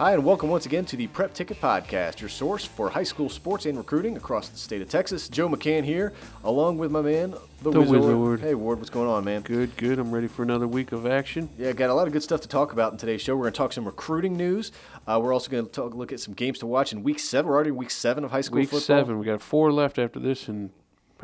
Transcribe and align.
Hi, 0.00 0.14
and 0.14 0.24
welcome 0.24 0.48
once 0.48 0.64
again 0.64 0.86
to 0.86 0.96
the 0.96 1.08
Prep 1.08 1.34
Ticket 1.34 1.60
Podcast, 1.60 2.20
your 2.20 2.30
source 2.30 2.64
for 2.64 2.88
high 2.88 3.02
school 3.02 3.28
sports 3.28 3.66
and 3.66 3.76
recruiting 3.76 4.16
across 4.16 4.48
the 4.48 4.56
state 4.56 4.80
of 4.80 4.88
Texas. 4.88 5.28
Joe 5.28 5.46
McCann 5.46 5.84
here, 5.84 6.14
along 6.42 6.78
with 6.78 6.90
my 6.90 7.02
man, 7.02 7.34
the, 7.60 7.70
The 7.70 7.80
Wizard. 7.82 8.16
Wizard. 8.16 8.40
Hey, 8.40 8.54
Ward, 8.54 8.78
what's 8.78 8.88
going 8.88 9.10
on, 9.10 9.24
man? 9.24 9.42
Good, 9.42 9.76
good. 9.76 9.98
I'm 9.98 10.10
ready 10.10 10.26
for 10.26 10.42
another 10.42 10.66
week 10.66 10.92
of 10.92 11.04
action. 11.04 11.50
Yeah, 11.58 11.72
got 11.72 11.90
a 11.90 11.92
lot 11.92 12.06
of 12.06 12.14
good 12.14 12.22
stuff 12.22 12.40
to 12.40 12.48
talk 12.48 12.72
about 12.72 12.92
in 12.92 12.98
today's 12.98 13.20
show. 13.20 13.36
We're 13.36 13.42
going 13.42 13.52
to 13.52 13.58
talk 13.58 13.74
some 13.74 13.84
recruiting 13.84 14.38
news. 14.38 14.72
Uh, 15.06 15.20
we're 15.22 15.34
also 15.34 15.50
going 15.50 15.66
to 15.66 15.70
talk, 15.70 15.94
look 15.94 16.14
at 16.14 16.20
some 16.20 16.32
games 16.32 16.60
to 16.60 16.66
watch 16.66 16.94
in 16.94 17.02
week 17.02 17.18
seven. 17.18 17.50
We're 17.50 17.56
already 17.56 17.68
in 17.68 17.76
week 17.76 17.90
seven 17.90 18.24
of 18.24 18.30
high 18.30 18.40
school 18.40 18.56
Week 18.60 18.70
football. 18.70 18.80
seven. 18.80 19.18
We 19.18 19.26
got 19.26 19.42
four 19.42 19.70
left 19.70 19.98
after 19.98 20.18
this, 20.18 20.48
and 20.48 20.70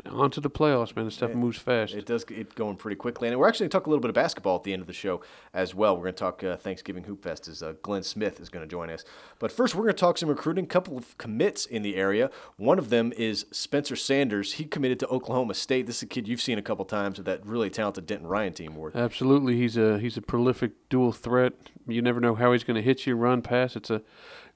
on 0.05 0.31
to 0.31 0.41
the 0.41 0.49
playoffs, 0.49 0.95
man. 0.95 1.05
The 1.05 1.11
stuff 1.11 1.33
moves 1.33 1.57
fast. 1.57 1.93
It 1.93 2.05
does 2.05 2.23
get 2.23 2.55
going 2.55 2.75
pretty 2.75 2.95
quickly. 2.95 3.27
And 3.27 3.37
we're 3.37 3.47
actually 3.47 3.65
going 3.65 3.69
to 3.71 3.77
talk 3.77 3.87
a 3.87 3.89
little 3.89 4.01
bit 4.01 4.09
of 4.09 4.15
basketball 4.15 4.55
at 4.57 4.63
the 4.63 4.73
end 4.73 4.81
of 4.81 4.87
the 4.87 4.93
show 4.93 5.21
as 5.53 5.73
well. 5.75 5.95
We're 5.95 6.03
going 6.03 6.13
to 6.15 6.19
talk 6.19 6.43
uh, 6.43 6.57
Thanksgiving 6.57 7.03
Hoop 7.03 7.23
Fest 7.23 7.47
as 7.47 7.63
uh, 7.63 7.73
Glenn 7.81 8.03
Smith 8.03 8.39
is 8.39 8.49
going 8.49 8.65
to 8.65 8.69
join 8.69 8.89
us. 8.89 9.03
But 9.39 9.51
first, 9.51 9.75
we're 9.75 9.83
going 9.83 9.95
to 9.95 9.99
talk 9.99 10.17
some 10.17 10.29
recruiting. 10.29 10.65
A 10.65 10.67
couple 10.67 10.97
of 10.97 11.17
commits 11.17 11.65
in 11.65 11.81
the 11.81 11.95
area. 11.95 12.29
One 12.57 12.79
of 12.79 12.89
them 12.89 13.13
is 13.17 13.45
Spencer 13.51 13.95
Sanders. 13.95 14.53
He 14.53 14.65
committed 14.65 14.99
to 14.99 15.07
Oklahoma 15.07 15.53
State. 15.53 15.87
This 15.87 15.97
is 15.97 16.03
a 16.03 16.07
kid 16.07 16.27
you've 16.27 16.41
seen 16.41 16.57
a 16.57 16.61
couple 16.61 16.85
times 16.85 17.17
with 17.17 17.25
that 17.25 17.45
really 17.45 17.69
talented 17.69 18.05
Denton 18.05 18.27
Ryan 18.27 18.53
team, 18.53 18.75
Ward. 18.75 18.95
Absolutely, 18.95 19.57
he's 19.57 19.77
a 19.77 19.99
he's 19.99 20.17
a 20.17 20.21
prolific 20.21 20.71
dual 20.89 21.11
threat. 21.11 21.53
You 21.87 22.01
never 22.01 22.19
know 22.19 22.35
how 22.35 22.51
he's 22.51 22.63
going 22.63 22.75
to 22.75 22.81
hit 22.81 23.05
you, 23.05 23.15
run, 23.15 23.41
pass. 23.41 23.75
It's 23.75 23.89
a 23.89 24.01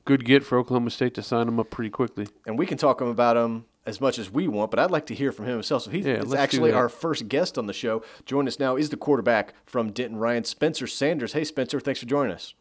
good 0.05 0.26
get 0.26 0.44
for 0.44 0.58
Oklahoma 0.58 0.90
State 0.90 1.13
to 1.16 1.23
sign 1.23 1.48
him 1.48 1.60
up 1.60 1.70
pretty 1.70 1.90
quickly. 1.90 2.27
And 2.46 2.58
we 2.58 2.66
can 2.66 2.77
talk 2.77 3.02
about 3.02 3.38
him 3.38 3.66
as 3.85 3.99
much 3.99 4.20
as 4.20 4.31
we 4.31 4.48
want, 4.48 4.71
but 4.71 4.80
I'd 4.80 4.91
like 4.91 5.05
to 5.08 5.16
hear 5.16 5.31
from 5.31 5.45
him 5.45 5.53
himself. 5.53 5.84
So 5.84 5.91
he's 5.91 6.05
Yeah, 6.05 6.13
it's 6.13 6.26
let's 6.26 6.34
do 6.34 6.38
actually 6.38 6.71
our 6.71 6.90
first 6.90 7.27
guest 7.27 7.58
on 7.58 7.66
the 7.66 7.73
show. 7.73 8.04
Join 8.26 8.48
us 8.48 8.59
now 8.59 8.76
is 8.76 8.90
the 8.90 8.98
quarterback 8.98 9.54
from 9.66 9.91
Denton 9.91 10.17
Ryan, 10.17 10.44
Spencer 10.44 10.88
Sanders. 10.88 11.34
Hey, 11.34 11.44
Spencer, 11.44 11.80
thanks 11.80 11.99
for 11.99 12.05
joining 12.05 12.34
us. 12.34 12.54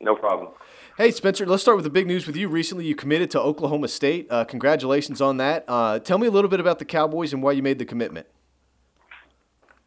No 0.00 0.16
problem. 0.16 0.50
Hey, 0.96 1.10
Spencer, 1.10 1.44
let's 1.44 1.62
start 1.62 1.76
with 1.76 1.84
the 1.84 1.90
big 1.90 2.06
news 2.06 2.26
with 2.26 2.36
you. 2.36 2.48
Recently, 2.48 2.86
you 2.86 2.94
committed 2.94 3.30
to 3.32 3.40
Oklahoma 3.40 3.88
State. 3.88 4.26
Uh, 4.30 4.44
congratulations 4.44 5.20
on 5.20 5.38
that. 5.38 5.64
Uh, 5.66 5.98
tell 5.98 6.18
me 6.18 6.26
a 6.26 6.30
little 6.30 6.50
bit 6.50 6.60
about 6.60 6.78
the 6.78 6.84
Cowboys 6.84 7.32
and 7.32 7.42
why 7.42 7.52
you 7.52 7.62
made 7.62 7.78
the 7.78 7.84
commitment. 7.84 8.26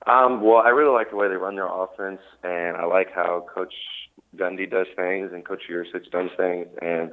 Um, 0.06 0.42
well, 0.42 0.58
I 0.58 0.70
really 0.70 0.94
like 0.94 1.10
the 1.10 1.16
way 1.16 1.28
they 1.28 1.36
run 1.36 1.56
their 1.56 1.68
offense, 1.68 2.22
and 2.44 2.78
I 2.78 2.86
like 2.86 3.12
how 3.14 3.46
Coach 3.54 3.74
Gundy 4.36 4.70
does 4.70 4.88
things 4.96 5.32
and 5.34 5.46
Coach 5.46 5.64
Yurcich 5.70 6.10
does 6.12 6.30
things, 6.38 6.68
and 6.82 7.12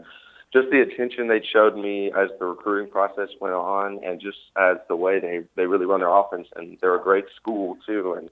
just 0.54 0.70
the 0.70 0.80
attention 0.80 1.28
they 1.28 1.42
showed 1.42 1.76
me 1.76 2.10
as 2.16 2.30
the 2.38 2.46
recruiting 2.46 2.90
process 2.90 3.28
went 3.40 3.54
on, 3.54 4.02
and 4.04 4.20
just 4.20 4.38
as 4.56 4.78
the 4.88 4.96
way 4.96 5.18
they 5.20 5.40
they 5.56 5.66
really 5.66 5.84
run 5.84 6.00
their 6.00 6.08
offense, 6.08 6.48
and 6.56 6.78
they're 6.80 6.94
a 6.94 7.02
great 7.02 7.26
school 7.36 7.76
too, 7.86 8.14
and 8.14 8.30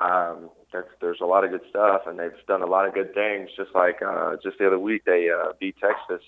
um, 0.00 0.50
that's, 0.72 0.88
there's 1.00 1.20
a 1.22 1.24
lot 1.24 1.44
of 1.44 1.50
good 1.50 1.62
stuff, 1.70 2.02
and 2.06 2.18
they've 2.18 2.32
done 2.46 2.62
a 2.62 2.66
lot 2.66 2.86
of 2.86 2.92
good 2.94 3.14
things. 3.14 3.48
Just 3.56 3.74
like 3.74 4.02
uh, 4.02 4.36
just 4.42 4.58
the 4.58 4.66
other 4.66 4.78
week, 4.78 5.04
they 5.06 5.30
uh, 5.30 5.52
beat 5.58 5.76
Texas, 5.80 6.22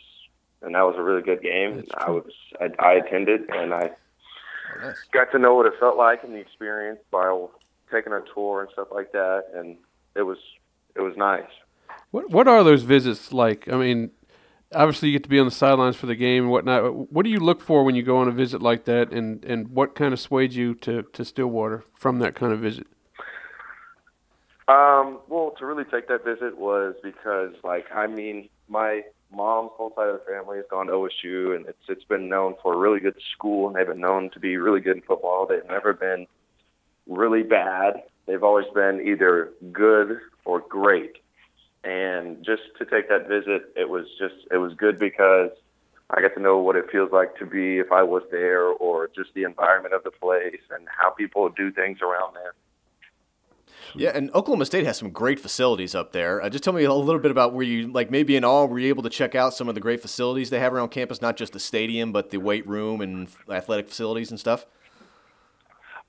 and 0.63 0.75
that 0.75 0.83
was 0.83 0.95
a 0.97 1.03
really 1.03 1.23
good 1.23 1.43
game. 1.43 1.85
I 1.95 2.11
was 2.11 2.33
I, 2.61 2.71
I 2.79 2.93
attended, 2.95 3.43
and 3.51 3.75
I 3.75 3.91
Oh, 4.83 4.87
nice. 4.87 4.97
got 5.13 5.33
to 5.33 5.39
know 5.39 5.55
what 5.57 5.67
it 5.67 5.73
felt 5.81 5.97
like 5.97 6.23
and 6.23 6.33
the 6.33 6.39
experience 6.39 7.01
by 7.11 7.47
taking 7.93 8.13
a 8.13 8.21
tour 8.33 8.63
and 8.63 8.71
stuff 8.73 8.87
like 8.93 9.11
that, 9.13 9.47
and 9.55 9.77
it 10.15 10.23
was 10.23 10.39
it 10.95 11.01
was 11.01 11.17
nice. 11.17 11.51
What 12.13 12.31
what 12.31 12.47
are 12.47 12.63
those 12.63 12.83
visits 12.85 13.33
like? 13.33 13.69
I 13.69 13.77
mean, 13.77 14.13
obviously 14.75 15.09
you 15.09 15.15
get 15.19 15.25
to 15.25 15.29
be 15.29 15.39
on 15.39 15.47
the 15.47 15.51
sidelines 15.51 15.97
for 15.97 16.07
the 16.07 16.15
game 16.15 16.45
and 16.45 16.53
whatnot. 16.53 17.13
What 17.13 17.25
do 17.25 17.31
you 17.31 17.41
look 17.41 17.61
for 17.61 17.85
when 17.85 17.95
you 17.95 18.03
go 18.03 18.19
on 18.19 18.29
a 18.29 18.33
visit 18.33 18.63
like 18.63 18.85
that, 18.85 19.13
and 19.13 19.45
and 19.45 19.69
what 19.69 19.95
kind 19.95 20.13
of 20.13 20.21
swayed 20.21 20.53
you 20.53 20.75
to 20.77 21.03
to 21.03 21.25
Stillwater 21.25 21.85
from 21.99 22.19
that 22.21 22.35
kind 22.35 22.53
of 22.53 22.61
visit? 22.61 22.87
Um, 24.69 25.19
well, 25.29 25.53
to 25.59 25.67
really 25.67 25.85
take 25.85 26.07
that 26.09 26.25
visit 26.25 26.57
was 26.57 26.95
because, 27.03 27.55
like, 27.65 27.87
I 27.93 28.07
mean, 28.07 28.49
my 28.69 29.03
mom's 29.33 29.71
whole 29.75 29.93
side 29.97 30.09
of 30.09 30.21
the 30.21 30.25
family 30.33 30.59
has 30.59 30.67
gone 30.71 30.87
to 30.87 30.93
OSU, 30.93 31.57
and 31.57 31.67
it's 31.67 31.83
it's 31.89 32.05
been 32.05 32.29
known 32.29 32.55
for 32.63 32.75
a 32.75 32.79
really 32.79 33.01
good 33.01 33.17
school, 33.33 33.67
and 33.67 33.77
they've 33.77 33.87
been 33.87 34.01
known 34.01 34.31
to 34.31 34.41
be 34.41 34.57
really 34.57 34.81
good 34.81 34.97
in 34.97 35.03
football. 35.03 35.47
They've 35.47 35.67
never 35.69 35.93
been 35.93 36.27
really 37.09 37.43
bad. 37.43 38.03
They've 38.27 38.45
always 38.45 38.67
been 38.73 39.01
either 39.05 39.53
good 39.73 40.21
or 40.45 40.61
great. 40.61 41.17
And 41.83 42.45
just 42.45 42.63
to 42.79 42.85
take 42.85 43.09
that 43.09 43.29
visit, 43.29 43.73
it 43.77 43.89
was 43.89 44.07
just 44.19 44.35
it 44.51 44.59
was 44.59 44.75
good 44.75 44.99
because 44.99 45.51
I 46.11 46.21
got 46.21 46.35
to 46.35 46.41
know 46.41 46.59
what 46.59 46.77
it 46.77 46.91
feels 46.91 47.11
like 47.13 47.37
to 47.39 47.47
be 47.47 47.79
if 47.79 47.91
I 47.91 48.03
was 48.03 48.23
there, 48.31 48.67
or 48.67 49.09
just 49.15 49.31
the 49.35 49.45
environment 49.45 49.95
of 49.95 50.05
the 50.05 50.11
place 50.11 50.61
and 50.71 50.87
how 50.89 51.11
people 51.11 51.49
do 51.49 51.73
things 51.73 51.99
around 52.03 52.35
there. 52.35 52.55
Yeah, 53.95 54.11
and 54.15 54.31
Oklahoma 54.35 54.67
State 54.67 54.85
has 54.87 54.99
some 54.99 55.11
great 55.11 55.41
facilities 55.41 55.95
up 55.95 56.13
there. 56.13 56.43
Uh, 56.43 56.49
just 56.49 56.63
tell 56.63 56.73
me 56.73 56.85
a 56.85 56.93
little 56.93 57.21
bit 57.21 57.31
about 57.31 57.55
where 57.55 57.65
you, 57.65 57.91
like 57.91 58.11
maybe 58.11 58.37
in 58.37 58.45
all, 58.45 58.69
were 58.69 58.79
you 58.79 58.89
able 58.89 59.03
to 59.03 59.11
check 59.11 59.35
out 59.35 59.55
some 59.55 59.69
of 59.69 59.75
the 59.75 59.81
great 59.81 60.01
facilities 60.01 60.51
they 60.51 60.61
have 60.61 60.73
around 60.73 60.91
campus, 60.91 61.21
not 61.21 61.37
just 61.37 61.53
the 61.53 61.61
stadium, 61.61 62.13
but 62.13 62.31
the 62.31 62.39
weight 62.39 62.67
room 62.67 63.01
and 63.01 63.29
athletic 63.51 63.89
facilities 63.89 64.31
and 64.31 64.39
stuff? 64.39 64.67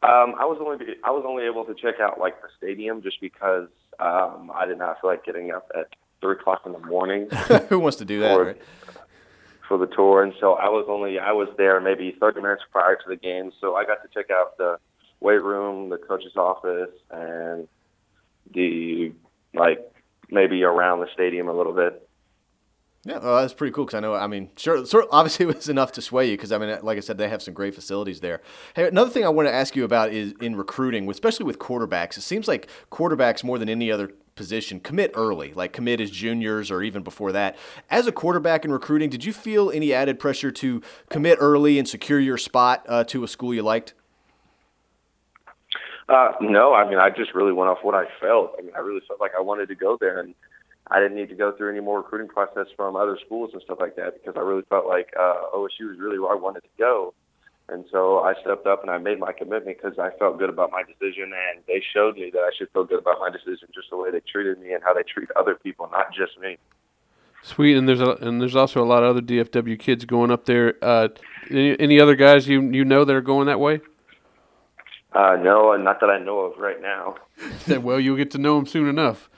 Um, 0.03 0.33
I 0.39 0.45
was 0.45 0.57
only 0.59 0.95
I 1.03 1.11
was 1.11 1.23
only 1.27 1.43
able 1.45 1.63
to 1.65 1.75
check 1.75 1.99
out 1.99 2.19
like 2.19 2.41
the 2.41 2.47
stadium 2.57 3.03
just 3.03 3.21
because 3.21 3.67
um, 4.01 4.51
I 4.55 4.65
did 4.65 4.77
not 4.77 4.99
feel 4.99 5.09
like 5.11 5.23
getting 5.25 5.51
up 5.51 5.69
at 5.77 5.87
three 6.21 6.33
o'clock 6.33 6.63
in 6.65 6.71
the 6.73 6.79
morning 6.79 7.29
Who 7.69 7.79
wants 7.79 7.97
to 7.97 8.05
do 8.05 8.19
that, 8.21 8.31
Or- 8.37 8.43
right? 8.45 8.61
for 9.67 9.77
the 9.77 9.87
tour, 9.87 10.21
and 10.21 10.33
so 10.41 10.53
I 10.55 10.67
was 10.67 10.85
only 10.89 11.17
I 11.17 11.31
was 11.31 11.47
there 11.57 11.79
maybe 11.79 12.11
30 12.19 12.41
minutes 12.41 12.63
prior 12.73 12.95
to 12.97 13.03
the 13.07 13.15
game, 13.15 13.53
so 13.61 13.75
I 13.75 13.85
got 13.85 13.99
to 14.03 14.09
check 14.13 14.29
out 14.29 14.57
the 14.57 14.77
weight 15.21 15.41
room, 15.41 15.87
the 15.89 15.97
coach's 15.97 16.35
office, 16.35 16.89
and 17.09 17.69
the 18.53 19.13
like 19.53 19.79
maybe 20.29 20.63
around 20.63 20.99
the 20.99 21.07
stadium 21.13 21.47
a 21.47 21.53
little 21.53 21.71
bit. 21.73 22.05
Yeah, 23.03 23.17
well, 23.17 23.41
that's 23.41 23.53
pretty 23.53 23.73
cool 23.73 23.85
because 23.85 23.97
I 23.97 23.99
know. 23.99 24.13
I 24.13 24.27
mean, 24.27 24.51
sure, 24.55 24.85
sure. 24.85 25.07
Obviously, 25.11 25.45
it 25.49 25.55
was 25.55 25.69
enough 25.69 25.91
to 25.93 26.01
sway 26.01 26.29
you 26.29 26.37
because 26.37 26.51
I 26.51 26.59
mean, 26.59 26.77
like 26.83 26.97
I 26.97 27.01
said, 27.01 27.17
they 27.17 27.29
have 27.29 27.41
some 27.41 27.53
great 27.53 27.73
facilities 27.73 28.19
there. 28.19 28.41
Hey, 28.75 28.87
another 28.87 29.09
thing 29.09 29.25
I 29.25 29.29
want 29.29 29.47
to 29.47 29.53
ask 29.53 29.75
you 29.75 29.83
about 29.83 30.11
is 30.11 30.33
in 30.39 30.55
recruiting, 30.55 31.09
especially 31.09 31.45
with 31.45 31.57
quarterbacks. 31.57 32.17
It 32.17 32.21
seems 32.21 32.47
like 32.47 32.67
quarterbacks 32.91 33.43
more 33.43 33.57
than 33.57 33.69
any 33.69 33.91
other 33.91 34.11
position 34.35 34.79
commit 34.79 35.11
early, 35.15 35.53
like 35.53 35.73
commit 35.73 35.99
as 35.99 36.11
juniors 36.11 36.69
or 36.71 36.83
even 36.83 37.01
before 37.03 37.31
that. 37.31 37.57
As 37.89 38.07
a 38.07 38.11
quarterback 38.11 38.65
in 38.65 38.71
recruiting, 38.71 39.09
did 39.09 39.25
you 39.25 39.33
feel 39.33 39.71
any 39.71 39.93
added 39.93 40.19
pressure 40.19 40.51
to 40.51 40.81
commit 41.09 41.37
early 41.41 41.79
and 41.79 41.87
secure 41.87 42.19
your 42.19 42.37
spot 42.37 42.85
uh, 42.87 43.03
to 43.05 43.23
a 43.23 43.27
school 43.27 43.53
you 43.53 43.63
liked? 43.63 43.93
Uh, 46.07 46.33
no, 46.41 46.73
I 46.73 46.87
mean, 46.89 46.99
I 46.99 47.09
just 47.09 47.33
really 47.33 47.53
went 47.53 47.69
off 47.69 47.79
what 47.83 47.95
I 47.95 48.05
felt. 48.19 48.53
I 48.57 48.61
mean, 48.61 48.71
I 48.75 48.79
really 48.79 49.01
felt 49.07 49.19
like 49.19 49.31
I 49.37 49.41
wanted 49.41 49.67
to 49.69 49.75
go 49.75 49.97
there, 49.99 50.19
and 50.19 50.35
I 50.91 50.99
didn't 50.99 51.15
need 51.15 51.29
to 51.29 51.35
go 51.35 51.53
through 51.53 51.71
any 51.71 51.79
more 51.79 51.97
recruiting 51.99 52.27
process 52.27 52.67
from 52.75 52.97
other 52.97 53.17
schools 53.25 53.51
and 53.53 53.61
stuff 53.61 53.77
like 53.79 53.95
that 53.95 54.13
because 54.13 54.35
I 54.35 54.41
really 54.41 54.63
felt 54.69 54.87
like 54.87 55.13
uh, 55.17 55.55
OSU 55.55 55.87
was 55.87 55.97
really 55.97 56.19
where 56.19 56.33
I 56.33 56.35
wanted 56.35 56.63
to 56.63 56.69
go. 56.77 57.13
And 57.69 57.85
so 57.89 58.19
I 58.19 58.33
stepped 58.41 58.67
up 58.67 58.81
and 58.81 58.91
I 58.91 58.97
made 58.97 59.17
my 59.17 59.31
commitment 59.31 59.77
because 59.81 59.97
I 59.97 60.09
felt 60.19 60.37
good 60.37 60.49
about 60.49 60.71
my 60.71 60.83
decision, 60.83 61.31
and 61.31 61.63
they 61.65 61.81
showed 61.93 62.15
me 62.15 62.29
that 62.33 62.41
I 62.41 62.49
should 62.57 62.69
feel 62.71 62.83
good 62.83 62.99
about 62.99 63.19
my 63.21 63.29
decision 63.29 63.69
just 63.73 63.89
the 63.89 63.95
way 63.95 64.11
they 64.11 64.19
treated 64.19 64.59
me 64.59 64.73
and 64.73 64.83
how 64.83 64.93
they 64.93 65.03
treat 65.03 65.29
other 65.37 65.55
people, 65.55 65.87
not 65.89 66.13
just 66.13 66.37
me. 66.37 66.57
Sweet, 67.43 67.77
and 67.77 67.87
there's 67.87 68.01
a 68.01 68.11
and 68.21 68.41
there's 68.41 68.57
also 68.57 68.83
a 68.83 68.85
lot 68.85 69.03
of 69.03 69.11
other 69.11 69.21
DFW 69.21 69.79
kids 69.79 70.03
going 70.03 70.29
up 70.31 70.45
there. 70.45 70.75
Uh, 70.81 71.07
any, 71.49 71.79
any 71.79 71.99
other 71.99 72.15
guys 72.15 72.47
you 72.47 72.61
you 72.61 72.83
know 72.83 73.05
that 73.05 73.15
are 73.15 73.21
going 73.21 73.47
that 73.47 73.59
way? 73.59 73.79
Uh, 75.13 75.37
no, 75.41 75.75
not 75.77 76.01
that 76.01 76.09
I 76.09 76.19
know 76.19 76.39
of 76.39 76.57
right 76.59 76.81
now. 76.81 77.15
well, 77.79 77.99
you'll 77.99 78.17
get 78.17 78.31
to 78.31 78.37
know 78.37 78.57
them 78.57 78.65
soon 78.65 78.89
enough. 78.89 79.29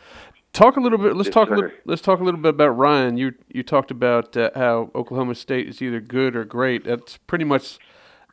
Talk 0.53 0.77
a 0.77 0.79
little 0.79 0.99
bit. 0.99 1.15
Let's 1.15 1.31
talk 1.31 1.49
a 1.49 1.55
little. 1.55 1.71
Let's 1.83 2.01
talk 2.03 2.19
a 2.19 2.23
little 2.23 2.39
bit 2.39 2.49
about 2.49 2.77
Ryan. 2.77 3.17
You 3.17 3.33
you 3.49 3.63
talked 3.63 3.89
about 3.89 4.37
uh, 4.37 4.51
how 4.53 4.91
Oklahoma 4.93 5.33
State 5.33 5.67
is 5.67 5.81
either 5.81 5.99
good 5.99 6.35
or 6.35 6.45
great. 6.45 6.83
That's 6.83 7.17
pretty 7.17 7.43
much 7.43 7.79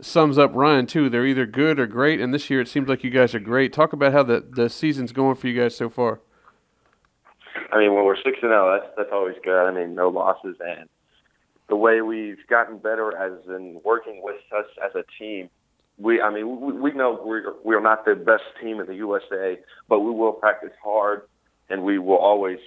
sums 0.03 0.37
up 0.37 0.55
Ryan 0.55 0.87
too. 0.87 1.09
They're 1.09 1.25
either 1.25 1.47
good 1.47 1.81
or 1.81 1.87
great, 1.87 2.21
and 2.21 2.35
this 2.35 2.51
year 2.51 2.61
it 2.61 2.69
seems 2.69 2.89
like 2.91 3.03
you 3.03 3.11
guys 3.11 3.35
are 3.35 3.41
great. 3.41 3.73
Talk 3.73 3.95
about 3.95 4.13
how 4.13 4.23
the 4.23 4.45
the 4.47 4.69
season's 4.69 5.13
going 5.13 5.37
for 5.37 5.49
you 5.49 5.59
guys 5.59 5.75
so 5.75 5.89
far. 5.89 6.21
I 7.73 7.79
mean, 7.79 7.95
when 7.95 8.05
we're 8.05 8.17
six 8.17 8.39
and 8.43 8.51
zero, 8.51 8.79
that's 8.79 8.93
that's 8.99 9.11
always 9.13 9.37
good. 9.43 9.67
I 9.67 9.73
mean, 9.73 9.95
no 9.95 10.11
losses, 10.11 10.57
and 10.61 10.91
the 11.71 11.77
way 11.77 12.03
we've 12.03 12.47
gotten 12.49 12.77
better 12.77 13.17
as 13.17 13.33
in 13.49 13.81
working 13.83 14.21
with 14.23 14.41
us 14.55 14.67
as 14.85 14.95
a 14.95 15.05
team. 15.19 15.49
We, 15.97 16.21
I 16.21 16.31
mean, 16.31 16.61
we, 16.61 16.73
we 16.73 16.93
know 16.93 17.19
we're 17.25 17.55
we're 17.63 17.81
not 17.81 18.05
the 18.05 18.15
best 18.15 18.45
team 18.61 18.79
in 18.79 18.87
the 18.87 18.97
USA, 18.97 19.59
but 19.89 20.01
we 20.01 20.11
will 20.11 20.33
practice 20.33 20.73
hard, 20.83 21.23
and 21.71 21.83
we 21.83 21.99
will 21.99 22.19
always 22.19 22.59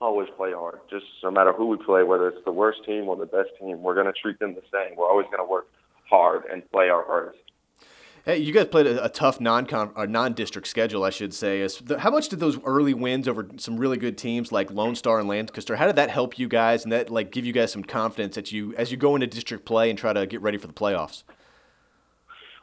always 0.00 0.28
play 0.36 0.52
hard. 0.52 0.80
Just 0.90 1.06
no 1.22 1.30
matter 1.30 1.52
who 1.52 1.66
we 1.68 1.78
play, 1.78 2.02
whether 2.02 2.28
it's 2.28 2.44
the 2.44 2.52
worst 2.52 2.84
team 2.84 3.08
or 3.08 3.16
the 3.16 3.26
best 3.26 3.48
team, 3.58 3.82
we're 3.82 3.94
going 3.94 4.06
to 4.06 4.12
treat 4.12 4.38
them 4.38 4.54
the 4.54 4.62
same. 4.72 4.96
We're 4.96 5.08
always 5.08 5.26
going 5.26 5.38
to 5.38 5.50
work 5.50 5.68
hard 6.08 6.44
and 6.52 6.70
play 6.70 6.90
our 6.90 7.04
hardest. 7.04 7.38
Hey, 8.26 8.38
you 8.38 8.52
guys 8.52 8.66
played 8.66 8.88
a, 8.88 9.04
a 9.04 9.08
tough 9.08 9.40
non 9.40 9.68
or 9.94 10.06
non-district 10.06 10.66
schedule, 10.66 11.04
I 11.04 11.10
should 11.10 11.32
say. 11.32 11.66
How 11.98 12.10
much 12.10 12.28
did 12.28 12.40
those 12.40 12.60
early 12.64 12.92
wins 12.92 13.28
over 13.28 13.46
some 13.56 13.76
really 13.76 13.96
good 13.96 14.18
teams 14.18 14.50
like 14.50 14.68
Lone 14.72 14.96
Star 14.96 15.20
and 15.20 15.28
Lancaster? 15.28 15.76
How 15.76 15.86
did 15.86 15.94
that 15.94 16.10
help 16.10 16.36
you 16.36 16.48
guys, 16.48 16.82
and 16.82 16.90
that 16.90 17.08
like 17.08 17.30
give 17.30 17.46
you 17.46 17.52
guys 17.52 17.70
some 17.70 17.84
confidence 17.84 18.34
that 18.34 18.50
you 18.50 18.74
as 18.74 18.90
you 18.90 18.96
go 18.96 19.14
into 19.14 19.28
district 19.28 19.64
play 19.64 19.90
and 19.90 19.98
try 19.98 20.12
to 20.12 20.26
get 20.26 20.42
ready 20.42 20.58
for 20.58 20.66
the 20.66 20.72
playoffs? 20.72 21.22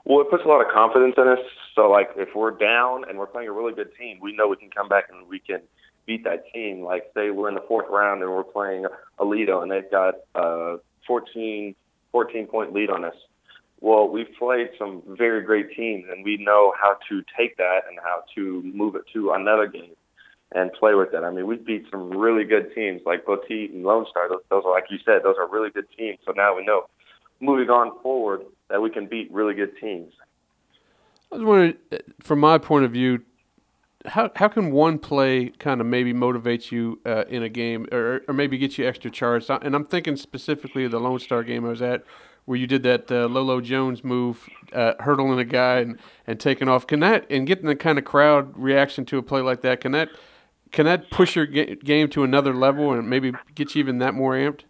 Well, 0.05 0.21
it 0.21 0.29
puts 0.29 0.43
a 0.43 0.47
lot 0.47 0.65
of 0.65 0.71
confidence 0.73 1.15
in 1.17 1.27
us. 1.27 1.39
So, 1.75 1.89
like, 1.89 2.09
if 2.17 2.35
we're 2.35 2.51
down 2.51 3.05
and 3.07 3.17
we're 3.17 3.25
playing 3.25 3.47
a 3.47 3.53
really 3.53 3.73
good 3.73 3.95
team, 3.97 4.19
we 4.21 4.35
know 4.35 4.47
we 4.47 4.57
can 4.57 4.69
come 4.69 4.89
back 4.89 5.05
and 5.09 5.27
we 5.27 5.39
can 5.39 5.61
beat 6.05 6.23
that 6.23 6.51
team. 6.53 6.83
Like 6.83 7.11
say 7.13 7.29
we're 7.29 7.49
in 7.49 7.55
the 7.55 7.63
fourth 7.67 7.87
round 7.89 8.21
and 8.21 8.31
we're 8.31 8.43
playing 8.43 8.85
Aledo 9.19 9.61
and 9.61 9.71
they've 9.71 9.89
got 9.89 10.15
a 10.35 10.77
14, 11.07 11.75
14 12.11 12.47
point 12.47 12.73
lead 12.73 12.89
on 12.89 13.05
us. 13.05 13.15
Well, 13.81 14.07
we've 14.07 14.33
played 14.39 14.69
some 14.79 15.03
very 15.07 15.41
great 15.41 15.75
teams 15.75 16.05
and 16.09 16.23
we 16.23 16.37
know 16.37 16.73
how 16.79 16.97
to 17.09 17.21
take 17.37 17.57
that 17.57 17.81
and 17.89 17.99
how 18.01 18.23
to 18.35 18.61
move 18.63 18.95
it 18.95 19.03
to 19.13 19.31
another 19.31 19.67
game 19.67 19.95
and 20.53 20.71
play 20.73 20.93
with 20.93 21.13
it. 21.13 21.23
I 21.23 21.31
mean, 21.31 21.47
we 21.47 21.55
beat 21.55 21.85
some 21.91 22.11
really 22.11 22.45
good 22.45 22.73
teams 22.73 23.01
like 23.05 23.25
Boutte 23.25 23.73
and 23.73 23.83
Lone 23.83 24.05
Star. 24.09 24.29
Those, 24.29 24.41
those 24.49 24.63
are, 24.65 24.71
like 24.71 24.85
you 24.89 24.99
said, 25.03 25.21
those 25.23 25.35
are 25.37 25.49
really 25.49 25.69
good 25.69 25.87
teams. 25.97 26.19
So 26.25 26.31
now 26.31 26.55
we 26.55 26.63
know 26.63 26.85
moving 27.41 27.69
on 27.69 27.99
forward 28.01 28.41
that 28.73 28.81
we 28.81 28.89
can 28.89 29.05
beat 29.05 29.31
really 29.31 29.53
good 29.53 29.77
teams. 29.79 30.11
I 31.31 31.35
was 31.35 31.43
wondering, 31.45 31.75
uh, 31.91 31.97
from 32.23 32.39
my 32.39 32.57
point 32.57 32.85
of 32.85 32.91
view, 32.91 33.21
how 34.05 34.31
how 34.35 34.47
can 34.47 34.71
one 34.71 34.97
play 34.97 35.49
kind 35.59 35.79
of 35.79 35.85
maybe 35.85 36.11
motivate 36.11 36.71
you 36.71 36.99
uh, 37.05 37.23
in 37.29 37.43
a 37.43 37.49
game, 37.49 37.87
or 37.91 38.21
or 38.27 38.33
maybe 38.33 38.57
get 38.57 38.79
you 38.79 38.87
extra 38.87 39.11
charged? 39.11 39.51
And 39.51 39.75
I'm 39.75 39.85
thinking 39.85 40.17
specifically 40.17 40.85
of 40.85 40.91
the 40.91 40.99
Lone 40.99 41.19
Star 41.19 41.43
game 41.43 41.65
I 41.65 41.69
was 41.69 41.83
at, 41.83 42.03
where 42.45 42.57
you 42.57 42.65
did 42.65 42.81
that 42.81 43.11
uh, 43.11 43.27
Lolo 43.27 43.61
Jones 43.61 44.03
move, 44.03 44.49
uh, 44.73 44.93
hurdling 44.99 45.37
a 45.37 45.45
guy 45.45 45.77
and, 45.77 45.99
and 46.25 46.39
taking 46.39 46.67
off. 46.67 46.87
Can 46.87 46.99
that 47.01 47.27
and 47.29 47.45
getting 47.45 47.67
the 47.67 47.75
kind 47.75 47.99
of 47.99 48.05
crowd 48.05 48.57
reaction 48.57 49.05
to 49.05 49.19
a 49.19 49.21
play 49.21 49.41
like 49.41 49.61
that? 49.61 49.81
Can 49.81 49.91
that 49.91 50.09
can 50.71 50.85
that 50.87 51.11
push 51.11 51.35
your 51.35 51.45
ga- 51.45 51.75
game 51.75 52.09
to 52.09 52.23
another 52.23 52.55
level 52.55 52.91
and 52.91 53.07
maybe 53.07 53.33
get 53.53 53.75
you 53.75 53.79
even 53.79 53.99
that 53.99 54.15
more 54.15 54.33
amped? 54.33 54.61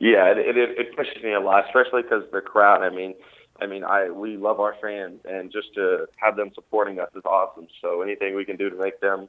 Yeah, 0.00 0.32
it 0.32 0.38
it, 0.38 0.56
it 0.56 0.96
pushes 0.96 1.22
me 1.22 1.34
a 1.34 1.40
lot, 1.40 1.66
especially 1.66 2.02
because 2.02 2.24
the 2.32 2.40
crowd. 2.40 2.82
I 2.82 2.88
mean, 2.88 3.14
I 3.60 3.66
mean, 3.66 3.84
I 3.84 4.10
we 4.10 4.36
love 4.38 4.58
our 4.58 4.74
fans, 4.80 5.20
and 5.28 5.52
just 5.52 5.74
to 5.74 6.06
have 6.16 6.36
them 6.36 6.50
supporting 6.54 6.98
us 6.98 7.10
is 7.14 7.22
awesome. 7.26 7.68
So 7.82 8.00
anything 8.00 8.34
we 8.34 8.46
can 8.46 8.56
do 8.56 8.70
to 8.70 8.76
make 8.76 9.00
them 9.00 9.28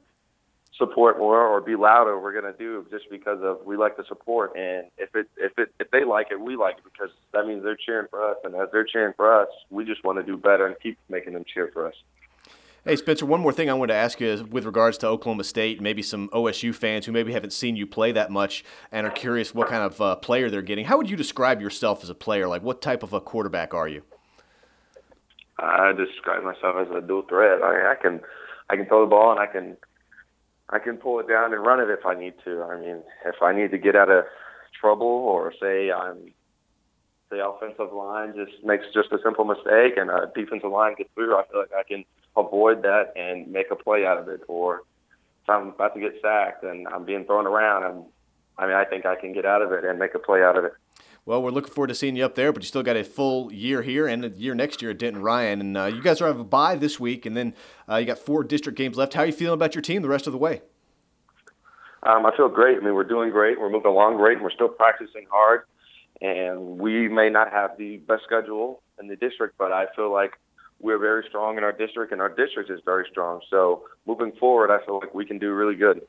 support 0.78 1.18
more 1.18 1.46
or 1.46 1.60
be 1.60 1.76
louder, 1.76 2.18
we're 2.18 2.32
gonna 2.32 2.54
do 2.58 2.86
just 2.90 3.04
because 3.10 3.40
of 3.42 3.58
we 3.66 3.76
like 3.76 3.98
the 3.98 4.04
support. 4.08 4.56
And 4.56 4.86
if 4.96 5.14
it 5.14 5.28
if 5.36 5.58
it 5.58 5.74
if 5.78 5.90
they 5.90 6.04
like 6.04 6.28
it, 6.30 6.40
we 6.40 6.56
like 6.56 6.78
it 6.78 6.84
because 6.84 7.10
that 7.34 7.46
means 7.46 7.62
they're 7.62 7.76
cheering 7.76 8.08
for 8.10 8.26
us, 8.26 8.38
and 8.42 8.54
as 8.54 8.68
they're 8.72 8.84
cheering 8.84 9.12
for 9.14 9.38
us, 9.38 9.48
we 9.68 9.84
just 9.84 10.02
want 10.04 10.18
to 10.18 10.24
do 10.24 10.38
better 10.38 10.66
and 10.66 10.76
keep 10.82 10.96
making 11.10 11.34
them 11.34 11.44
cheer 11.52 11.70
for 11.74 11.86
us. 11.86 11.94
Hey, 12.84 12.96
Spencer, 12.96 13.26
one 13.26 13.40
more 13.40 13.52
thing 13.52 13.70
I 13.70 13.74
wanted 13.74 13.92
to 13.92 13.98
ask 13.98 14.20
you 14.20 14.26
is 14.26 14.42
with 14.42 14.64
regards 14.64 14.98
to 14.98 15.06
Oklahoma 15.06 15.44
State, 15.44 15.80
maybe 15.80 16.02
some 16.02 16.28
OSU 16.30 16.74
fans 16.74 17.06
who 17.06 17.12
maybe 17.12 17.32
haven't 17.32 17.52
seen 17.52 17.76
you 17.76 17.86
play 17.86 18.10
that 18.10 18.28
much 18.28 18.64
and 18.90 19.06
are 19.06 19.10
curious 19.10 19.54
what 19.54 19.68
kind 19.68 19.84
of 19.84 20.00
uh, 20.00 20.16
player 20.16 20.50
they're 20.50 20.62
getting. 20.62 20.86
How 20.86 20.96
would 20.96 21.08
you 21.08 21.16
describe 21.16 21.60
yourself 21.60 22.02
as 22.02 22.10
a 22.10 22.14
player? 22.14 22.48
Like, 22.48 22.64
what 22.64 22.82
type 22.82 23.04
of 23.04 23.12
a 23.12 23.20
quarterback 23.20 23.72
are 23.72 23.86
you? 23.86 24.02
I 25.60 25.92
describe 25.92 26.42
myself 26.42 26.74
as 26.80 26.88
a 26.92 27.00
dual 27.00 27.22
threat. 27.22 27.62
I, 27.62 27.70
mean, 27.70 27.86
I 27.86 27.94
can, 27.94 28.20
I 28.68 28.74
can 28.74 28.86
throw 28.86 29.02
the 29.02 29.10
ball 29.10 29.30
and 29.30 29.38
I 29.38 29.46
can, 29.46 29.76
I 30.70 30.80
can 30.80 30.96
pull 30.96 31.20
it 31.20 31.28
down 31.28 31.54
and 31.54 31.64
run 31.64 31.78
it 31.78 31.88
if 31.88 32.04
I 32.04 32.18
need 32.18 32.34
to. 32.44 32.62
I 32.62 32.80
mean, 32.80 33.00
if 33.24 33.40
I 33.40 33.54
need 33.54 33.70
to 33.70 33.78
get 33.78 33.94
out 33.94 34.10
of 34.10 34.24
trouble 34.80 35.06
or 35.06 35.52
say 35.60 35.92
I'm, 35.92 36.32
the 37.30 37.46
offensive 37.46 37.92
line 37.92 38.34
just 38.34 38.64
makes 38.64 38.86
just 38.92 39.12
a 39.12 39.18
simple 39.22 39.44
mistake 39.44 39.96
and 39.96 40.10
a 40.10 40.32
defensive 40.34 40.72
line 40.72 40.96
gets 40.98 41.10
through, 41.14 41.36
I 41.36 41.44
feel 41.46 41.60
like 41.60 41.70
I 41.78 41.84
can 41.84 42.04
avoid 42.36 42.82
that 42.82 43.12
and 43.16 43.50
make 43.50 43.70
a 43.70 43.76
play 43.76 44.06
out 44.06 44.18
of 44.18 44.28
it. 44.28 44.40
Or 44.48 44.82
if 45.42 45.50
I'm 45.50 45.68
about 45.68 45.94
to 45.94 46.00
get 46.00 46.14
sacked 46.22 46.64
and 46.64 46.86
I'm 46.88 47.04
being 47.04 47.24
thrown 47.24 47.46
around, 47.46 47.84
and 47.84 48.04
I 48.58 48.66
mean, 48.66 48.76
I 48.76 48.84
think 48.84 49.06
I 49.06 49.16
can 49.16 49.32
get 49.32 49.44
out 49.44 49.62
of 49.62 49.72
it 49.72 49.84
and 49.84 49.98
make 49.98 50.14
a 50.14 50.18
play 50.18 50.42
out 50.42 50.56
of 50.56 50.64
it. 50.64 50.72
Well, 51.24 51.40
we're 51.40 51.50
looking 51.50 51.72
forward 51.72 51.88
to 51.88 51.94
seeing 51.94 52.16
you 52.16 52.24
up 52.24 52.34
there, 52.34 52.52
but 52.52 52.62
you 52.62 52.66
still 52.66 52.82
got 52.82 52.96
a 52.96 53.04
full 53.04 53.52
year 53.52 53.82
here 53.82 54.08
and 54.08 54.24
a 54.24 54.28
year 54.30 54.56
next 54.56 54.82
year 54.82 54.90
at 54.90 54.98
Denton 54.98 55.22
Ryan. 55.22 55.60
And 55.60 55.76
uh, 55.76 55.84
you 55.84 56.02
guys 56.02 56.20
are 56.20 56.26
have 56.26 56.40
a 56.40 56.44
bye 56.44 56.74
this 56.74 56.98
week, 56.98 57.26
and 57.26 57.36
then 57.36 57.54
uh, 57.88 57.96
you 57.96 58.06
got 58.06 58.18
four 58.18 58.42
district 58.42 58.76
games 58.76 58.96
left. 58.96 59.14
How 59.14 59.22
are 59.22 59.26
you 59.26 59.32
feeling 59.32 59.54
about 59.54 59.74
your 59.74 59.82
team 59.82 60.02
the 60.02 60.08
rest 60.08 60.26
of 60.26 60.32
the 60.32 60.38
way? 60.38 60.62
Um, 62.02 62.26
I 62.26 62.36
feel 62.36 62.48
great. 62.48 62.76
I 62.76 62.80
mean, 62.80 62.94
we're 62.94 63.04
doing 63.04 63.30
great. 63.30 63.60
We're 63.60 63.70
moving 63.70 63.92
along 63.92 64.16
great, 64.16 64.34
and 64.34 64.42
we're 64.42 64.50
still 64.50 64.68
practicing 64.68 65.26
hard. 65.30 65.62
And 66.20 66.78
we 66.78 67.08
may 67.08 67.30
not 67.30 67.52
have 67.52 67.78
the 67.78 67.98
best 67.98 68.24
schedule 68.24 68.82
in 69.00 69.06
the 69.06 69.14
district, 69.14 69.56
but 69.58 69.70
I 69.70 69.86
feel 69.94 70.12
like 70.12 70.32
we're 70.82 70.98
very 70.98 71.24
strong 71.28 71.56
in 71.56 71.64
our 71.64 71.72
district, 71.72 72.12
and 72.12 72.20
our 72.20 72.28
district 72.28 72.70
is 72.70 72.80
very 72.84 73.06
strong. 73.10 73.40
So 73.48 73.84
moving 74.06 74.32
forward, 74.32 74.70
I 74.70 74.84
feel 74.84 74.98
like 74.98 75.14
we 75.14 75.24
can 75.24 75.38
do 75.38 75.52
really 75.52 75.76
good. 75.76 76.02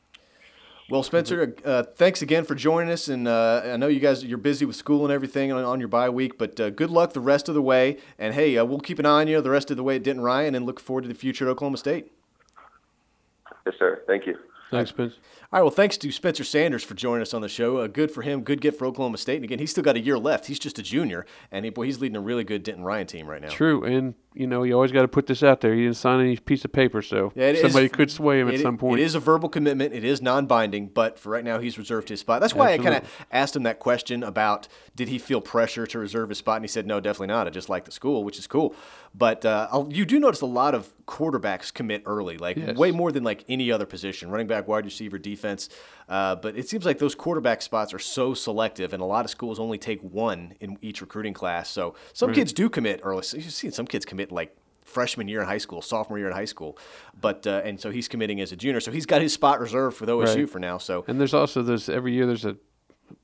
Well, 0.89 1.01
Spencer, 1.01 1.55
uh, 1.63 1.83
thanks 1.83 2.21
again 2.21 2.43
for 2.43 2.55
joining 2.55 2.91
us, 2.91 3.07
and 3.07 3.27
uh, 3.27 3.61
I 3.63 3.77
know 3.77 3.87
you 3.87 4.01
guys 4.01 4.23
you're 4.23 4.37
busy 4.37 4.65
with 4.65 4.75
school 4.75 5.05
and 5.05 5.13
everything 5.13 5.51
on, 5.53 5.63
on 5.63 5.79
your 5.79 5.87
bye 5.87 6.09
week, 6.09 6.37
but 6.37 6.59
uh, 6.59 6.71
good 6.71 6.89
luck 6.89 7.13
the 7.13 7.21
rest 7.21 7.47
of 7.47 7.55
the 7.55 7.61
way. 7.61 7.97
And 8.19 8.33
hey, 8.33 8.57
uh, 8.57 8.65
we'll 8.65 8.81
keep 8.81 8.99
an 8.99 9.05
eye 9.05 9.21
on 9.21 9.27
you 9.27 9.39
the 9.41 9.49
rest 9.49 9.71
of 9.71 9.77
the 9.77 9.83
way 9.83 9.95
at 9.95 10.03
Denton 10.03 10.23
Ryan, 10.23 10.55
and 10.55 10.65
look 10.65 10.79
forward 10.81 11.03
to 11.03 11.07
the 11.07 11.15
future 11.15 11.47
at 11.47 11.51
Oklahoma 11.51 11.77
State. 11.77 12.11
Yes, 13.65 13.75
sir. 13.79 14.03
Thank 14.07 14.27
you. 14.27 14.37
Thanks, 14.71 14.89
Spencer. 14.89 15.15
All 15.51 15.59
right. 15.59 15.63
Well, 15.63 15.71
thanks 15.71 15.97
to 15.97 16.11
Spencer 16.11 16.43
Sanders 16.43 16.83
for 16.83 16.95
joining 16.95 17.21
us 17.21 17.33
on 17.33 17.41
the 17.41 17.47
show. 17.47 17.77
Uh, 17.77 17.87
good 17.87 18.09
for 18.09 18.23
him. 18.23 18.41
Good 18.41 18.59
get 18.59 18.77
for 18.77 18.85
Oklahoma 18.85 19.17
State. 19.17 19.35
And 19.35 19.45
again, 19.45 19.59
he's 19.59 19.69
still 19.71 19.83
got 19.83 19.95
a 19.95 19.99
year 19.99 20.17
left. 20.17 20.47
He's 20.47 20.59
just 20.59 20.79
a 20.79 20.83
junior, 20.83 21.25
and 21.51 21.63
he, 21.63 21.69
boy, 21.69 21.85
he's 21.85 22.01
leading 22.01 22.15
a 22.15 22.21
really 22.21 22.43
good 22.43 22.63
Denton 22.63 22.83
Ryan 22.83 23.07
team 23.07 23.27
right 23.27 23.41
now. 23.41 23.49
True, 23.49 23.83
and 23.83 24.15
you 24.35 24.47
know 24.47 24.63
you 24.63 24.73
always 24.73 24.91
got 24.91 25.01
to 25.03 25.07
put 25.07 25.27
this 25.27 25.43
out 25.43 25.61
there. 25.61 25.73
He 25.73 25.83
didn't 25.83 25.97
sign 25.97 26.19
any 26.19 26.37
piece 26.37 26.65
of 26.65 26.71
paper, 26.71 27.01
so 27.01 27.31
Yeah, 27.35 27.47
it 27.47 27.55
is- 27.55 27.61
somebody 27.61 27.89
could 27.89 28.09
sway 28.11 28.39
him 28.39 28.49
at 28.49 28.59
some 28.59 28.77
point. 28.77 28.99
It 28.99 29.03
is 29.03 29.15
a 29.15 29.19
verbal 29.19 29.49
commitment. 29.49 29.93
It 29.93 30.03
is 30.03 30.21
non-binding, 30.21 30.87
but 30.87 31.19
for 31.19 31.29
right 31.29 31.43
now, 31.43 31.59
he's 31.59 31.77
reserved 31.77 32.09
his 32.09 32.19
spot. 32.19 32.41
That's 32.41 32.53
why 32.55 32.73
I 32.73 32.77
kind 32.77 32.95
of 32.95 33.25
asked 33.31 33.55
him 33.55 33.63
that 33.63 33.79
question 33.79 34.23
about 34.23 34.67
did 34.95 35.07
he 35.09 35.17
feel 35.19 35.41
pressure 35.41 35.85
to 35.87 35.99
reserve 35.99 36.29
his 36.29 36.37
spot, 36.37 36.57
and 36.57 36.63
he 36.63 36.69
said 36.69 36.85
no, 36.87 36.99
definitely 36.99 37.27
not. 37.27 37.47
I 37.47 37.49
just 37.49 37.69
like 37.69 37.85
the 37.85 37.91
school, 37.91 38.23
which 38.23 38.37
is 38.39 38.47
cool. 38.47 38.75
But 39.15 39.45
uh, 39.45 39.67
I'll- 39.71 39.89
you 39.91 40.05
do 40.05 40.19
notice 40.19 40.41
a 40.41 40.45
lot 40.47 40.73
of 40.73 40.89
quarterbacks 41.05 41.71
commit 41.73 42.01
early, 42.05 42.37
like 42.37 42.57
Yes. 42.57 42.75
way 42.77 42.91
more 42.91 43.11
than 43.11 43.23
like 43.23 43.43
any 43.49 43.71
other 43.71 43.85
position, 43.85 44.29
running 44.31 44.47
back, 44.47 44.67
wide 44.67 44.85
receiver, 44.85 45.17
defense. 45.17 45.69
Uh, 46.09 46.35
but 46.35 46.55
it 46.57 46.67
seems 46.67 46.85
like 46.85 46.97
those 46.99 47.15
quarterback 47.15 47.61
spots 47.61 47.93
are 47.93 47.99
so 47.99 48.33
selective, 48.33 48.93
and 48.93 49.01
a 49.01 49.05
lot 49.05 49.23
of 49.25 49.31
schools 49.31 49.59
only 49.59 49.77
take 49.77 50.01
one 50.01 50.53
in 50.59 50.77
each 50.81 51.01
recruiting 51.01 51.33
class. 51.33 51.69
So 51.69 51.95
some 52.13 52.33
kids 52.33 52.51
do 52.53 52.69
commit 52.69 52.99
early. 53.03 53.23
You've 53.33 53.51
seen 53.51 53.71
some 53.71 53.87
kids 53.87 54.05
commit 54.05 54.31
like 54.31 54.55
freshman 54.83 55.27
year 55.27 55.39
in 55.41 55.47
high 55.47 55.57
school, 55.59 55.81
sophomore 55.81 56.17
year 56.19 56.27
in 56.27 56.33
high 56.33 56.45
school. 56.45 56.77
But 57.19 57.47
uh, 57.47 57.61
and 57.63 57.79
so 57.79 57.89
he's 57.89 58.07
committing 58.07 58.41
as 58.41 58.51
a 58.51 58.55
junior. 58.55 58.79
So 58.81 58.91
he's 58.91 59.05
got 59.05 59.21
his 59.21 59.33
spot 59.33 59.59
reserved 59.59 59.95
for 59.97 60.05
the 60.05 60.11
OSU 60.11 60.35
Right. 60.35 60.49
for 60.49 60.59
now. 60.59 60.77
So 60.77 61.05
And 61.07 61.19
there's 61.19 61.33
also 61.33 61.61
there's 61.63 61.87
every 61.89 62.13
year 62.13 62.25
there's 62.25 62.45
a 62.45 62.57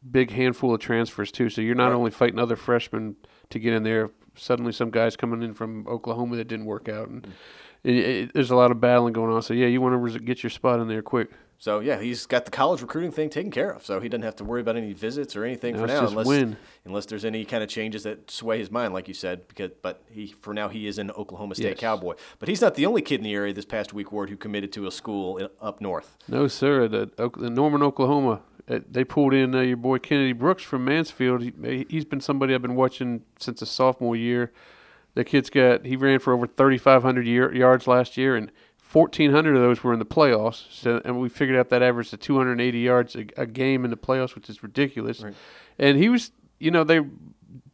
big 0.10 0.32
handful 0.32 0.74
of 0.74 0.80
transfers 0.80 1.32
too. 1.32 1.50
So 1.50 1.62
you're 1.62 1.76
not 1.76 1.90
Right. 1.90 1.96
only 1.96 2.12
fighting 2.12 2.40
other 2.40 2.56
freshmen 2.56 3.18
to 3.50 3.60
get 3.60 3.74
in 3.74 3.84
there. 3.84 4.10
Suddenly, 4.36 4.72
some 4.72 4.90
guys 4.90 5.18
coming 5.18 5.44
in 5.44 5.54
from 5.54 5.86
Oklahoma 5.88 6.38
that 6.38 6.48
didn't 6.48 6.66
work 6.66 6.88
out, 6.88 7.10
and 7.10 7.28
it, 7.84 7.96
it, 7.98 8.34
there's 8.34 8.52
a 8.52 8.56
lot 8.56 8.72
of 8.72 8.80
battling 8.80 9.12
going 9.12 9.32
on. 9.34 9.42
So 9.42 9.54
yeah, 9.54 9.68
you 9.68 9.82
want 9.82 9.94
to 9.94 9.98
res- 9.98 10.18
get 10.18 10.44
your 10.44 10.50
spot 10.50 10.80
in 10.80 10.88
there 10.88 11.02
quick. 11.02 11.30
So 11.62 11.82
yeah, 11.82 12.00
he's 12.00 12.26
got 12.26 12.46
the 12.46 12.52
college 12.52 12.82
recruiting 12.82 13.12
thing 13.12 13.30
taken 13.30 13.52
care 13.52 13.70
of. 13.70 13.86
So 13.86 14.00
he 14.00 14.08
doesn't 14.08 14.24
have 14.24 14.38
to 14.38 14.46
worry 14.46 14.62
about 14.62 14.78
any 14.78 14.94
visits 14.94 15.36
or 15.36 15.44
anything 15.44 15.76
for 15.76 15.88
now, 15.88 16.08
unless 16.08 16.26
win. 16.26 16.56
unless 16.86 17.06
there's 17.06 17.26
any 17.26 17.44
kind 17.44 17.62
of 17.62 17.68
changes 17.70 18.04
that 18.04 18.32
sway 18.32 18.60
his 18.60 18.72
mind, 18.72 18.94
like 18.94 19.10
you 19.10 19.14
said. 19.14 19.46
Because 19.50 19.72
but 19.82 20.02
he 20.10 20.28
for 20.42 20.54
now 20.54 20.70
he 20.70 20.88
is 20.88 20.98
an 20.98 21.12
Oklahoma 21.12 21.56
State 21.56 21.72
Yes. 21.72 21.80
Cowboy. 21.80 22.16
But 22.40 22.48
he's 22.48 22.62
not 22.62 22.76
the 22.76 22.86
only 22.86 23.02
kid 23.02 23.20
in 23.20 23.26
the 23.26 23.34
area 23.34 23.54
this 23.54 23.66
past 23.66 23.94
week, 23.94 24.10
Ward, 24.14 24.30
who 24.30 24.38
committed 24.38 24.72
to 24.74 24.88
a 24.88 24.92
school 24.92 25.38
in, 25.38 25.50
up 25.62 25.82
north. 25.82 26.18
No, 26.30 26.48
sir. 26.48 26.88
The, 26.88 27.12
the 27.18 27.50
Norman, 27.50 27.84
Oklahoma, 27.84 28.40
they 28.68 29.04
pulled 29.04 29.34
in 29.34 29.54
uh, 29.54 29.60
your 29.60 29.76
boy 29.78 29.98
Kennedy 30.00 30.32
Brooks 30.32 30.64
from 30.64 30.86
Mansfield. 30.86 31.42
He, 31.42 31.86
he's 31.90 32.06
been 32.06 32.22
somebody 32.22 32.56
I've 32.56 32.62
been 32.62 32.76
watching 32.76 33.24
since 33.38 33.60
his 33.60 33.70
sophomore 33.70 34.16
year. 34.16 34.54
The 35.16 35.26
kid's 35.26 35.50
got 35.50 35.86
he 35.86 35.98
ran 35.98 36.20
for 36.20 36.32
over 36.32 36.48
3,500 36.48 37.26
yards 37.26 37.88
last 37.88 38.16
year, 38.16 38.38
and 38.38 38.50
1,400 38.92 39.56
of 39.56 39.62
those 39.62 39.84
were 39.84 39.94
in 39.94 40.00
the 40.00 40.06
playoffs. 40.06 40.66
So, 40.72 41.02
and 41.06 41.20
we 41.20 41.30
figured 41.30 41.58
out 41.58 41.70
that 41.70 41.84
average 41.84 42.10
to 42.10 42.18
280 42.18 42.80
yards 42.80 43.16
a, 43.16 43.26
a 43.38 43.46
game 43.46 43.86
in 43.86 43.92
the 43.92 43.98
playoffs, 43.98 44.36
which 44.36 44.50
is 44.50 44.64
ridiculous. 44.64 45.24
And 45.78 45.98
he 45.98 46.10
was, 46.10 46.32
you 46.60 46.72
know, 46.72 46.84
they 46.84 47.02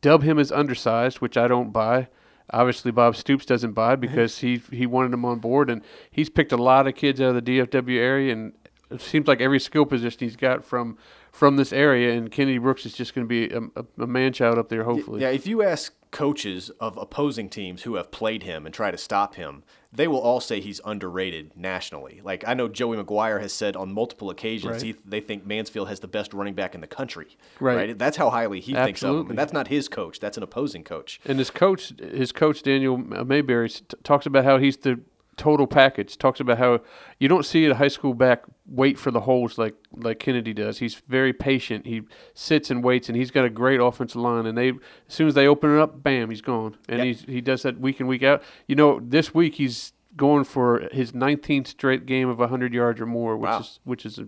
dub 0.01 0.23
him 0.23 0.37
as 0.39 0.51
undersized, 0.51 1.21
which 1.21 1.37
I 1.37 1.47
don't 1.47 1.71
buy. 1.71 2.09
Obviously, 2.51 2.91
Bob 2.91 3.15
Stoops 3.15 3.45
doesn't 3.45 3.73
buy 3.73 3.95
because 4.05 4.39
he 4.39 4.61
he 4.71 4.85
wanted 4.85 5.13
him 5.13 5.25
on 5.25 5.39
board, 5.39 5.69
and 5.69 5.81
he's 6.11 6.29
picked 6.29 6.51
a 6.51 6.57
lot 6.57 6.87
of 6.87 6.95
kids 6.95 7.21
out 7.21 7.35
of 7.35 7.43
the 7.43 7.59
DFW 7.59 7.97
area, 7.97 8.33
and 8.33 8.53
it 8.91 9.01
seems 9.01 9.27
like 9.27 9.41
every 9.41 9.59
skill 9.59 9.85
position 9.85 10.19
he's 10.19 10.35
got 10.35 10.63
from 10.63 10.97
from 11.31 11.57
this 11.57 11.73
area, 11.73 12.13
and 12.13 12.31
Kennedy 12.31 12.57
Brooks 12.59 12.85
is 12.85 12.93
just 12.93 13.13
going 13.13 13.25
to 13.25 13.29
be 13.29 13.53
a, 13.53 13.59
a, 13.81 14.03
a 14.03 14.07
man 14.07 14.31
child 14.31 14.57
up 14.57 14.69
there, 14.69 14.83
hopefully. 14.83 15.21
Yeah, 15.21 15.29
if 15.29 15.45
you 15.47 15.63
ask 15.63 15.93
coaches 16.11 16.69
of 16.79 16.95
opposing 16.95 17.49
teams 17.49 17.81
who 17.81 17.95
have 17.95 18.09
played 18.09 18.43
him 18.43 18.65
and 18.65 18.73
try 18.73 18.89
to 18.89 18.97
stop 18.97 19.35
him, 19.35 19.63
they 19.95 20.07
will 20.07 20.19
all 20.19 20.39
say 20.39 20.59
he's 20.59 20.81
underrated 20.85 21.51
nationally. 21.55 22.21
Like 22.23 22.43
I 22.47 22.53
know 22.53 22.67
Joey 22.67 22.97
McGuire 22.97 23.41
has 23.41 23.53
said 23.53 23.75
on 23.75 23.93
multiple 23.93 24.29
occasions, 24.29 24.71
Right. 24.73 24.81
he, 24.81 24.95
they 25.05 25.19
think 25.21 25.45
Mansfield 25.45 25.87
has 25.89 25.99
the 25.99 26.07
best 26.07 26.33
running 26.33 26.53
back 26.53 26.75
in 26.75 26.81
the 26.81 26.87
country. 26.87 27.37
Right. 27.59 27.97
That's 27.97 28.17
how 28.17 28.29
highly 28.29 28.59
he 28.59 28.73
thinks 28.73 29.01
of 29.03 29.09
him. 29.09 29.15
Absolutely. 29.15 29.29
And 29.31 29.39
that's 29.39 29.53
not 29.53 29.67
his 29.69 29.87
coach. 29.87 30.19
That's 30.19 30.37
an 30.37 30.43
opposing 30.43 30.83
coach. 30.83 31.19
And 31.25 31.39
his 31.39 31.49
coach, 31.49 31.93
his 31.99 32.31
coach 32.31 32.61
Daniel 32.63 32.97
Mayberry, 32.97 33.69
t- 33.69 33.83
talks 34.03 34.25
about 34.25 34.43
how 34.43 34.57
he's 34.57 34.77
the 34.77 34.99
total 35.37 35.67
package. 35.67 36.17
Talks 36.17 36.39
about 36.39 36.57
how 36.57 36.81
you 37.19 37.27
don't 37.27 37.45
see 37.45 37.65
a 37.65 37.75
high 37.75 37.87
school 37.89 38.13
back 38.13 38.43
wait 38.67 38.97
for 38.97 39.11
the 39.11 39.21
holes 39.21 39.57
like 39.57 39.75
like 39.95 40.19
Kennedy 40.19 40.53
does. 40.53 40.79
He's 40.79 40.95
very 41.07 41.33
patient. 41.33 41.85
He 41.85 42.01
sits 42.33 42.71
and 42.71 42.83
waits, 42.83 43.07
and 43.09 43.15
he's 43.17 43.31
got 43.31 43.45
a 43.45 43.49
great 43.49 43.79
offensive 43.79 44.21
line. 44.21 44.45
And 44.45 44.57
they, 44.57 44.69
as 44.69 44.75
soon 45.07 45.27
as 45.27 45.33
they 45.35 45.47
open 45.47 45.75
it 45.75 45.79
up, 45.79 46.01
bam, 46.01 46.29
he's 46.29 46.41
gone. 46.41 46.75
And 46.89 46.97
Yep. 46.99 47.05
he's 47.07 47.21
he 47.25 47.41
does 47.41 47.61
that 47.63 47.79
week 47.79 47.99
in 47.99 48.07
week 48.07 48.23
out. 48.23 48.41
You 48.67 48.75
know, 48.75 48.99
this 49.03 49.33
week 49.33 49.55
he's 49.55 49.93
going 50.17 50.45
for 50.45 50.87
his 50.91 51.11
19th 51.11 51.67
straight 51.67 52.05
game 52.05 52.29
of 52.29 52.39
100 52.39 52.73
yards 52.73 53.01
or 53.01 53.05
more, 53.05 53.35
which 53.37 53.49
Wow. 53.49 53.59
is 53.59 53.79
which 53.83 54.05
is 54.05 54.19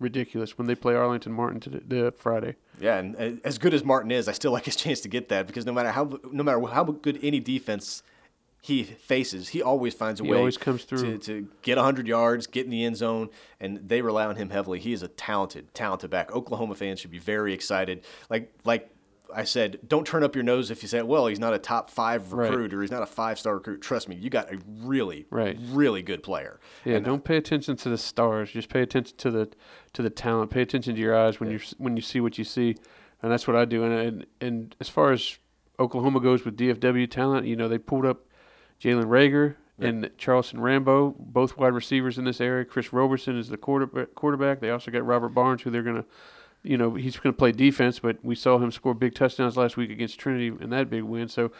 ridiculous 0.00 0.58
when 0.58 0.66
they 0.66 0.74
play 0.74 0.94
Arlington 0.94 1.32
Martin 1.32 1.60
to 1.60 1.70
the, 1.70 2.12
Friday. 2.16 2.56
Yeah, 2.80 2.98
and 2.98 3.16
uh, 3.16 3.30
as 3.44 3.58
good 3.58 3.72
as 3.74 3.84
Martin 3.84 4.10
is, 4.10 4.28
I 4.28 4.32
still 4.32 4.52
like 4.52 4.64
his 4.64 4.76
chance 4.84 5.00
to 5.00 5.08
get 5.08 5.28
that 5.28 5.46
because 5.46 5.66
no 5.66 5.72
matter 5.72 5.90
how 5.90 6.18
no 6.32 6.42
matter 6.42 6.60
how 6.66 6.84
good 6.84 7.18
any 7.22 7.40
defense 7.40 8.02
he 8.66 8.82
faces, 8.82 9.50
he 9.50 9.60
always 9.62 9.92
finds 9.92 10.22
a 10.22 10.24
He 10.24 10.30
way 10.30 10.38
always 10.38 10.56
comes 10.56 10.84
through. 10.84 11.18
to, 11.18 11.18
to 11.18 11.48
get 11.60 11.76
100 11.76 12.08
yards, 12.08 12.46
get 12.46 12.64
in 12.64 12.70
the 12.70 12.82
end 12.82 12.96
zone, 12.96 13.28
and 13.60 13.78
they 13.86 14.00
rely 14.00 14.24
on 14.24 14.36
him 14.36 14.48
heavily. 14.48 14.78
He 14.80 14.94
is 14.94 15.02
a 15.02 15.08
talented, 15.08 15.74
talented 15.74 16.08
back. 16.08 16.32
Oklahoma 16.32 16.74
fans 16.74 16.98
should 16.98 17.10
be 17.10 17.18
very 17.18 17.52
excited. 17.52 18.04
Like 18.30 18.50
like 18.64 18.88
I 19.36 19.44
said, 19.44 19.80
don't 19.86 20.06
turn 20.06 20.22
up 20.22 20.34
your 20.34 20.44
nose 20.44 20.70
if 20.70 20.82
you 20.82 20.88
say, 20.88 21.02
well, 21.02 21.26
he's 21.26 21.38
not 21.38 21.52
a 21.52 21.58
top 21.58 21.90
five 21.90 22.32
Right. 22.32 22.48
recruit 22.48 22.72
or 22.72 22.80
he's 22.80 22.90
not 22.90 23.02
a 23.02 23.06
five 23.06 23.38
star 23.38 23.52
recruit. 23.54 23.82
Trust 23.82 24.08
me, 24.08 24.16
you 24.16 24.30
got 24.30 24.50
a 24.50 24.58
really, 24.82 25.26
Right. 25.28 25.58
really 25.70 26.00
good 26.00 26.22
player. 26.22 26.58
Yeah, 26.86 26.96
And, 26.96 27.06
uh, 27.06 27.10
don't 27.10 27.24
pay 27.24 27.36
attention 27.36 27.76
to 27.76 27.90
the 27.90 27.98
stars. 27.98 28.50
Just 28.50 28.70
pay 28.70 28.80
attention 28.80 29.14
to 29.18 29.30
the 29.30 29.50
to 29.92 30.00
the 30.00 30.08
talent. 30.10 30.50
Pay 30.50 30.62
attention 30.62 30.94
to 30.94 31.00
your 31.02 31.14
eyes 31.14 31.38
when 31.38 31.50
you 31.50 31.60
when 31.76 31.96
you 31.96 32.02
see 32.02 32.20
what 32.20 32.38
you 32.38 32.44
see, 32.44 32.76
and 33.22 33.30
that's 33.30 33.46
what 33.46 33.56
I 33.56 33.66
do. 33.66 33.84
And 33.84 33.92
and, 33.92 34.26
and 34.40 34.76
as 34.80 34.88
far 34.88 35.12
as 35.12 35.36
Oklahoma 35.78 36.20
goes 36.20 36.46
with 36.46 36.56
DFW 36.56 37.10
talent, 37.10 37.46
you 37.46 37.56
know 37.56 37.68
they 37.68 37.78
pulled 37.78 38.06
up 38.06 38.24
Jalen 38.84 39.06
Reagor 39.06 39.54
and 39.78 40.10
Charleston 40.18 40.60
Rambo, 40.60 41.14
both 41.18 41.56
wide 41.56 41.72
receivers 41.74 42.18
in 42.18 42.24
this 42.24 42.40
area. 42.40 42.64
Chris 42.64 42.92
Robison 42.92 43.38
is 43.38 43.48
the 43.48 43.56
quarterback. 43.56 44.14
Quarterback. 44.14 44.60
They 44.60 44.70
also 44.70 44.90
got 44.90 45.04
Robert 45.06 45.30
Barnes, 45.30 45.62
who 45.62 45.70
they're 45.70 45.82
gonna. 45.82 46.04
You 46.62 46.78
know 46.78 46.94
he's 46.94 47.16
going 47.18 47.34
to 47.34 47.36
play 47.38 47.52
defense, 47.52 47.98
but 47.98 48.16
we 48.24 48.34
saw 48.34 48.58
him 48.58 48.70
score 48.70 48.94
big 48.94 49.14
touchdowns 49.14 49.56
last 49.56 49.76
week 49.76 49.90
against 49.90 50.18
Trinity 50.18 50.46
in 50.46 50.70
that 50.70 50.88
big 50.88 51.02
win. 51.02 51.28
So 51.28 51.50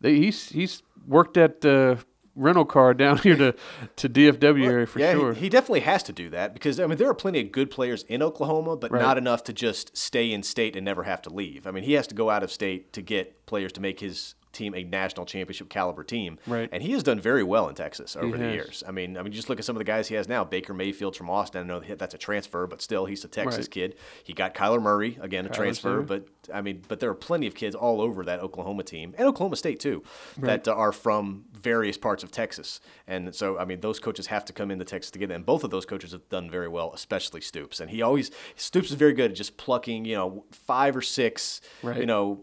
they, 0.00 0.14
he's 0.16 0.50
he's 0.50 0.82
worked 1.04 1.34
that 1.34 1.64
uh, 1.64 2.00
rental 2.36 2.64
car 2.64 2.94
down 3.04 3.18
here 3.18 3.34
to 3.36 3.54
to 3.96 4.08
DFW 4.08 4.64
area 4.64 4.86
for 4.86 5.00
yeah, 5.00 5.14
he- 5.14 5.18
sure. 5.18 5.32
he, 5.34 5.48
definitely 5.48 5.80
has 5.80 6.04
to 6.04 6.12
do 6.12 6.30
that 6.30 6.54
because 6.54 6.78
I 6.78 6.86
mean 6.86 6.96
there 6.96 7.08
are 7.08 7.14
plenty 7.14 7.40
of 7.40 7.50
good 7.50 7.72
players 7.72 8.04
in 8.04 8.22
Oklahoma, 8.22 8.76
but 8.76 8.92
Right. 8.92 9.02
not 9.02 9.18
enough 9.18 9.42
to 9.44 9.52
just 9.52 9.96
stay 9.96 10.30
in 10.30 10.44
state 10.44 10.76
and 10.76 10.84
never 10.84 11.02
have 11.02 11.22
to 11.22 11.30
leave. 11.30 11.66
I 11.66 11.72
mean 11.72 11.82
he 11.82 11.94
has 11.94 12.06
to 12.08 12.14
go 12.14 12.30
out 12.30 12.44
of 12.44 12.52
state 12.52 12.92
to 12.92 13.02
get 13.02 13.46
players 13.46 13.72
to 13.72 13.80
make 13.80 13.98
his 13.98 14.36
team 14.52 14.74
a 14.74 14.84
national 14.84 15.26
championship 15.26 15.68
caliber 15.68 16.04
team. 16.04 16.38
Right. 16.46 16.68
And 16.72 16.82
he 16.82 16.92
has 16.92 17.02
done 17.02 17.20
very 17.20 17.42
well 17.42 17.68
in 17.68 17.74
Texas 17.74 18.16
over 18.16 18.36
the 18.36 18.44
has. 18.44 18.54
years. 18.54 18.84
I 18.86 18.90
mean, 18.92 19.16
I 19.16 19.22
mean 19.22 19.32
just 19.32 19.48
look 19.48 19.58
at 19.58 19.64
some 19.64 19.76
of 19.76 19.80
the 19.80 19.84
guys 19.84 20.08
he 20.08 20.14
has 20.14 20.28
now. 20.28 20.44
Baker 20.44 20.74
Mayfield 20.74 21.16
from 21.16 21.30
Austin. 21.30 21.62
I 21.62 21.64
know 21.66 21.80
that's 21.80 22.14
a 22.14 22.18
transfer, 22.18 22.66
but 22.66 22.82
still 22.82 23.06
he's 23.06 23.24
a 23.24 23.28
Texas 23.28 23.64
Right. 23.66 23.70
kid. 23.70 23.94
He 24.24 24.32
got 24.32 24.54
Kyler 24.54 24.80
Murray 24.82 25.18
again, 25.20 25.46
a 25.46 25.48
Kyler's 25.48 25.56
transfer, 25.56 25.90
there. 25.96 26.02
but 26.02 26.28
I 26.52 26.60
mean, 26.60 26.82
but 26.88 27.00
there 27.00 27.10
are 27.10 27.14
plenty 27.14 27.46
of 27.46 27.54
kids 27.54 27.74
all 27.74 28.00
over 28.00 28.24
that 28.24 28.40
Oklahoma 28.40 28.82
team 28.84 29.14
and 29.18 29.26
Oklahoma 29.28 29.56
State 29.56 29.80
too 29.80 30.02
that 30.38 30.68
uh, 30.68 30.72
are 30.72 30.92
from 30.92 31.44
various 31.52 31.96
parts 31.96 32.22
of 32.22 32.30
Texas. 32.30 32.80
And 33.06 33.34
so, 33.34 33.58
I 33.58 33.64
mean, 33.64 33.80
those 33.80 33.98
coaches 34.00 34.26
have 34.26 34.44
to 34.46 34.52
come 34.52 34.70
into 34.70 34.84
Texas 34.84 35.10
to 35.12 35.18
get 35.18 35.28
them. 35.28 35.36
And 35.36 35.46
both 35.46 35.64
of 35.64 35.70
those 35.70 35.86
coaches 35.86 36.12
have 36.12 36.28
done 36.28 36.50
very 36.50 36.68
well, 36.68 36.92
especially 36.92 37.40
Stoops. 37.40 37.80
And 37.80 37.90
he 37.90 38.02
always 38.02 38.30
Stoops 38.56 38.90
is 38.90 38.96
very 38.96 39.12
good 39.12 39.30
at 39.30 39.36
just 39.36 39.56
plucking, 39.56 40.04
you 40.04 40.14
know, 40.16 40.44
five 40.50 40.96
or 40.96 41.02
six, 41.02 41.60
Right. 41.82 41.98
you 41.98 42.06
know. 42.06 42.42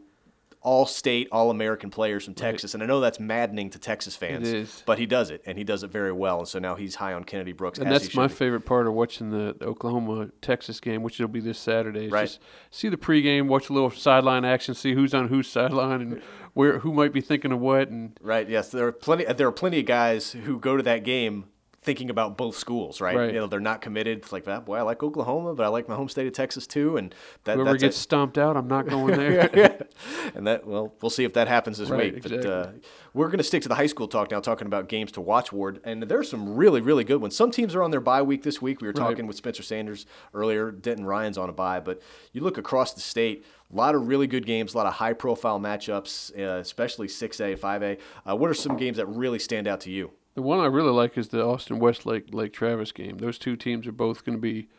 All 0.70 0.86
state, 0.86 1.28
all 1.32 1.50
American 1.50 1.90
players 1.90 2.26
from 2.26 2.36
Texas. 2.36 2.76
And 2.76 2.84
I 2.84 2.86
know 2.86 3.00
that's 3.00 3.20
maddening 3.20 3.72
to 3.72 3.80
Texas 3.80 4.16
fans, 4.16 4.48
is. 4.48 4.84
but 4.86 5.00
he 5.00 5.08
does 5.08 5.32
it, 5.32 5.42
and 5.48 5.58
he 5.58 5.64
does 5.64 5.82
it 5.82 5.90
very 5.90 6.12
well. 6.12 6.38
And 6.38 6.48
so 6.48 6.60
now 6.60 6.76
he's 6.76 6.94
high 6.94 7.14
on 7.14 7.24
Kennedy 7.24 7.54
Brooks. 7.54 7.80
and 7.80 7.92
that's 7.92 8.14
my 8.14 8.28
be. 8.28 8.34
favorite 8.36 8.68
part 8.68 8.86
of 8.86 8.94
watching 8.94 9.32
the, 9.32 9.56
the 9.58 9.66
Oklahoma 9.66 10.30
Texas 10.44 10.80
game, 10.80 11.02
which 11.02 11.20
it'll 11.20 11.28
be 11.28 11.40
this 11.40 11.58
Saturday. 11.58 12.06
is 12.06 12.12
Right. 12.12 12.28
Just 12.28 12.40
see 12.70 12.88
the 12.88 12.98
pregame, 12.98 13.48
watch 13.48 13.70
a 13.70 13.74
little 13.74 13.90
sideline 13.90 14.46
action, 14.46 14.76
see 14.76 14.94
who's 14.94 15.16
on 15.16 15.30
whose 15.30 15.50
sideline 15.50 16.02
and 16.02 16.22
where 16.54 16.78
who 16.78 16.94
might 16.94 17.14
be 17.14 17.22
thinking 17.22 17.52
of 17.52 17.60
what, 17.60 17.90
and 17.90 18.16
Right. 18.22 18.48
Yes, 18.48 18.70
there 18.70 18.86
are 18.86 18.92
plenty. 18.92 19.24
There 19.26 19.48
are 19.48 19.52
plenty 19.52 19.80
of 19.80 19.88
guys 19.88 20.34
who 20.34 20.60
go 20.60 20.78
to 20.78 20.84
that 20.84 21.04
game 21.04 21.46
thinking 21.82 22.10
about 22.10 22.38
both 22.38 22.58
schools. 22.58 23.00
Right. 23.00 23.16
Right. 23.16 23.34
You 23.34 23.40
know, 23.40 23.48
they're 23.48 23.60
not 23.60 23.82
committed. 23.82 24.20
It's 24.20 24.32
like 24.32 24.44
that. 24.46 24.66
Boy, 24.66 24.76
I 24.78 24.82
like 24.82 25.02
Oklahoma, 25.02 25.56
but 25.56 25.64
I 25.66 25.70
like 25.70 25.88
my 25.88 25.96
home 25.96 26.10
state 26.10 26.28
of 26.28 26.34
Texas 26.34 26.68
too. 26.68 26.98
And 26.98 27.16
that, 27.46 27.56
whoever 27.56 27.72
that's 27.72 27.82
gets 27.82 27.96
it. 27.98 28.00
stomped 28.02 28.38
out, 28.38 28.58
I'm 28.58 28.68
not 28.68 28.88
going 28.88 29.16
there. 29.18 29.50
and 30.36 30.46
that 30.48 30.68
well, 30.68 30.94
we'll 31.02 31.10
see 31.10 31.24
if 31.24 31.34
that 31.34 31.48
happens 31.48 31.78
this 31.78 31.90
Right, 31.90 32.14
week. 32.14 32.24
But 32.24 32.46
uh, 32.46 32.68
we're 33.14 33.28
going 33.28 33.38
to 33.38 33.44
stick 33.44 33.62
to 33.64 33.70
the 33.70 33.76
high 33.76 33.86
school 33.88 34.08
talk 34.08 34.30
now, 34.32 34.40
talking 34.40 34.68
about 34.68 34.90
games 34.90 35.12
to 35.14 35.22
watch. 35.22 35.52
Ward, 35.54 35.80
and 35.84 36.04
there's 36.04 36.30
some 36.30 36.56
really, 36.56 36.82
really 36.82 37.04
good 37.04 37.22
ones. 37.22 37.36
Some 37.36 37.50
teams 37.52 37.74
are 37.76 37.82
on 37.82 37.92
their 37.92 38.02
bye 38.02 38.22
week 38.22 38.44
this 38.44 38.62
week. 38.62 38.82
We 38.82 38.88
were 38.88 38.94
Right. 38.94 39.10
talking 39.10 39.26
with 39.26 39.38
Spencer 39.38 39.64
Sanders 39.64 40.06
earlier. 40.34 40.72
Denton 40.72 41.06
Ryan's 41.06 41.38
on 41.38 41.50
a 41.50 41.54
bye, 41.54 41.80
but 41.80 42.02
you 42.34 42.42
look 42.42 42.58
across 42.58 42.94
the 42.94 43.02
state. 43.02 43.46
A 43.72 43.76
lot 43.76 43.94
of 43.96 44.08
really 44.08 44.26
good 44.28 44.46
games, 44.48 44.74
a 44.74 44.78
lot 44.78 44.88
of 44.88 44.94
high-profile 44.94 45.60
matchups, 45.60 46.38
uh, 46.38 46.60
especially 46.60 47.08
6A, 47.08 47.56
5A. 47.56 48.00
Uh, 48.28 48.36
what 48.36 48.50
are 48.50 48.54
some 48.56 48.76
games 48.78 48.98
that 48.98 49.06
really 49.06 49.38
stand 49.40 49.68
out 49.68 49.80
to 49.82 49.92
you? 49.92 50.12
The 50.36 50.42
one 50.42 50.60
I 50.60 50.68
really 50.68 50.92
like 50.92 51.18
is 51.18 51.30
the 51.30 51.44
Austin 51.44 51.80
Westlake 51.80 52.34
Lake 52.34 52.54
Travis 52.54 52.92
game. 52.92 53.18
Those 53.18 53.38
two 53.38 53.56
teams 53.56 53.88
are 53.88 53.92
both 53.92 54.24
going 54.24 54.38
to 54.38 54.42
be 54.42 54.70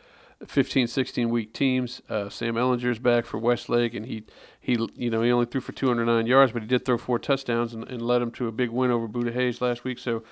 15, 0.46 0.86
16 0.86 1.28
week 1.28 1.52
teams. 1.52 2.00
Uh, 2.08 2.28
Sam 2.30 2.54
Ehlinger's 2.54 2.98
back 2.98 3.26
for 3.26 3.36
Westlake, 3.38 3.92
and 3.94 4.06
he 4.06 4.24
he 4.60 4.78
you 4.94 5.10
know 5.10 5.22
he 5.22 5.30
only 5.30 5.46
threw 5.46 5.60
for 5.60 5.72
209 5.72 6.26
yards, 6.26 6.52
but 6.52 6.62
he 6.62 6.68
did 6.68 6.84
throw 6.84 6.96
four 6.96 7.18
touchdowns 7.18 7.74
and, 7.74 7.84
and 7.88 8.00
led 8.00 8.20
them 8.20 8.30
to 8.32 8.46
a 8.48 8.52
big 8.52 8.70
win 8.70 8.90
over 8.90 9.06
Buda 9.06 9.32
Hays 9.32 9.60
last 9.60 9.84
week. 9.84 9.98
So 9.98 10.22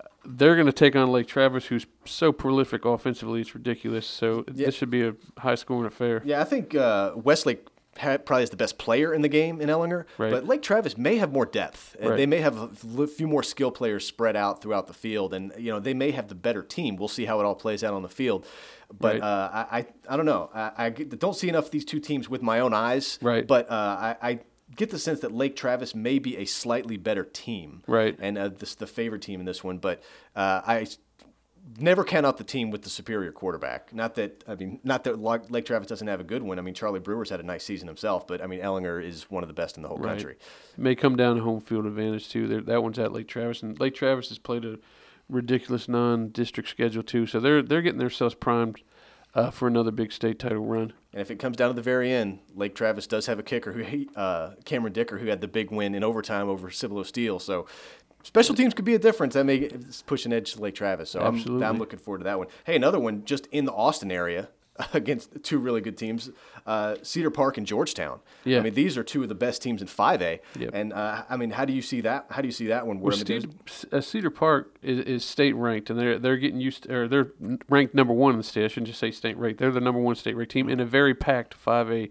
uh, 0.00 0.04
they're 0.24 0.54
going 0.54 0.66
to 0.66 0.72
take 0.72 0.94
on 0.96 1.10
Lake 1.10 1.28
Travis, 1.28 1.66
who's 1.66 1.86
so 2.04 2.30
prolific 2.32 2.84
offensively, 2.84 3.40
it's 3.40 3.54
ridiculous. 3.54 4.06
So 4.06 4.44
Yeah. 4.54 4.66
this 4.66 4.74
should 4.74 4.90
be 4.90 5.06
a 5.06 5.14
high 5.38 5.54
scoring 5.54 5.86
affair. 5.86 6.20
Yeah, 6.26 6.42
I 6.42 6.44
think 6.44 6.74
uh, 6.74 7.12
Westlake 7.14 7.66
probably 7.94 8.42
is 8.42 8.50
the 8.50 8.56
best 8.56 8.78
player 8.78 9.12
in 9.14 9.22
the 9.22 9.28
game 9.28 9.60
in 9.60 9.68
Ehlinger, 9.68 10.04
Right. 10.18 10.30
but 10.30 10.46
Lake 10.46 10.62
Travis 10.62 10.96
may 10.98 11.16
have 11.16 11.32
more 11.32 11.46
depth. 11.46 11.96
Right. 12.00 12.16
They 12.16 12.26
may 12.26 12.38
have 12.40 12.56
a 12.98 13.06
few 13.06 13.26
more 13.28 13.42
skill 13.42 13.70
players 13.70 14.06
spread 14.06 14.36
out 14.36 14.60
throughout 14.62 14.86
the 14.86 14.94
field, 14.94 15.32
and 15.34 15.52
you 15.58 15.70
know 15.72 15.80
they 15.80 15.94
may 15.94 16.10
have 16.10 16.28
the 16.28 16.34
better 16.34 16.62
team. 16.62 16.96
We'll 16.96 17.08
see 17.08 17.24
how 17.24 17.40
it 17.40 17.44
all 17.44 17.54
plays 17.54 17.82
out 17.84 17.94
on 17.94 18.02
the 18.02 18.08
field. 18.08 18.46
But 18.98 19.14
Right. 19.20 19.22
uh, 19.22 19.66
I, 19.70 19.78
I, 19.78 19.86
I 20.10 20.16
don't 20.16 20.26
know. 20.26 20.50
I, 20.54 20.86
I 20.86 20.90
don't 20.90 21.34
see 21.34 21.48
enough 21.48 21.66
of 21.66 21.70
these 21.70 21.84
two 21.84 22.00
teams 22.00 22.28
with 22.28 22.42
my 22.42 22.60
own 22.60 22.72
eyes. 22.74 23.18
Right. 23.22 23.46
But 23.46 23.70
uh, 23.70 23.74
I, 23.74 24.16
I 24.30 24.38
get 24.76 24.90
the 24.90 24.98
sense 24.98 25.20
that 25.20 25.32
Lake 25.32 25.56
Travis 25.56 25.94
may 25.94 26.18
be 26.18 26.36
a 26.36 26.44
slightly 26.44 26.96
better 26.96 27.24
team. 27.24 27.82
Right. 27.86 28.16
And 28.20 28.36
uh, 28.38 28.48
this 28.48 28.74
the 28.74 28.86
favorite 28.86 29.22
team 29.22 29.40
in 29.40 29.46
this 29.46 29.64
one, 29.64 29.78
but 29.78 30.02
uh, 30.36 30.60
I 30.66 30.86
never 31.78 32.04
count 32.04 32.26
out 32.26 32.36
the 32.36 32.44
team 32.44 32.70
with 32.70 32.82
the 32.82 32.90
superior 32.90 33.32
quarterback. 33.32 33.92
Not 33.94 34.14
that 34.16 34.44
I 34.46 34.54
mean, 34.54 34.80
not 34.84 35.04
that 35.04 35.18
Lake 35.18 35.64
Travis 35.64 35.88
doesn't 35.88 36.06
have 36.06 36.20
a 36.20 36.24
good 36.24 36.42
one. 36.42 36.58
I 36.58 36.62
mean, 36.62 36.74
Charlie 36.74 37.00
Brewer's 37.00 37.30
had 37.30 37.40
a 37.40 37.44
nice 37.44 37.64
season 37.64 37.88
himself, 37.88 38.26
but 38.26 38.42
I 38.42 38.46
mean, 38.46 38.60
Ehlinger 38.60 39.02
is 39.02 39.30
one 39.30 39.42
of 39.42 39.48
the 39.48 39.54
best 39.54 39.76
in 39.76 39.82
the 39.82 39.88
whole 39.88 39.98
Right. 39.98 40.10
country. 40.10 40.32
It 40.34 40.78
may 40.78 40.94
come 40.94 41.16
down 41.16 41.36
to 41.36 41.42
home 41.42 41.60
field 41.60 41.86
advantage 41.86 42.28
too. 42.28 42.46
There, 42.46 42.60
that 42.60 42.82
one's 42.82 42.98
at 42.98 43.12
Lake 43.12 43.28
Travis, 43.28 43.62
and 43.62 43.78
Lake 43.80 43.94
Travis 43.94 44.28
has 44.28 44.38
played 44.38 44.64
a 44.64 44.78
ridiculous 45.28 45.88
non-district 45.88 46.68
schedule 46.68 47.02
too. 47.02 47.26
So 47.26 47.40
they're 47.40 47.62
they're 47.62 47.82
getting 47.82 47.98
themselves 47.98 48.34
primed 48.34 48.82
uh, 49.34 49.50
for 49.50 49.66
another 49.66 49.90
big 49.90 50.12
state 50.12 50.38
title 50.38 50.64
run. 50.64 50.92
And 51.12 51.20
if 51.20 51.30
it 51.30 51.38
comes 51.38 51.56
down 51.56 51.68
to 51.70 51.74
the 51.74 51.82
very 51.82 52.12
end, 52.12 52.40
Lake 52.54 52.74
Travis 52.74 53.06
does 53.06 53.26
have 53.26 53.38
a 53.38 53.42
kicker 53.42 53.72
who 53.72 54.06
uh, 54.16 54.54
Cameron 54.64 54.92
Dicker, 54.92 55.18
who 55.18 55.26
had 55.26 55.40
the 55.40 55.48
big 55.48 55.70
win 55.70 55.94
in 55.94 56.04
overtime 56.04 56.48
over 56.48 56.70
Cibolo 56.70 57.02
Steele. 57.04 57.38
So. 57.38 57.66
Special 58.24 58.54
teams 58.54 58.72
could 58.72 58.86
be 58.86 58.94
a 58.94 58.98
difference. 58.98 59.34
That 59.34 59.44
may 59.44 59.70
push 60.06 60.24
an 60.24 60.32
edge 60.32 60.54
to 60.54 60.60
Lake 60.60 60.74
Travis. 60.74 61.10
So 61.10 61.20
I'm, 61.20 61.62
I'm 61.62 61.78
looking 61.78 61.98
forward 61.98 62.18
to 62.18 62.24
that 62.24 62.38
one. 62.38 62.48
Hey, 62.64 62.74
another 62.74 62.98
one 62.98 63.24
just 63.24 63.46
in 63.52 63.66
the 63.66 63.72
Austin 63.72 64.10
area 64.10 64.48
against 64.94 65.42
two 65.42 65.58
really 65.58 65.80
good 65.80 65.96
teams, 65.96 66.30
uh, 66.66 66.96
Cedar 67.02 67.30
Park 67.30 67.58
and 67.58 67.66
Georgetown. 67.66 68.20
Yeah. 68.44 68.58
I 68.58 68.60
mean, 68.62 68.74
these 68.74 68.96
are 68.96 69.04
two 69.04 69.22
of 69.22 69.28
the 69.28 69.34
best 69.34 69.62
teams 69.62 69.82
in 69.82 69.88
5A. 69.88 70.40
Yep. 70.58 70.70
And 70.72 70.92
uh, 70.92 71.24
I 71.28 71.36
mean, 71.36 71.50
how 71.50 71.66
do 71.66 71.72
you 71.72 71.82
see 71.82 72.00
that? 72.00 72.26
How 72.30 72.40
do 72.40 72.48
you 72.48 72.52
see 72.52 72.68
that 72.68 72.86
one? 72.86 72.98
Well, 72.98 73.16
Where, 73.16 73.24
mean, 73.24 73.50
Cedar, 73.66 73.96
uh, 73.96 74.00
Cedar 74.00 74.30
Park 74.30 74.74
is, 74.82 75.00
is 75.00 75.24
state 75.24 75.54
ranked, 75.54 75.90
and 75.90 75.98
they're 75.98 76.18
they're 76.18 76.38
getting 76.38 76.60
used, 76.60 76.84
to, 76.84 76.94
or 76.94 77.08
they're 77.08 77.30
ranked 77.68 77.94
number 77.94 78.14
one 78.14 78.32
in 78.32 78.38
the 78.38 78.44
state. 78.44 78.64
I 78.64 78.68
shouldn't 78.68 78.88
just 78.88 79.00
say 79.00 79.10
state 79.10 79.36
ranked. 79.36 79.60
They're 79.60 79.70
the 79.70 79.80
number 79.80 80.00
one 80.00 80.14
state 80.16 80.34
ranked 80.34 80.52
team 80.52 80.68
in 80.68 80.80
a 80.80 80.86
very 80.86 81.14
packed 81.14 81.54
five 81.54 81.90
A, 81.90 82.10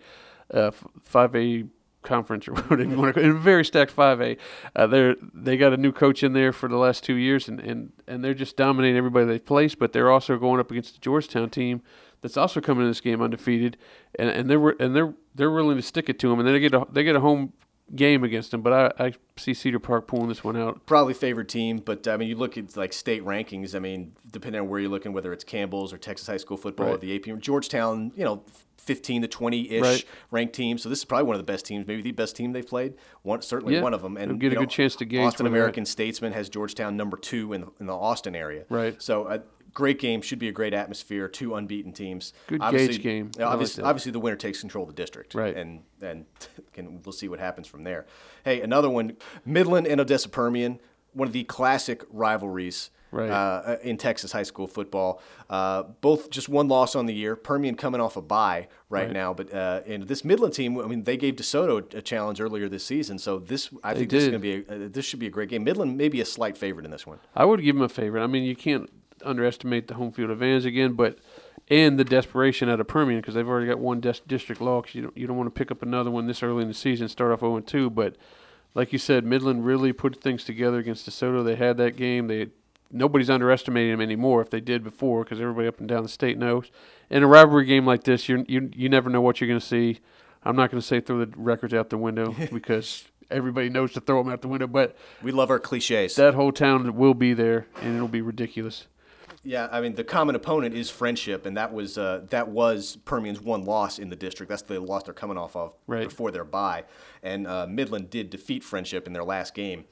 five 1.01 1.35
A 1.35 1.65
conference 2.03 2.47
or 2.47 2.53
whatever 2.53 2.83
you 2.83 2.97
want 2.97 3.15
to 3.15 3.21
call 3.21 3.29
it, 3.29 3.33
very 3.39 3.65
stacked 3.65 3.91
five 3.91 4.21
A. 4.21 4.37
Uh, 4.75 4.87
they're 4.87 5.15
they 5.33 5.57
got 5.57 5.73
a 5.73 5.77
new 5.77 5.91
coach 5.91 6.23
in 6.23 6.33
there 6.33 6.51
for 6.51 6.69
the 6.69 6.77
last 6.77 7.03
two 7.03 7.15
years, 7.15 7.47
and, 7.47 7.59
and, 7.59 7.91
and 8.07 8.23
they're 8.23 8.33
just 8.33 8.57
dominating 8.57 8.97
everybody 8.97 9.25
they 9.25 9.39
place. 9.39 9.75
But 9.75 9.93
they're 9.93 10.11
also 10.11 10.37
going 10.37 10.59
up 10.59 10.71
against 10.71 10.95
the 10.95 10.99
Georgetown 10.99 11.49
team 11.49 11.81
that's 12.21 12.37
also 12.37 12.61
coming 12.61 12.83
in 12.83 12.89
this 12.89 13.01
game 13.01 13.21
undefeated, 13.21 13.77
and 14.17 14.29
and 14.29 14.49
they're 14.49 14.69
and 14.81 14.95
they're 14.95 15.13
they're 15.35 15.51
willing 15.51 15.77
to 15.77 15.83
stick 15.83 16.09
it 16.09 16.17
to 16.19 16.29
them, 16.29 16.39
and 16.39 16.47
then 16.47 16.53
they 16.53 16.59
get 16.59 16.73
a 16.73 16.85
they 16.91 17.03
get 17.03 17.15
a 17.15 17.19
home 17.19 17.53
game 17.95 18.23
against 18.23 18.51
them. 18.51 18.61
But 18.61 18.95
I, 18.99 19.05
I 19.05 19.13
see 19.37 19.53
Cedar 19.53 19.79
Park 19.79 20.07
pulling 20.07 20.29
this 20.29 20.43
one 20.43 20.57
out. 20.57 20.85
probably 20.85 21.13
favorite 21.13 21.49
team, 21.49 21.77
but 21.77 22.07
I 22.07 22.17
mean, 22.17 22.29
you 22.29 22.35
look 22.35 22.57
at 22.57 22.75
like 22.77 22.93
state 22.93 23.23
rankings. 23.23 23.75
I 23.75 23.79
mean, 23.79 24.13
depending 24.31 24.61
on 24.61 24.69
where 24.69 24.79
you're 24.79 24.89
looking, 24.89 25.13
whether 25.13 25.33
it's 25.33 25.43
Campbell's 25.43 25.93
or 25.93 25.97
Texas 25.97 26.27
high 26.27 26.37
school 26.37 26.57
football 26.57 26.89
or 26.89 26.97
the 26.97 27.15
AP, 27.15 27.39
Georgetown, 27.39 28.11
you 28.15 28.23
know, 28.23 28.43
15 28.83 29.21
to 29.23 29.27
20 29.27 29.71
ish 29.71 29.81
Right. 29.81 30.05
ranked 30.31 30.53
team. 30.53 30.77
So 30.77 30.89
this 30.89 30.99
is 30.99 31.05
probably 31.05 31.25
one 31.25 31.35
of 31.35 31.39
the 31.45 31.51
best 31.51 31.65
teams, 31.65 31.87
maybe 31.87 32.01
the 32.01 32.11
best 32.11 32.35
team 32.35 32.51
they've 32.51 32.67
played. 32.67 32.93
One 33.21 33.41
certainly 33.41 33.75
Yeah. 33.75 33.81
one 33.81 33.93
of 33.93 34.01
them. 34.01 34.17
And 34.17 34.31
They'll 34.31 34.37
get 34.37 34.51
a 34.51 34.55
know, 34.55 34.61
good 34.61 34.69
chance 34.69 34.95
to 34.97 35.05
gauge 35.05 35.21
Austin. 35.21 35.47
American 35.47 35.85
Statesman 35.85 36.33
has 36.33 36.49
Georgetown 36.49 36.97
number 36.97 37.17
two 37.17 37.53
in 37.53 37.61
the, 37.61 37.67
in 37.79 37.85
the 37.87 37.95
Austin 37.95 38.35
area. 38.35 38.65
Right. 38.69 39.01
So 39.01 39.27
a 39.27 39.41
great 39.73 39.99
game 39.99 40.21
should 40.21 40.39
be 40.39 40.47
a 40.49 40.51
great 40.51 40.73
atmosphere. 40.73 41.27
Two 41.27 41.55
unbeaten 41.55 41.93
teams. 41.93 42.33
Good 42.47 42.61
obviously, 42.61 42.95
gauge 42.95 43.03
game. 43.03 43.31
like 43.37 43.47
Obviously, 43.47 43.81
that. 43.81 43.87
obviously, 43.87 44.11
the 44.11 44.19
winner 44.19 44.35
takes 44.35 44.59
control 44.59 44.83
of 44.83 44.89
the 44.95 45.01
district. 45.01 45.33
Right. 45.33 45.55
And 45.55 45.83
and 46.01 46.25
can 46.73 47.01
we'll 47.03 47.13
see 47.13 47.27
what 47.29 47.39
happens 47.39 47.67
from 47.67 47.83
there. 47.83 48.05
Hey, 48.43 48.61
another 48.61 48.89
one, 48.89 49.17
Midland 49.45 49.87
and 49.87 49.99
Odessa 50.01 50.29
Permian, 50.29 50.79
one 51.13 51.27
of 51.27 51.33
the 51.33 51.43
classic 51.45 52.03
rivalries 52.11 52.89
Right. 53.13 53.29
Uh, 53.29 53.77
in 53.83 53.97
Texas 53.97 54.31
high 54.31 54.43
school 54.43 54.65
football. 54.65 55.21
Uh, 55.49 55.83
both 56.01 56.31
just 56.31 56.49
one 56.49 56.67
loss 56.67 56.95
on 56.95 57.05
the 57.05 57.13
year. 57.13 57.35
Permian 57.35 57.75
coming 57.75 58.01
off 58.01 58.17
a 58.17 58.21
bye 58.21 58.67
right, 58.89 59.03
Right. 59.05 59.11
now, 59.11 59.33
but 59.33 59.53
uh, 59.53 59.81
and 59.85 60.03
this 60.07 60.25
Midland 60.25 60.53
team, 60.55 60.79
I 60.79 60.87
mean, 60.87 61.03
they 61.03 61.15
gave 61.15 61.35
DeSoto 61.35 61.93
a 61.93 62.01
challenge 62.01 62.41
earlier 62.41 62.67
this 62.67 62.83
season. 62.83 63.19
So 63.19 63.37
this, 63.37 63.69
I 63.83 63.93
They 63.93 63.99
think 63.99 64.11
this 64.11 64.23
is 64.23 64.29
going 64.29 64.41
to 64.41 64.63
be 64.63 64.65
a, 64.67 64.85
uh, 64.85 64.89
this 64.91 65.05
should 65.05 65.19
be 65.19 65.27
a 65.27 65.29
great 65.29 65.49
game. 65.49 65.63
Midland 65.63 65.95
may 65.95 66.09
be 66.09 66.21
a 66.21 66.25
slight 66.25 66.57
favorite 66.57 66.85
in 66.85 66.91
this 66.91 67.05
one. 67.05 67.19
I 67.35 67.45
would 67.45 67.61
give 67.61 67.75
them 67.75 67.83
a 67.83 67.89
favorite. 67.89 68.23
I 68.23 68.27
mean, 68.27 68.43
you 68.43 68.55
can't 68.55 68.89
underestimate 69.23 69.87
the 69.87 69.93
home 69.93 70.11
field 70.11 70.29
advantage 70.31 70.65
again, 70.65 70.93
but 70.93 71.19
and 71.69 71.97
the 71.97 72.03
desperation 72.03 72.67
out 72.67 72.79
of 72.79 72.87
Permian 72.87 73.21
because 73.21 73.35
they've 73.35 73.47
already 73.47 73.67
got 73.67 73.79
one 73.79 74.01
dis- 74.01 74.21
district 74.27 74.59
loss. 74.59 74.93
You 74.93 75.03
don't 75.03 75.17
you 75.17 75.27
don't 75.27 75.37
want 75.37 75.47
to 75.53 75.57
pick 75.57 75.71
up 75.71 75.81
another 75.83 76.09
one 76.11 76.25
this 76.27 76.43
early 76.43 76.63
in 76.63 76.67
the 76.67 76.73
season, 76.73 77.07
start 77.07 77.31
off 77.31 77.39
0 77.41 77.59
2. 77.59 77.89
But 77.89 78.15
like 78.73 78.91
you 78.91 78.99
said, 78.99 79.23
Midland 79.23 79.65
really 79.65 79.93
put 79.93 80.19
things 80.19 80.43
together 80.43 80.79
against 80.79 81.07
DeSoto. 81.07 81.45
They 81.45 81.55
had 81.55 81.77
that 81.77 81.95
game. 81.95 82.27
They 82.27 82.47
nobody's 82.93 83.29
underestimating 83.29 83.91
them 83.91 84.01
anymore 84.01 84.41
if 84.41 84.49
they 84.49 84.61
did 84.61 84.83
before 84.83 85.23
because 85.23 85.41
everybody 85.41 85.67
up 85.67 85.79
and 85.79 85.89
down 85.89 86.03
the 86.03 86.09
state 86.09 86.37
knows. 86.37 86.71
In 87.09 87.23
a 87.23 87.27
rivalry 87.27 87.65
game 87.65 87.85
like 87.85 88.03
this, 88.03 88.29
you 88.29 88.45
you 88.47 88.69
you 88.75 88.87
never 88.89 89.09
know 89.09 89.21
what 89.21 89.41
you're 89.41 89.47
going 89.49 89.59
to 89.59 89.65
see. 89.65 89.99
I'm 90.43 90.55
not 90.55 90.71
going 90.71 90.79
to 90.81 90.87
say 90.87 90.99
throw 91.01 91.19
the 91.25 91.31
records 91.37 91.73
out 91.73 91.89
the 91.89 91.97
window 91.97 92.35
because 92.53 93.05
everybody 93.31 93.69
knows 93.69 93.93
to 93.93 94.01
throw 94.01 94.21
them 94.23 94.31
out 94.31 94.41
the 94.41 94.47
window, 94.47 94.67
but 94.67 94.95
We 95.21 95.31
love 95.31 95.49
our 95.49 95.59
cliches. 95.59 96.15
that 96.15 96.33
whole 96.35 96.51
town 96.51 96.95
will 96.95 97.13
be 97.13 97.33
there 97.33 97.67
and 97.81 97.95
it'll 97.95 98.07
be 98.07 98.21
ridiculous. 98.21 98.87
Yeah, 99.45 99.67
I 99.71 99.81
mean 99.81 99.95
the 99.95 100.03
common 100.05 100.35
opponent 100.35 100.73
is 100.73 100.89
Frenship, 100.89 101.45
and 101.45 101.57
that 101.57 101.73
was 101.73 101.97
uh, 101.97 102.21
that 102.29 102.47
was 102.47 102.97
Permian's 103.03 103.41
one 103.41 103.65
loss 103.65 103.99
in 103.99 104.09
the 104.09 104.15
district. 104.15 104.49
That's 104.49 104.61
the 104.61 104.79
loss 104.79 105.03
they're 105.03 105.13
coming 105.13 105.37
off 105.37 105.55
of 105.57 105.73
Right. 105.85 106.07
before 106.07 106.31
their 106.31 106.45
bye. 106.45 106.85
And 107.21 107.45
uh, 107.45 107.67
Midland 107.67 108.09
did 108.09 108.29
defeat 108.29 108.63
Frenship 108.63 109.05
in 109.05 109.11
their 109.13 109.23
last 109.25 109.53
game. 109.53 109.83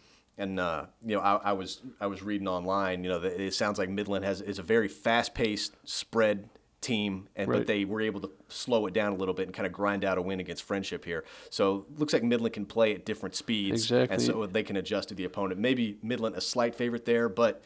And 0.42 0.60
uh, 0.60 0.86
you 1.06 1.16
know, 1.16 1.22
I, 1.22 1.36
I 1.36 1.54
was 1.54 1.82
I 2.00 2.08
was 2.08 2.22
reading 2.24 2.48
online. 2.48 3.04
You 3.04 3.12
know, 3.12 3.20
that 3.20 3.40
it 3.40 3.54
sounds 3.54 3.78
like 3.78 3.90
Midland 3.90 4.26
has 4.26 4.42
is 4.42 4.60
a 4.60 4.64
very 4.64 4.88
fast 4.88 5.34
paced 5.34 5.76
spread 5.84 6.50
team, 6.82 7.28
and 7.36 7.48
Right. 7.48 7.60
but 7.60 7.68
they 7.68 7.86
were 7.86 8.02
able 8.02 8.22
to 8.22 8.32
slow 8.48 8.88
it 8.88 8.94
down 8.96 9.14
a 9.14 9.16
little 9.16 9.36
bit 9.36 9.46
and 9.48 9.54
kind 9.54 9.68
of 9.68 9.72
grind 9.72 10.04
out 10.04 10.18
a 10.18 10.22
win 10.22 10.40
against 10.40 10.68
Frenship 10.68 11.06
here. 11.06 11.24
So 11.52 11.86
looks 11.96 12.12
like 12.12 12.24
Midland 12.24 12.54
can 12.56 12.66
play 12.66 12.96
at 12.96 13.06
different 13.06 13.36
speeds, 13.36 13.84
Exactly. 13.84 14.16
and 14.16 14.22
so 14.24 14.48
they 14.48 14.64
can 14.64 14.76
adjust 14.78 15.10
to 15.10 15.16
the 15.16 15.26
opponent. 15.26 15.60
Maybe 15.60 16.00
Midland 16.02 16.36
a 16.36 16.42
slight 16.42 16.74
favorite 16.74 17.06
there, 17.06 17.30
but 17.30 17.62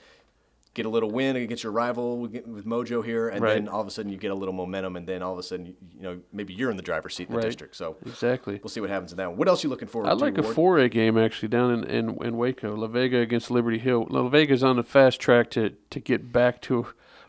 get 0.75 0.85
a 0.85 0.89
little 0.89 1.09
win 1.09 1.35
against 1.35 1.63
your 1.63 1.71
rival 1.71 2.19
with 2.19 2.65
Mojo 2.65 3.03
here, 3.03 3.29
and 3.29 3.41
Right. 3.41 3.55
then 3.55 3.67
all 3.67 3.81
of 3.81 3.87
a 3.87 3.89
sudden 3.89 4.11
you 4.11 4.17
get 4.17 4.29
a 4.29 4.35
little 4.35 4.53
momentum, 4.53 4.95
and 4.97 5.07
then 5.07 5.23
all 5.23 5.33
of 5.33 5.39
a 5.39 5.43
sudden 5.43 5.65
you, 5.67 5.73
know 5.99 6.19
maybe 6.31 6.53
you're 6.53 6.69
in 6.69 6.77
the 6.77 6.83
driver's 6.83 7.15
seat 7.15 7.27
in 7.29 7.33
the 7.33 7.37
Right. 7.39 7.45
district. 7.47 7.75
So 7.75 7.95
Exactly. 8.05 8.59
we'll 8.61 8.69
see 8.69 8.81
what 8.81 8.91
happens 8.91 9.11
in 9.11 9.17
that 9.17 9.29
one. 9.29 9.37
What 9.37 9.47
else 9.47 9.63
are 9.63 9.67
you 9.67 9.71
looking 9.71 9.87
forward 9.87 10.07
I 10.09 10.11
to? 10.11 10.17
like 10.19 10.37
a 10.37 10.41
Ward? 10.43 10.55
4A 10.55 10.89
game 10.91 11.17
actually 11.17 11.47
down 11.47 11.71
in, 11.73 11.83
in, 11.85 12.23
in 12.23 12.37
Waco. 12.37 12.75
La 12.75 12.87
Vega 12.87 13.17
against 13.17 13.49
Liberty 13.49 13.79
Hill. 13.79 14.05
La 14.11 14.27
Vega's 14.27 14.63
on 14.63 14.75
the 14.75 14.83
fast 14.83 15.19
track 15.19 15.49
to, 15.51 15.71
to 15.89 15.99
get 15.99 16.31
back 16.31 16.61
to 16.63 16.87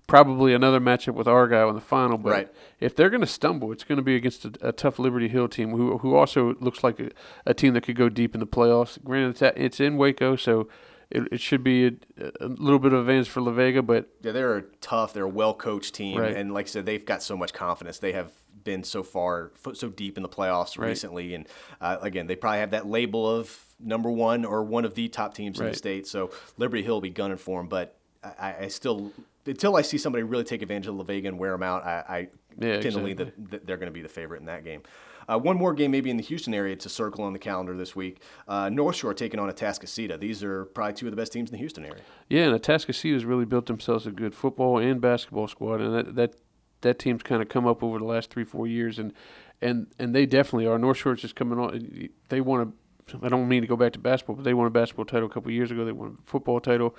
probably 0.09 0.55
another 0.55 0.79
matchup 0.81 1.15
with 1.15 1.27
Argyle 1.27 1.69
in 1.69 1.75
the 1.75 1.81
final. 1.81 2.17
But 2.19 2.31
Right. 2.31 2.49
if 2.81 2.95
they're 2.95 3.11
going 3.11 3.23
to 3.23 3.27
stumble, 3.27 3.73
it's 3.73 3.83
going 3.85 3.97
to 3.97 4.03
be 4.05 4.15
against 4.17 4.45
a, 4.45 4.53
a 4.61 4.73
tough 4.73 4.99
Liberty 4.99 5.29
Hill 5.29 5.49
team 5.49 5.71
who 5.71 5.99
who 5.99 6.15
also 6.15 6.55
looks 6.61 6.85
like 6.85 7.01
a, 7.01 7.11
a 7.45 7.55
team 7.55 7.75
that 7.75 7.83
could 7.83 7.97
go 7.97 8.09
deep 8.09 8.35
in 8.35 8.41
the 8.41 8.47
playoffs. 8.47 9.03
Granted, 9.03 9.31
it's, 9.31 9.43
at, 9.43 9.57
it's 9.59 9.81
in 9.81 9.97
Waco, 9.97 10.37
so 10.37 10.69
it, 11.11 11.29
it 11.33 11.41
should 11.41 11.63
be 11.63 11.87
a, 11.87 11.93
a 12.41 12.47
little 12.49 12.79
bit 12.79 12.93
of 12.93 13.01
advantage 13.01 13.29
for 13.29 13.41
La 13.41 13.53
Vega, 13.53 13.83
but 13.83 14.09
Yeah, 14.23 14.33
they're 14.33 14.57
a 14.59 14.63
tough. 14.81 15.13
They're 15.13 15.25
a 15.25 15.29
well 15.29 15.55
coached 15.55 15.95
team, 15.95 16.19
Right. 16.19 16.35
and 16.37 16.53
like 16.53 16.67
I 16.67 16.69
said, 16.69 16.87
they've 16.87 17.05
got 17.05 17.23
so 17.23 17.37
much 17.37 17.53
confidence. 17.53 17.99
They 17.99 18.13
have 18.13 18.33
been 18.65 18.83
so 18.83 19.03
far, 19.05 19.53
so 19.75 19.89
deep 19.89 20.17
in 20.17 20.23
the 20.25 20.29
playoffs 20.29 20.77
Right. 20.79 20.89
recently, 20.89 21.35
and 21.35 21.47
uh, 21.81 21.99
again, 22.01 22.27
they 22.27 22.35
probably 22.37 22.59
have 22.61 22.73
that 22.73 22.87
label 22.87 23.29
of 23.31 23.65
number 23.79 24.11
one 24.11 24.45
or 24.45 24.65
one 24.65 24.85
of 24.85 24.95
the 24.95 25.09
top 25.09 25.35
teams 25.35 25.61
in 25.61 25.67
the 25.67 25.75
state. 25.75 26.07
So 26.07 26.31
Liberty 26.57 26.83
Hill 26.83 26.95
will 26.95 27.01
be 27.01 27.11
gunning 27.11 27.37
for 27.37 27.61
them, 27.61 27.69
but 27.69 27.97
I, 28.25 28.55
I 28.63 28.69
still, 28.69 29.13
until 29.45 29.77
I 29.77 29.83
see 29.83 29.99
somebody 29.99 30.25
really 30.25 30.43
take 30.43 30.63
advantage 30.63 30.89
of 30.89 30.97
La 30.97 31.05
Vega 31.05 31.29
and 31.29 31.39
wear 31.39 31.53
them 31.53 31.63
out, 31.63 31.85
I, 31.85 32.05
I 32.09 32.29
Yeah, 32.59 32.81
tend 32.81 32.95
to 32.95 33.01
lean 33.01 33.17
that 33.19 33.51
that 33.51 33.67
they're 33.67 33.77
going 33.77 33.87
to 33.93 33.93
be 33.95 34.03
the 34.03 34.09
favorite 34.09 34.41
in 34.41 34.47
that 34.47 34.65
game. 34.65 34.83
Uh, 35.29 35.39
one 35.39 35.57
more 35.57 35.73
game, 35.73 35.91
maybe 35.91 36.11
in 36.11 36.17
the 36.17 36.23
Houston 36.23 36.55
area, 36.55 36.77
to 36.77 36.89
circle 36.89 37.25
on 37.25 37.33
the 37.33 37.39
calendar 37.39 37.77
this 37.77 37.97
week. 37.97 38.23
Uh, 38.47 38.69
North 38.69 38.97
Shore 38.97 39.15
taking 39.15 39.41
on 39.41 39.51
Atascocita. 39.51 40.19
These 40.19 40.43
are 40.43 40.67
probably 40.67 40.95
two 40.95 41.07
of 41.07 41.13
the 41.13 41.17
best 41.17 41.33
teams 41.33 41.51
in 41.51 41.53
the 41.53 41.59
Houston 41.59 41.85
area. 41.85 42.03
Yeah, 42.29 42.45
and 42.45 42.61
Atascocita's 42.61 43.25
really 43.25 43.45
built 43.45 43.67
themselves 43.67 44.07
a 44.07 44.11
good 44.11 44.35
football 44.35 44.79
and 44.79 45.01
basketball 45.01 45.49
squad, 45.49 45.81
and 45.81 45.95
that 45.95 46.15
that, 46.15 46.37
that 46.83 46.99
team's 46.99 47.23
kind 47.23 47.43
of 47.43 47.49
come 47.49 47.67
up 47.67 47.83
over 47.83 47.99
the 47.99 48.05
last 48.05 48.31
three 48.31 48.45
four 48.45 48.67
years, 48.67 48.99
and 48.99 49.13
and 49.61 49.87
and 49.99 50.15
they 50.15 50.27
definitely 50.27 50.67
are. 50.67 50.79
North 50.79 50.99
Shore's 50.99 51.21
just 51.21 51.37
coming 51.37 51.59
on. 51.59 52.09
They 52.29 52.41
want 52.41 52.75
to. 53.09 53.21
I 53.23 53.29
don't 53.29 53.49
mean 53.49 53.63
to 53.63 53.69
go 53.69 53.77
back 53.77 53.93
to 53.93 53.99
basketball, 53.99 54.37
but 54.37 54.45
they 54.45 54.55
won 54.55 54.67
a 54.67 54.71
basketball 54.71 55.05
title 55.05 55.29
a 55.29 55.31
couple 55.33 55.51
years 55.51 55.71
ago. 55.71 55.85
They 55.85 55.93
won 55.93 56.19
a 56.21 56.31
football 56.31 56.61
title. 56.61 56.95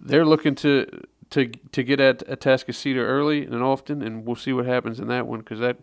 They're 0.00 0.24
looking 0.24 0.54
to 0.56 0.86
to 1.30 1.46
to 1.46 1.82
get 1.82 2.00
at 2.00 2.26
Atascocita 2.26 2.96
early 2.96 3.44
and 3.44 3.62
often, 3.62 4.02
and 4.02 4.26
we'll 4.26 4.36
see 4.36 4.52
what 4.52 4.66
happens 4.66 5.00
in 5.00 5.08
that 5.08 5.26
one 5.26 5.40
because 5.40 5.60
that 5.60 5.78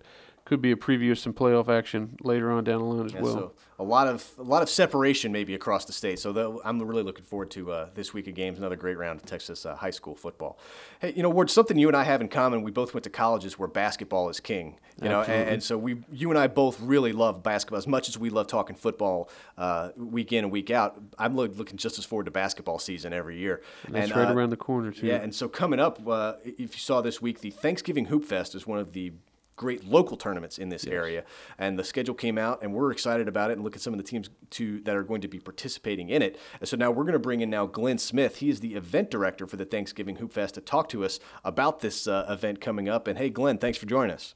could 0.46 0.62
be 0.62 0.72
a 0.72 0.76
preview 0.76 1.12
of 1.12 1.20
some 1.20 1.34
playoff 1.34 1.70
action 1.70 2.18
later 2.22 2.52
on 2.52 2.64
down 2.64 2.80
the 2.80 2.86
line 2.86 3.06
as 3.06 3.14
Yeah, 3.14 3.22
well. 3.22 3.34
so 3.34 3.54
a 3.80 3.84
lot 3.84 4.08
of 4.08 4.30
a 4.38 4.44
lot 4.44 4.62
of 4.62 4.70
separation 4.70 5.32
maybe 5.32 5.56
across 5.56 5.86
the 5.86 5.94
state. 5.94 6.20
So 6.20 6.32
the, 6.32 6.60
I'm 6.64 6.80
really 6.82 7.04
looking 7.04 7.26
forward 7.26 7.50
to 7.52 7.72
uh, 7.72 7.90
this 7.96 8.14
week 8.14 8.28
of 8.28 8.36
games. 8.36 8.60
Another 8.60 8.76
great 8.76 8.98
round 8.98 9.20
of 9.20 9.26
Texas 9.26 9.66
uh, 9.66 9.76
high 9.76 9.90
school 9.90 10.16
football. 10.16 10.60
Hey, 11.00 11.14
you 11.16 11.24
know, 11.24 11.30
Ward, 11.30 11.50
something 11.50 11.78
you 11.78 11.88
and 11.88 11.98
I 11.98 12.04
have 12.04 12.22
in 12.22 12.28
common. 12.28 12.62
We 12.62 12.72
both 12.72 12.94
went 12.94 13.04
to 13.06 13.10
colleges 13.10 13.58
where 13.58 13.68
basketball 13.68 14.30
is 14.30 14.40
king. 14.40 14.78
You 15.02 15.10
know, 15.10 15.22
and, 15.22 15.50
and 15.50 15.64
so 15.64 15.80
we, 15.80 16.04
you 16.12 16.30
and 16.30 16.38
I 16.38 16.46
both 16.46 16.80
really 16.80 17.12
love 17.12 17.42
basketball 17.42 17.80
as 17.80 17.88
much 17.88 18.08
as 18.08 18.20
we 18.20 18.30
love 18.30 18.46
talking 18.46 18.76
football 18.76 19.30
uh, 19.58 19.90
week 19.98 20.32
in 20.32 20.44
and 20.44 20.52
week 20.52 20.70
out. 20.70 21.02
I'm 21.18 21.36
look, 21.36 21.58
looking 21.58 21.78
just 21.78 21.98
as 21.98 22.06
forward 22.06 22.26
to 22.26 22.32
basketball 22.32 22.78
season 22.78 23.12
every 23.12 23.40
year. 23.40 23.64
That's 23.90 24.12
and, 24.12 24.16
right 24.16 24.30
uh, 24.30 24.34
around 24.34 24.52
the 24.52 24.58
corner 24.58 24.92
too. 24.92 25.08
yeah, 25.08 25.16
and 25.16 25.34
so 25.34 25.50
coming 25.50 25.80
up, 25.80 26.08
uh, 26.08 26.34
if 26.44 26.60
you 26.60 26.80
saw 26.80 27.02
this 27.02 27.20
week, 27.20 27.40
the 27.40 27.50
Thanksgiving 27.50 28.06
Hoop 28.06 28.26
Fest 28.26 28.54
is 28.54 28.68
one 28.68 28.78
of 28.78 28.92
the 28.94 29.14
great 29.62 29.86
local 29.86 30.18
tournaments 30.18 30.58
in 30.58 30.70
this 30.70 30.88
area, 30.88 31.24
and 31.60 31.78
the 31.78 31.84
schedule 31.84 32.16
came 32.16 32.40
out, 32.40 32.64
and 32.64 32.74
we're 32.74 32.92
excited 32.92 33.28
about 33.28 33.52
it, 33.52 33.54
and 33.54 33.64
look 33.64 33.76
at 33.76 33.82
some 33.82 33.94
of 33.94 34.00
the 34.00 34.04
teams 34.04 34.28
to 34.50 34.82
that 34.82 34.96
are 34.96 35.04
going 35.04 35.22
to 35.22 35.28
be 35.28 35.40
participating 35.40 36.10
in 36.10 36.24
it. 36.24 36.40
And 36.60 36.68
so 36.68 36.76
now 36.76 36.90
we're 36.90 37.04
going 37.04 37.14
to 37.14 37.20
bring 37.20 37.42
in 37.42 37.52
now 37.52 37.68
Glenn 37.68 38.00
Smith. 38.00 38.38
He 38.38 38.50
is 38.50 38.60
the 38.60 38.74
event 38.74 39.12
director 39.12 39.46
for 39.46 39.58
the 39.58 39.66
Thanksgiving 39.66 40.16
Hoop 40.16 40.34
Fest 40.34 40.56
to 40.56 40.62
talk 40.62 40.90
to 40.90 41.06
us 41.06 41.20
about 41.46 41.82
this 41.82 42.08
uh, 42.08 42.26
event 42.28 42.60
coming 42.60 42.90
up. 42.90 43.08
And 43.08 43.20
hey, 43.20 43.30
Glenn, 43.30 43.60
thanks 43.60 43.78
for 43.78 43.86
joining 43.86 44.16
us. 44.16 44.34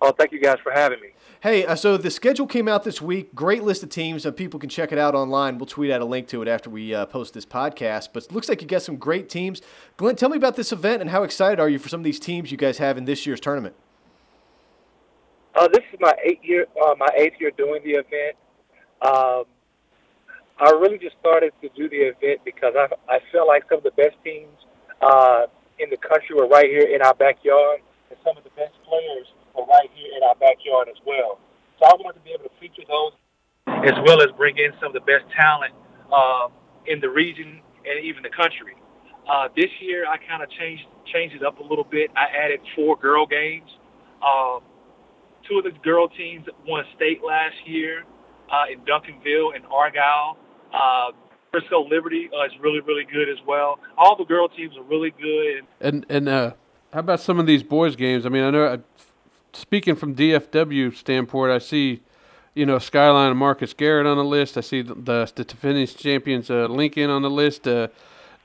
Oh, 0.00 0.12
thank 0.12 0.30
you 0.30 0.40
guys 0.40 0.58
for 0.62 0.70
having 0.70 1.00
me. 1.00 1.08
Hey, 1.40 1.66
uh, 1.66 1.74
so 1.74 1.96
the 1.96 2.10
schedule 2.10 2.46
came 2.46 2.68
out 2.68 2.84
this 2.84 3.02
week. 3.02 3.34
Great 3.34 3.64
list 3.64 3.82
of 3.82 3.88
teams. 3.88 4.24
Uh, 4.24 4.30
people 4.30 4.60
can 4.60 4.68
check 4.68 4.92
it 4.92 4.98
out 4.98 5.16
online. 5.16 5.58
We'll 5.58 5.66
tweet 5.66 5.90
out 5.90 6.00
a 6.00 6.04
link 6.04 6.28
to 6.28 6.42
it 6.42 6.48
after 6.48 6.70
we 6.70 6.94
uh, 6.94 7.06
post 7.06 7.34
this 7.34 7.44
podcast. 7.44 8.10
But 8.12 8.26
it 8.26 8.32
looks 8.32 8.48
like 8.48 8.62
you 8.62 8.68
got 8.68 8.82
some 8.82 8.96
great 8.96 9.28
teams. 9.28 9.62
Glenn, 9.96 10.14
tell 10.14 10.28
me 10.28 10.36
about 10.36 10.54
this 10.54 10.70
event 10.70 11.02
and 11.02 11.10
how 11.10 11.24
excited 11.24 11.58
are 11.58 11.68
you 11.68 11.80
for 11.80 11.88
some 11.88 11.98
of 11.98 12.04
these 12.04 12.20
teams 12.20 12.52
you 12.52 12.56
guys 12.56 12.78
have 12.78 12.96
in 12.96 13.06
this 13.06 13.26
year's 13.26 13.40
tournament? 13.40 13.74
Uh, 15.54 15.68
this 15.68 15.84
is 15.92 16.00
my 16.00 16.14
eighth 16.24 16.40
year, 16.42 16.66
uh, 16.82 16.94
my 16.98 17.08
eighth 17.16 17.34
year 17.38 17.50
doing 17.56 17.82
the 17.84 17.92
event. 17.92 18.36
Um, 19.02 19.44
I 20.58 20.70
really 20.80 20.98
just 20.98 21.16
started 21.20 21.52
to 21.60 21.68
do 21.76 21.88
the 21.88 22.08
event 22.08 22.40
because 22.44 22.74
I, 22.76 22.88
I 23.08 23.18
felt 23.32 23.48
like 23.48 23.64
some 23.68 23.78
of 23.78 23.84
the 23.84 23.90
best 23.92 24.16
teams 24.24 24.56
uh, 25.02 25.46
in 25.78 25.90
the 25.90 25.96
country 25.96 26.36
were 26.36 26.46
right 26.46 26.70
here 26.70 26.88
in 26.88 27.02
our 27.02 27.14
backyard, 27.14 27.80
and 28.08 28.18
some 28.24 28.36
of 28.36 28.44
the 28.44 28.54
best 28.56 28.72
players 28.88 29.26
were 29.54 29.64
right 29.66 29.90
here 29.94 30.12
in 30.16 30.22
our 30.22 30.36
backyard 30.36 30.88
as 30.88 30.96
well. 31.04 31.38
So 31.78 31.86
I 31.86 31.94
wanted 32.00 32.20
to 32.20 32.24
be 32.24 32.32
able 32.32 32.44
to 32.44 32.56
feature 32.60 32.86
those, 32.88 33.12
as 33.84 33.96
well 34.06 34.22
as 34.22 34.28
bring 34.36 34.56
in 34.56 34.72
some 34.80 34.94
of 34.94 34.96
the 34.96 35.04
best 35.04 35.24
talent 35.36 35.74
um, 36.12 36.52
in 36.86 37.00
the 37.00 37.10
region 37.10 37.60
and 37.84 38.04
even 38.04 38.22
the 38.22 38.30
country. 38.30 38.76
Uh, 39.28 39.48
this 39.54 39.70
year, 39.80 40.06
I 40.08 40.16
kind 40.16 40.42
of 40.42 40.50
changed 40.50 40.84
changed 41.12 41.36
it 41.36 41.42
up 41.42 41.58
a 41.58 41.62
little 41.62 41.84
bit. 41.84 42.10
I 42.16 42.26
added 42.32 42.60
four 42.74 42.96
girl 42.96 43.26
games. 43.26 43.68
Um, 44.22 44.60
two 45.48 45.58
of 45.58 45.64
the 45.64 45.78
girl 45.82 46.08
teams 46.08 46.46
won 46.66 46.84
state 46.96 47.20
last 47.24 47.56
year 47.66 48.04
uh, 48.50 48.64
in 48.72 48.80
Duncanville 48.80 49.54
and 49.54 49.64
Argyle. 49.66 50.36
Uh, 50.72 51.12
Frisco 51.50 51.86
Liberty 51.86 52.30
uh, 52.32 52.46
is 52.46 52.52
really, 52.60 52.80
really 52.80 53.04
good 53.04 53.28
as 53.28 53.38
well. 53.46 53.78
All 53.98 54.16
the 54.16 54.24
girl 54.24 54.48
teams 54.48 54.76
are 54.76 54.84
really 54.84 55.10
good. 55.10 55.64
And 55.80 56.06
and 56.08 56.28
uh, 56.28 56.52
how 56.92 57.00
about 57.00 57.20
some 57.20 57.38
of 57.38 57.46
these 57.46 57.62
boys 57.62 57.94
games? 57.96 58.24
I 58.24 58.30
mean, 58.30 58.42
I 58.42 58.50
know. 58.50 58.72
I, 58.74 58.78
speaking 59.52 59.94
from 59.94 60.14
DFW 60.14 60.94
standpoint, 60.96 61.52
I 61.52 61.58
see, 61.58 62.00
you 62.54 62.64
know, 62.64 62.78
Skyline 62.78 63.30
and 63.30 63.38
Marcus 63.38 63.74
Garrett 63.74 64.06
on 64.06 64.16
the 64.16 64.24
list. 64.24 64.56
I 64.56 64.62
see 64.62 64.82
the 64.82 64.94
the, 64.94 65.32
the 65.34 65.44
defending 65.44 65.86
champions 65.86 66.50
uh, 66.50 66.66
Lincoln 66.66 67.10
on 67.10 67.22
the 67.22 67.30
list. 67.30 67.68
Uh, 67.68 67.88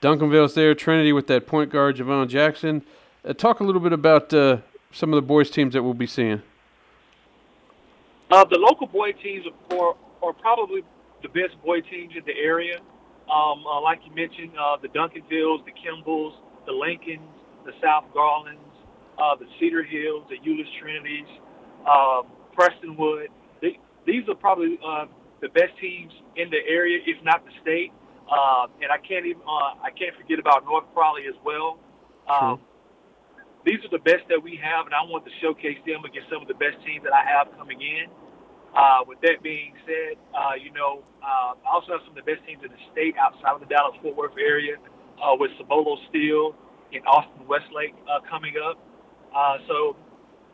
Duncanville's 0.01 0.53
there. 0.53 0.75
Trinity 0.75 1.13
with 1.13 1.27
that 1.27 1.47
point 1.47 1.71
guard 1.71 1.95
Javon 1.95 2.27
Jackson. 2.27 2.83
Uh, 3.25 3.33
talk 3.33 3.59
a 3.59 3.63
little 3.63 3.81
bit 3.81 3.93
about 3.93 4.33
uh, 4.33 4.57
some 4.91 5.13
of 5.13 5.15
the 5.15 5.25
boys 5.25 5.49
teams 5.49 5.73
that 5.73 5.83
we'll 5.83 5.93
be 5.93 6.07
seeing. 6.07 6.41
Uh, 8.31 8.45
the 8.45 8.57
local 8.57 8.87
boy 8.87 9.11
teams 9.23 9.45
are, 9.71 9.95
are 10.23 10.33
probably 10.33 10.81
the 11.23 11.29
best 11.29 11.55
boy 11.63 11.81
teams 11.81 12.13
in 12.15 12.23
the 12.25 12.37
area. 12.37 12.77
Um, 13.31 13.65
uh, 13.65 13.81
like 13.81 13.99
you 14.05 14.13
mentioned, 14.15 14.51
uh, 14.57 14.77
the 14.81 14.89
Duncanvilles, 14.89 15.65
the 15.65 15.71
Kimballs, 15.71 16.33
the 16.65 16.71
Lincolns, 16.73 17.27
the 17.65 17.71
South 17.83 18.05
Garlands, 18.13 18.61
uh, 19.17 19.35
the 19.35 19.45
Cedar 19.59 19.83
Hills, 19.83 20.23
the 20.29 20.37
Euless 20.47 20.67
Trinities, 20.79 21.27
um, 21.87 22.27
Prestonwood. 22.55 23.27
They, 23.61 23.79
these 24.05 24.23
are 24.29 24.35
probably 24.35 24.79
uh, 24.85 25.05
the 25.41 25.49
best 25.49 25.73
teams 25.81 26.11
in 26.35 26.49
the 26.49 26.59
area, 26.67 26.99
if 27.05 27.23
not 27.23 27.43
the 27.45 27.51
state. 27.61 27.91
uh, 28.29 28.67
and 28.81 28.91
I 28.91 28.97
can't 28.97 29.25
even 29.25 29.41
uh, 29.41 29.79
I 29.81 29.89
can't 29.97 30.15
forget 30.15 30.39
about 30.39 30.65
North 30.65 30.85
Crowley 30.93 31.23
as 31.27 31.35
well. 31.43 31.79
Um, 32.27 32.59
these 33.67 33.83
are 33.83 33.91
the 33.91 34.03
best 34.07 34.23
that 34.31 34.39
we 34.39 34.55
have, 34.63 34.87
and 34.87 34.95
I 34.95 35.03
want 35.03 35.27
to 35.27 35.33
showcase 35.43 35.75
them 35.83 36.07
against 36.07 36.31
some 36.31 36.39
of 36.39 36.47
the 36.47 36.55
best 36.55 36.79
teams 36.87 37.03
that 37.03 37.11
I 37.11 37.27
have 37.27 37.51
coming 37.59 37.83
in. 37.83 38.07
Uh, 38.71 39.03
with 39.03 39.19
that 39.27 39.43
being 39.43 39.75
said, 39.83 40.15
uh, 40.31 40.55
you 40.55 40.71
know, 40.71 41.03
uh, 41.19 41.51
I 41.59 41.67
also 41.67 41.99
have 41.99 42.03
some 42.07 42.15
of 42.15 42.19
the 42.23 42.27
best 42.27 42.47
teams 42.47 42.63
in 42.63 42.71
the 42.71 42.83
state 42.95 43.19
outside 43.19 43.51
of 43.51 43.59
the 43.59 43.67
Dallas 43.67 43.99
Fort 43.99 44.15
Worth 44.15 44.39
area 44.39 44.79
uh, 45.19 45.35
with 45.35 45.51
Cibolo 45.59 45.99
Steele 46.07 46.55
and 46.95 47.03
Austin 47.03 47.43
Westlake 47.43 47.95
uh, 48.07 48.23
coming 48.29 48.55
up. 48.55 48.79
Uh, 49.35 49.59
so 49.67 49.99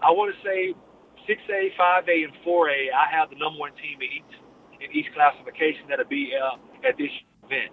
I 0.02 0.10
want 0.10 0.34
to 0.34 0.40
say 0.42 0.74
6A, 1.30 1.78
5A, 1.78 2.16
and 2.26 2.34
4A, 2.42 2.90
I 2.98 3.06
have 3.14 3.30
the 3.30 3.38
number 3.38 3.60
one 3.62 3.78
team 3.78 4.02
in 4.02 4.10
each 4.10 4.34
in 4.82 4.90
each 4.92 5.08
classification 5.14 5.86
that'll 5.88 6.10
be 6.10 6.34
uh, 6.34 6.58
at 6.88 6.98
this 6.98 7.14
event. 7.46 7.72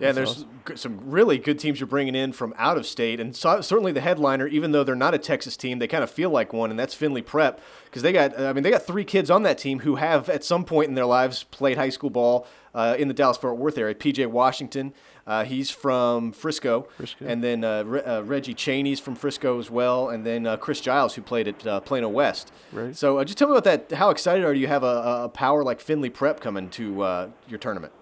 Yeah, 0.00 0.12
there's 0.12 0.44
some 0.76 1.10
really 1.10 1.38
good 1.38 1.58
teams 1.58 1.80
you're 1.80 1.86
bringing 1.86 2.14
in 2.14 2.32
from 2.32 2.54
out 2.56 2.76
of 2.76 2.86
state, 2.86 3.18
and 3.20 3.34
so, 3.34 3.60
certainly 3.60 3.90
the 3.90 4.00
headliner, 4.00 4.46
even 4.46 4.72
though 4.72 4.84
they're 4.84 4.94
not 4.94 5.14
a 5.14 5.18
Texas 5.18 5.56
team, 5.56 5.78
they 5.78 5.88
kind 5.88 6.04
of 6.04 6.10
feel 6.10 6.30
like 6.30 6.52
one, 6.52 6.70
and 6.70 6.78
that's 6.78 6.94
Findlay 6.94 7.22
Prep 7.22 7.60
because 7.84 8.02
they 8.02 8.12
got, 8.12 8.38
I 8.38 8.52
mean, 8.52 8.62
they 8.62 8.70
got 8.70 8.86
three 8.86 9.04
kids 9.04 9.30
on 9.30 9.42
that 9.42 9.58
team 9.58 9.80
who 9.80 9.96
have 9.96 10.28
at 10.28 10.44
some 10.44 10.64
point 10.64 10.88
in 10.88 10.94
their 10.94 11.06
lives 11.06 11.42
played 11.44 11.76
high 11.78 11.88
school 11.88 12.10
ball 12.10 12.46
uh, 12.74 12.94
in 12.98 13.08
the 13.08 13.14
Dallas 13.14 13.36
Fort 13.36 13.56
Worth 13.56 13.76
area. 13.78 13.94
PJ 13.94 14.26
Washington, 14.28 14.92
uh, 15.26 15.44
he's 15.44 15.70
from 15.70 16.32
Frisco, 16.32 16.82
Frisco. 16.96 17.26
and 17.26 17.42
then 17.42 17.64
uh, 17.64 17.82
Re- 17.84 18.02
uh, 18.02 18.22
Reggie 18.22 18.54
Chaney's 18.54 19.00
from 19.00 19.16
Frisco 19.16 19.58
as 19.58 19.70
well, 19.70 20.10
and 20.10 20.24
then 20.24 20.46
uh, 20.46 20.56
Chris 20.56 20.80
Giles 20.80 21.14
who 21.14 21.22
played 21.22 21.48
at 21.48 21.66
uh, 21.66 21.80
Plano 21.80 22.08
West. 22.08 22.52
Right. 22.72 22.94
So 22.94 23.22
just 23.24 23.38
tell 23.38 23.48
me 23.48 23.56
about 23.56 23.64
that. 23.64 23.96
How 23.96 24.10
excited 24.10 24.44
are 24.44 24.54
you 24.54 24.66
to 24.66 24.72
have 24.72 24.84
a, 24.84 25.22
a 25.24 25.28
power 25.28 25.64
like 25.64 25.80
Findlay 25.80 26.10
Prep 26.10 26.40
coming 26.40 26.70
to 26.70 27.32
your 27.48 27.58
tournament? 27.58 27.92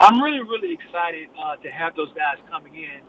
I'm 0.00 0.20
really, 0.22 0.42
really 0.42 0.74
excited 0.74 1.30
uh, 1.38 1.56
to 1.62 1.68
have 1.70 1.94
those 1.96 2.10
guys 2.14 2.36
coming 2.50 2.74
in. 2.74 3.00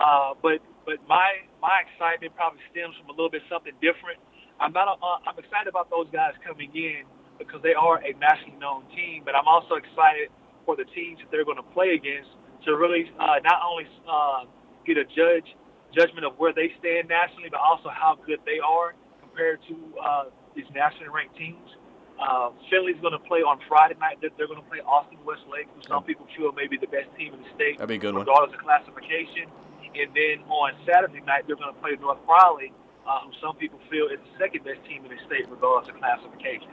Uh, 0.00 0.34
but 0.42 0.58
but 0.84 0.98
my 1.06 1.46
my 1.62 1.86
excitement 1.86 2.34
probably 2.34 2.60
stems 2.74 2.94
from 2.98 3.08
a 3.10 3.14
little 3.14 3.30
bit 3.30 3.42
something 3.46 3.72
different. 3.78 4.18
I'm 4.58 4.72
not 4.72 4.88
uh, 4.90 5.22
I'm 5.22 5.38
excited 5.38 5.70
about 5.70 5.90
those 5.90 6.10
guys 6.10 6.34
coming 6.42 6.70
in 6.74 7.06
because 7.38 7.62
they 7.62 7.74
are 7.74 8.02
a 8.02 8.12
nationally 8.18 8.58
known 8.58 8.84
team. 8.90 9.22
But 9.24 9.38
I'm 9.38 9.46
also 9.46 9.78
excited 9.78 10.34
for 10.66 10.74
the 10.74 10.84
teams 10.90 11.22
that 11.22 11.30
they're 11.30 11.46
going 11.46 11.62
to 11.62 11.70
play 11.70 11.94
against 11.94 12.30
to 12.66 12.74
really 12.74 13.06
uh, 13.18 13.38
not 13.46 13.62
only 13.62 13.86
uh, 14.04 14.44
get 14.86 14.98
a 14.98 15.06
judge 15.14 15.46
judgment 15.94 16.26
of 16.26 16.34
where 16.42 16.52
they 16.52 16.74
stand 16.82 17.06
nationally, 17.06 17.50
but 17.52 17.60
also 17.62 17.86
how 17.92 18.18
good 18.26 18.40
they 18.44 18.58
are 18.58 18.98
compared 19.22 19.60
to 19.70 19.76
uh, 20.02 20.24
these 20.56 20.66
nationally 20.74 21.08
ranked 21.08 21.36
teams. 21.38 21.70
Uh, 22.22 22.50
Findlay's 22.70 23.00
going 23.02 23.12
to 23.18 23.24
play 23.26 23.42
on 23.42 23.58
Friday 23.66 23.98
night. 23.98 24.18
They're, 24.22 24.30
they're 24.38 24.46
going 24.46 24.62
to 24.62 24.68
play 24.70 24.78
Austin 24.86 25.18
Westlake, 25.26 25.66
who 25.74 25.82
some 25.90 26.04
people 26.06 26.26
feel 26.36 26.52
may 26.52 26.68
be 26.70 26.78
the 26.78 26.86
best 26.86 27.10
team 27.18 27.34
in 27.34 27.42
the 27.42 27.50
state, 27.58 27.78
That'd 27.82 27.90
be 27.90 27.98
a 27.98 27.98
good 27.98 28.14
regardless 28.14 28.54
one. 28.54 28.60
of 28.60 28.64
classification. 28.64 29.50
And 29.98 30.08
then 30.14 30.46
on 30.48 30.72
Saturday 30.86 31.20
night, 31.26 31.44
they're 31.50 31.58
going 31.58 31.74
to 31.74 31.80
play 31.82 31.98
North 32.00 32.22
Crowley, 32.24 32.72
uh, 33.06 33.26
who 33.26 33.32
some 33.42 33.56
people 33.58 33.82
feel 33.90 34.06
is 34.06 34.22
the 34.22 34.38
second 34.38 34.62
best 34.64 34.80
team 34.86 35.02
in 35.04 35.10
the 35.10 35.18
state, 35.26 35.50
regardless 35.50 35.90
of 35.90 35.98
classification. 35.98 36.70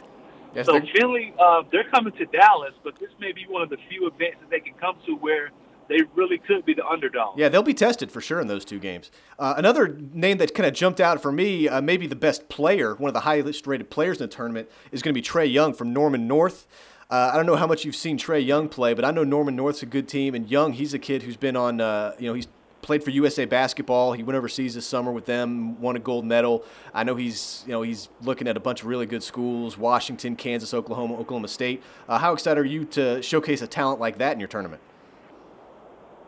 Yes, 0.53 0.65
so 0.69 0.73
they're- 0.77 0.85
Findlay, 0.93 1.33
uh, 1.41 1.63
they're 1.73 1.89
coming 1.89 2.13
to 2.13 2.25
Dallas, 2.29 2.73
but 2.83 2.95
this 3.01 3.09
may 3.19 3.31
be 3.33 3.45
one 3.49 3.62
of 3.65 3.69
the 3.73 3.77
few 3.89 4.05
events 4.07 4.38
that 4.45 4.49
they 4.53 4.62
can 4.62 4.73
come 4.77 4.97
to 5.05 5.15
where 5.17 5.49
they 5.89 6.02
really 6.15 6.38
could 6.38 6.65
be 6.65 6.73
the 6.73 6.86
underdog. 6.86 7.38
Yeah, 7.38 7.49
they'll 7.49 7.63
be 7.63 7.73
tested 7.73 8.12
for 8.12 8.21
sure 8.21 8.39
in 8.39 8.47
those 8.47 8.63
two 8.63 8.80
games. 8.80 9.12
Uh, 9.38 9.56
another 9.58 9.97
name 10.13 10.38
that 10.38 10.54
kind 10.54 10.67
of 10.67 10.73
jumped 10.73 11.02
out 11.02 11.21
for 11.21 11.32
me, 11.32 11.67
uh, 11.67 11.82
maybe 11.82 12.08
the 12.08 12.15
best 12.15 12.47
player, 12.47 12.95
one 12.95 13.10
of 13.10 13.13
the 13.13 13.21
highest 13.21 13.67
rated 13.67 13.89
players 13.89 14.17
in 14.21 14.30
the 14.30 14.34
tournament, 14.34 14.69
is 14.91 15.02
going 15.02 15.13
to 15.13 15.19
be 15.19 15.25
Trae 15.25 15.52
Young 15.52 15.73
from 15.73 15.91
Norman 15.91 16.28
North. 16.28 16.67
Uh, 17.10 17.32
I 17.34 17.38
don't 17.38 17.47
know 17.47 17.56
how 17.56 17.65
much 17.65 17.86
you've 17.86 17.95
seen 17.95 18.19
Trae 18.19 18.45
Young 18.45 18.69
play, 18.69 18.93
but 18.93 19.04
I 19.04 19.10
know 19.10 19.23
Norman 19.23 19.56
North's 19.56 19.82
a 19.82 19.88
good 19.88 20.08
team, 20.08 20.36
and 20.36 20.49
Young, 20.49 20.73
he's 20.73 20.93
a 20.93 20.99
kid 20.99 21.23
who's 21.23 21.38
been 21.38 21.56
on, 21.56 21.82
uh, 21.82 22.13
you 22.19 22.28
know, 22.28 22.36
he's 22.36 22.47
played 22.84 23.04
for 23.04 23.10
USA 23.10 23.45
basketball. 23.45 24.13
He 24.13 24.21
went 24.21 24.38
overseas 24.38 24.75
this 24.75 24.86
summer 24.86 25.12
with 25.12 25.25
them, 25.25 25.82
won 25.82 25.95
a 25.95 25.99
gold 25.99 26.23
medal. 26.23 26.63
I 26.93 27.04
know 27.04 27.15
he's, 27.15 27.63
you 27.65 27.71
know, 27.71 27.82
he's 27.82 28.10
looking 28.21 28.47
at 28.47 28.58
a 28.58 28.60
bunch 28.60 28.82
of 28.82 28.88
really 28.88 29.08
good 29.08 29.23
schools: 29.23 29.75
Washington, 29.78 30.36
Kansas, 30.36 30.71
Oklahoma, 30.71 31.15
Oklahoma 31.15 31.47
State. 31.47 31.82
Uh, 32.08 32.19
how 32.19 32.34
excited 32.34 32.62
are 32.62 32.65
you 32.65 32.86
to 32.86 33.21
showcase 33.23 33.63
a 33.63 33.67
talent 33.67 33.99
like 33.99 34.19
that 34.19 34.34
in 34.34 34.39
your 34.39 34.47
tournament? 34.47 34.82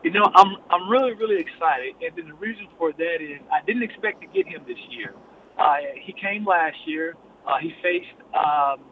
You 0.02 0.10
know, 0.10 0.30
I'm 0.34 0.56
I'm 0.70 0.90
really 0.90 1.14
really 1.14 1.38
excited, 1.38 1.94
and 2.02 2.10
then 2.16 2.26
the 2.26 2.34
reason 2.34 2.66
for 2.76 2.92
that 2.92 3.18
is 3.20 3.38
I 3.52 3.64
didn't 3.64 3.84
expect 3.84 4.20
to 4.22 4.26
get 4.26 4.46
him 4.46 4.62
this 4.66 4.78
year. 4.90 5.14
Uh, 5.58 5.76
he 6.00 6.12
came 6.12 6.44
last 6.44 6.76
year. 6.86 7.14
Uh, 7.46 7.58
he 7.62 7.70
faced 7.82 8.18
um, 8.34 8.82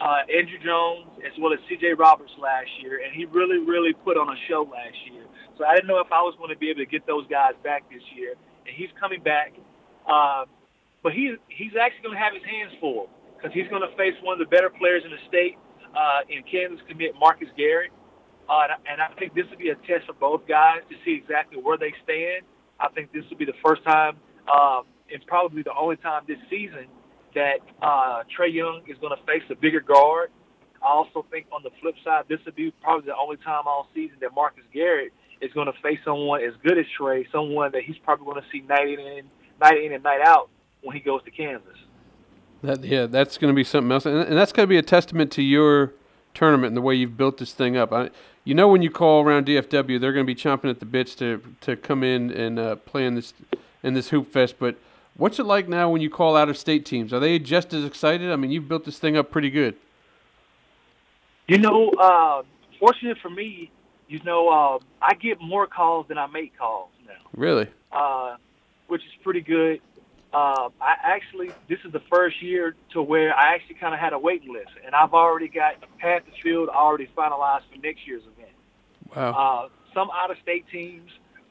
uh, 0.00 0.28
Andrew 0.28 0.60
Jones 0.60 1.08
as 1.24 1.32
well 1.40 1.52
as 1.52 1.58
C.J. 1.68 1.94
Roberts 1.94 2.32
last 2.36 2.68
year, 2.82 3.00
and 3.00 3.16
he 3.16 3.24
really 3.24 3.58
really 3.64 3.94
put 4.04 4.16
on 4.16 4.28
a 4.28 4.36
show 4.48 4.68
last 4.68 4.96
year. 5.10 5.24
So 5.56 5.64
I 5.64 5.74
didn't 5.74 5.88
know 5.88 6.00
if 6.00 6.12
I 6.12 6.20
was 6.20 6.34
going 6.36 6.52
to 6.52 6.58
be 6.58 6.68
able 6.68 6.84
to 6.84 6.90
get 6.90 7.06
those 7.06 7.24
guys 7.28 7.56
back 7.64 7.88
this 7.88 8.04
year, 8.14 8.36
and 8.66 8.76
he's 8.76 8.92
coming 9.00 9.22
back. 9.22 9.56
Uh, 10.04 10.44
but 11.02 11.12
he 11.12 11.36
he's 11.48 11.72
actually 11.80 12.12
going 12.12 12.16
to 12.16 12.22
have 12.22 12.34
his 12.36 12.44
hands 12.44 12.76
full 12.80 13.08
because 13.36 13.56
he's 13.56 13.68
going 13.72 13.80
to 13.80 13.92
face 13.96 14.14
one 14.20 14.36
of 14.36 14.42
the 14.44 14.50
better 14.52 14.68
players 14.68 15.00
in 15.00 15.10
the 15.10 15.22
state 15.28 15.56
uh, 15.96 16.28
in 16.28 16.44
Kansas 16.44 16.84
commit 16.88 17.16
Marcus 17.16 17.48
Garrett. 17.56 17.90
Uh, 18.48 18.68
and 18.88 19.00
I 19.00 19.08
think 19.18 19.34
this 19.34 19.44
will 19.50 19.58
be 19.58 19.70
a 19.70 19.74
test 19.74 20.06
for 20.06 20.12
both 20.12 20.46
guys 20.46 20.80
to 20.90 20.96
see 21.04 21.14
exactly 21.14 21.58
where 21.60 21.76
they 21.76 21.92
stand. 22.04 22.46
I 22.78 22.88
think 22.88 23.12
this 23.12 23.24
will 23.30 23.38
be 23.38 23.44
the 23.44 23.58
first 23.64 23.82
time, 23.84 24.16
um, 24.52 24.84
and 25.10 25.24
probably 25.26 25.62
the 25.62 25.74
only 25.74 25.96
time 25.96 26.22
this 26.28 26.38
season, 26.48 26.86
that 27.34 27.58
uh, 27.82 28.22
Trae 28.30 28.52
Young 28.52 28.82
is 28.88 28.96
going 29.00 29.16
to 29.16 29.22
face 29.24 29.42
a 29.50 29.54
bigger 29.54 29.80
guard. 29.80 30.30
I 30.82 30.88
also 30.88 31.26
think 31.30 31.46
on 31.52 31.62
the 31.62 31.70
flip 31.80 31.94
side, 32.04 32.24
this 32.28 32.38
will 32.44 32.52
be 32.52 32.72
probably 32.82 33.06
the 33.06 33.16
only 33.16 33.36
time 33.38 33.62
all 33.66 33.88
season 33.94 34.16
that 34.20 34.34
Marcus 34.34 34.64
Garrett 34.72 35.12
is 35.40 35.52
going 35.52 35.66
to 35.66 35.72
face 35.82 35.98
someone 36.04 36.42
as 36.42 36.52
good 36.62 36.78
as 36.78 36.86
Trae, 36.98 37.24
someone 37.32 37.72
that 37.72 37.82
he's 37.82 37.96
probably 37.98 38.26
going 38.26 38.40
to 38.40 38.48
see 38.52 38.60
night 38.66 38.88
in, 38.88 39.24
night 39.60 39.82
in 39.82 39.92
and 39.92 40.02
night 40.02 40.20
out 40.24 40.50
when 40.82 40.96
he 40.96 41.02
goes 41.02 41.22
to 41.24 41.30
Kansas. 41.30 41.76
That 42.62 42.84
yeah, 42.84 43.06
that's 43.06 43.36
going 43.38 43.52
to 43.52 43.56
be 43.56 43.64
something 43.64 43.92
else, 43.92 44.06
and, 44.06 44.16
and 44.16 44.36
that's 44.36 44.52
going 44.52 44.66
to 44.66 44.70
be 44.70 44.78
a 44.78 44.82
testament 44.82 45.30
to 45.32 45.42
your 45.42 45.92
tournament 46.32 46.68
and 46.68 46.76
the 46.76 46.80
way 46.80 46.94
you've 46.94 47.16
built 47.16 47.38
this 47.38 47.52
thing 47.52 47.76
up. 47.76 47.92
I, 47.92 48.10
you 48.46 48.54
know, 48.54 48.68
when 48.68 48.80
you 48.80 48.90
call 48.90 49.24
around 49.24 49.46
DFW, 49.46 50.00
they're 50.00 50.12
going 50.12 50.24
to 50.24 50.34
be 50.34 50.40
chomping 50.40 50.70
at 50.70 50.78
the 50.78 50.86
bits 50.86 51.16
to 51.16 51.42
to 51.62 51.76
come 51.76 52.04
in 52.04 52.30
and 52.30 52.58
uh, 52.58 52.76
play 52.76 53.04
in 53.04 53.16
this 53.16 53.34
in 53.82 53.94
this 53.94 54.10
hoop 54.10 54.32
fest. 54.32 54.54
But 54.60 54.76
what's 55.16 55.40
it 55.40 55.46
like 55.46 55.68
now 55.68 55.90
when 55.90 56.00
you 56.00 56.08
call 56.08 56.36
out 56.36 56.48
of 56.48 56.56
state 56.56 56.86
teams? 56.86 57.12
Are 57.12 57.18
they 57.18 57.40
just 57.40 57.74
as 57.74 57.84
excited? 57.84 58.30
I 58.30 58.36
mean, 58.36 58.52
you've 58.52 58.68
built 58.68 58.84
this 58.84 59.00
thing 59.00 59.16
up 59.16 59.32
pretty 59.32 59.50
good. 59.50 59.74
You 61.48 61.58
know, 61.58 61.90
uh, 61.90 62.42
fortunate 62.78 63.18
for 63.20 63.30
me, 63.30 63.72
you 64.06 64.20
know, 64.24 64.48
uh, 64.48 64.78
I 65.02 65.14
get 65.14 65.40
more 65.40 65.66
calls 65.66 66.06
than 66.06 66.16
I 66.16 66.28
make 66.28 66.56
calls 66.56 66.90
now. 67.04 67.14
Really? 67.36 67.66
Uh, 67.90 68.36
which 68.86 69.02
is 69.02 69.12
pretty 69.24 69.40
good. 69.40 69.80
Uh, 70.36 70.68
I 70.82 70.92
actually, 71.16 71.50
this 71.66 71.80
is 71.86 71.92
the 71.98 72.04
first 72.14 72.36
year 72.42 72.64
to 72.92 72.98
where 73.12 73.30
I 73.34 73.54
actually 73.54 73.76
kind 73.76 73.94
of 73.94 74.00
had 74.06 74.12
a 74.12 74.18
waiting 74.28 74.52
list, 74.52 74.72
and 74.84 74.94
I've 75.00 75.14
already 75.14 75.48
got 75.48 75.72
half 75.96 76.26
the 76.26 76.32
field 76.42 76.68
already 76.68 77.08
finalized 77.16 77.64
for 77.70 77.78
next 77.88 78.06
year's 78.06 78.26
event. 78.32 78.56
Wow. 79.14 79.32
Uh, 79.40 79.68
some 79.94 80.08
out-of-state 80.20 80.64
teams, 80.70 81.10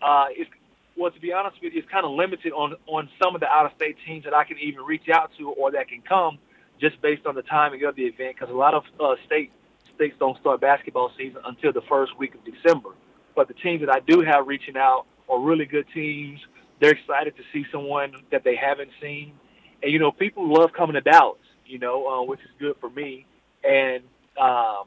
uh, 0.09 0.25
it's, 0.39 0.51
well, 0.95 1.09
to 1.09 1.19
be 1.19 1.33
honest 1.33 1.55
with 1.63 1.73
you, 1.73 1.79
it's 1.79 1.89
kind 1.89 2.05
of 2.05 2.11
limited 2.11 2.51
on 2.53 2.75
on 2.85 3.09
some 3.21 3.33
of 3.33 3.41
the 3.41 3.47
out-of-state 3.47 3.97
teams 4.05 4.23
that 4.25 4.35
I 4.35 4.43
can 4.49 4.57
even 4.59 4.81
reach 4.93 5.07
out 5.17 5.31
to 5.39 5.43
or 5.49 5.71
that 5.71 5.87
can 5.87 6.03
come, 6.07 6.37
just 6.79 7.01
based 7.01 7.25
on 7.25 7.33
the 7.33 7.45
timing 7.57 7.83
of 7.85 7.95
the 7.95 8.03
event. 8.03 8.35
Because 8.35 8.51
a 8.53 8.59
lot 8.65 8.75
of 8.75 8.83
uh, 8.99 9.15
state 9.25 9.49
states 9.95 10.15
don't 10.19 10.37
start 10.41 10.61
basketball 10.61 11.09
season 11.17 11.41
until 11.51 11.73
the 11.73 11.85
first 11.89 12.11
week 12.21 12.33
of 12.35 12.41
December. 12.45 12.91
But 13.35 13.47
the 13.47 13.57
teams 13.65 13.79
that 13.83 13.91
I 13.97 14.01
do 14.11 14.21
have 14.21 14.45
reaching 14.45 14.77
out 14.77 15.01
are 15.27 15.39
really 15.39 15.65
good 15.65 15.87
teams. 15.91 16.39
They're 16.79 16.91
excited 16.91 17.35
to 17.37 17.43
see 17.53 17.65
someone 17.71 18.13
that 18.31 18.43
they 18.43 18.55
haven't 18.55 18.91
seen, 19.01 19.33
and 19.81 19.91
you 19.91 19.99
know, 19.99 20.11
people 20.11 20.51
love 20.53 20.71
coming 20.73 20.93
to 20.95 21.01
Dallas. 21.01 21.39
You 21.65 21.79
know, 21.79 22.05
uh, 22.07 22.23
which 22.23 22.41
is 22.41 22.49
good 22.59 22.75
for 22.79 22.91
me. 22.91 23.25
And 23.67 24.03
um, 24.39 24.83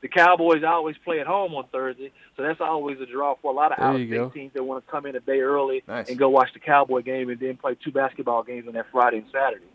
the 0.00 0.08
Cowboys 0.08 0.62
always 0.66 0.96
play 1.04 1.20
at 1.20 1.26
home 1.26 1.52
on 1.54 1.66
Thursday, 1.70 2.10
so 2.34 2.42
that's 2.42 2.60
always 2.62 2.98
a 3.00 3.06
draw 3.06 3.34
for 3.42 3.52
a 3.52 3.54
lot 3.54 3.72
of 3.72 3.78
There 3.78 3.98
you 4.02 4.14
go. 4.14 4.20
out-of-state 4.22 4.40
teams 4.40 4.52
that 4.54 4.64
want 4.64 4.82
to 4.82 4.90
come 4.90 5.04
in 5.04 5.14
a 5.14 5.20
day 5.20 5.40
early 5.40 5.82
Nice. 5.86 6.08
and 6.08 6.18
go 6.18 6.30
watch 6.30 6.48
the 6.54 6.58
Cowboy 6.58 7.02
game 7.02 7.28
and 7.28 7.38
then 7.38 7.58
play 7.58 7.76
two 7.84 7.92
basketball 7.92 8.42
games 8.42 8.66
on 8.66 8.72
that 8.72 8.86
Friday 8.90 9.18
and 9.18 9.26
Saturday. 9.30 9.66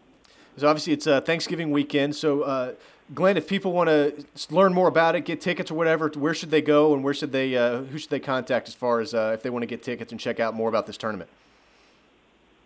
So 0.57 0.67
obviously 0.67 0.93
it's 0.93 1.05
uh, 1.05 1.21
Thanksgiving 1.21 1.69
weekend. 1.69 2.15
So 2.15 2.41
uh, 2.41 2.73
Glenn, 3.13 3.37
if 3.37 3.47
people 3.47 3.71
want 3.71 3.87
to 3.87 4.25
learn 4.49 4.73
more 4.73 4.87
about 4.87 5.13
it, 5.15 5.25
get 5.25 5.39
tickets 5.39 5.69
or 5.69 5.75
whatever, 5.75 6.09
where 6.15 6.33
should 6.33 6.49
they 6.49 6.63
go 6.63 6.95
and 6.95 7.03
where 7.03 7.13
should 7.13 7.31
they 7.31 7.55
uh, 7.55 7.83
who 7.83 7.99
should 7.99 8.09
they 8.09 8.19
contact 8.19 8.67
as 8.67 8.73
far 8.73 8.99
as 8.99 9.13
uh, 9.13 9.29
if 9.35 9.43
they 9.43 9.51
want 9.51 9.61
to 9.61 9.67
get 9.67 9.83
tickets 9.83 10.11
and 10.11 10.19
check 10.19 10.39
out 10.39 10.55
more 10.55 10.69
about 10.69 10.87
this 10.87 10.97
tournament? 10.97 11.29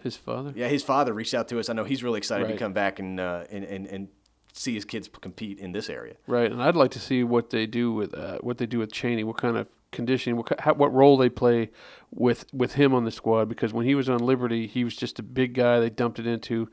His 0.02 0.16
father. 0.16 0.52
yeah, 0.56 0.66
his 0.66 0.82
father 0.82 1.12
reached 1.12 1.34
out 1.34 1.46
to 1.48 1.60
us. 1.60 1.68
I 1.68 1.74
know 1.74 1.84
he's 1.84 2.02
really 2.02 2.18
excited 2.18 2.48
to 2.48 2.56
come 2.56 2.72
back 2.72 2.98
and, 2.98 3.20
uh, 3.20 3.44
and 3.48 3.62
and 3.64 3.86
and 3.86 4.08
see 4.52 4.74
his 4.74 4.84
kids 4.84 5.08
compete 5.20 5.58
in 5.60 5.70
this 5.70 5.88
area. 5.88 6.14
Right, 6.26 6.50
and 6.50 6.60
I'd 6.62 6.74
like 6.76 6.90
to 6.92 7.00
see 7.00 7.22
what 7.22 7.50
they 7.50 7.66
do 7.66 7.92
with 7.92 8.14
uh, 8.14 8.38
what 8.38 8.58
they 8.58 8.66
do 8.66 8.80
with 8.80 8.90
Chaney. 8.90 9.22
What 9.22 9.36
kind 9.36 9.56
of 9.56 9.68
conditioning? 9.92 10.36
What 10.36 10.60
how, 10.60 10.74
what 10.74 10.92
role 10.92 11.16
they 11.16 11.28
play 11.28 11.70
with 12.10 12.46
with 12.52 12.74
him 12.74 12.94
on 12.94 13.04
the 13.04 13.10
squad? 13.10 13.48
Because 13.48 13.72
when 13.72 13.86
he 13.86 13.94
was 13.94 14.08
on 14.08 14.18
Liberty, 14.18 14.66
he 14.66 14.84
was 14.84 14.96
just 14.96 15.18
a 15.18 15.22
big 15.22 15.54
guy. 15.54 15.80
They 15.80 15.90
dumped 15.90 16.18
it 16.18 16.26
into 16.26 16.68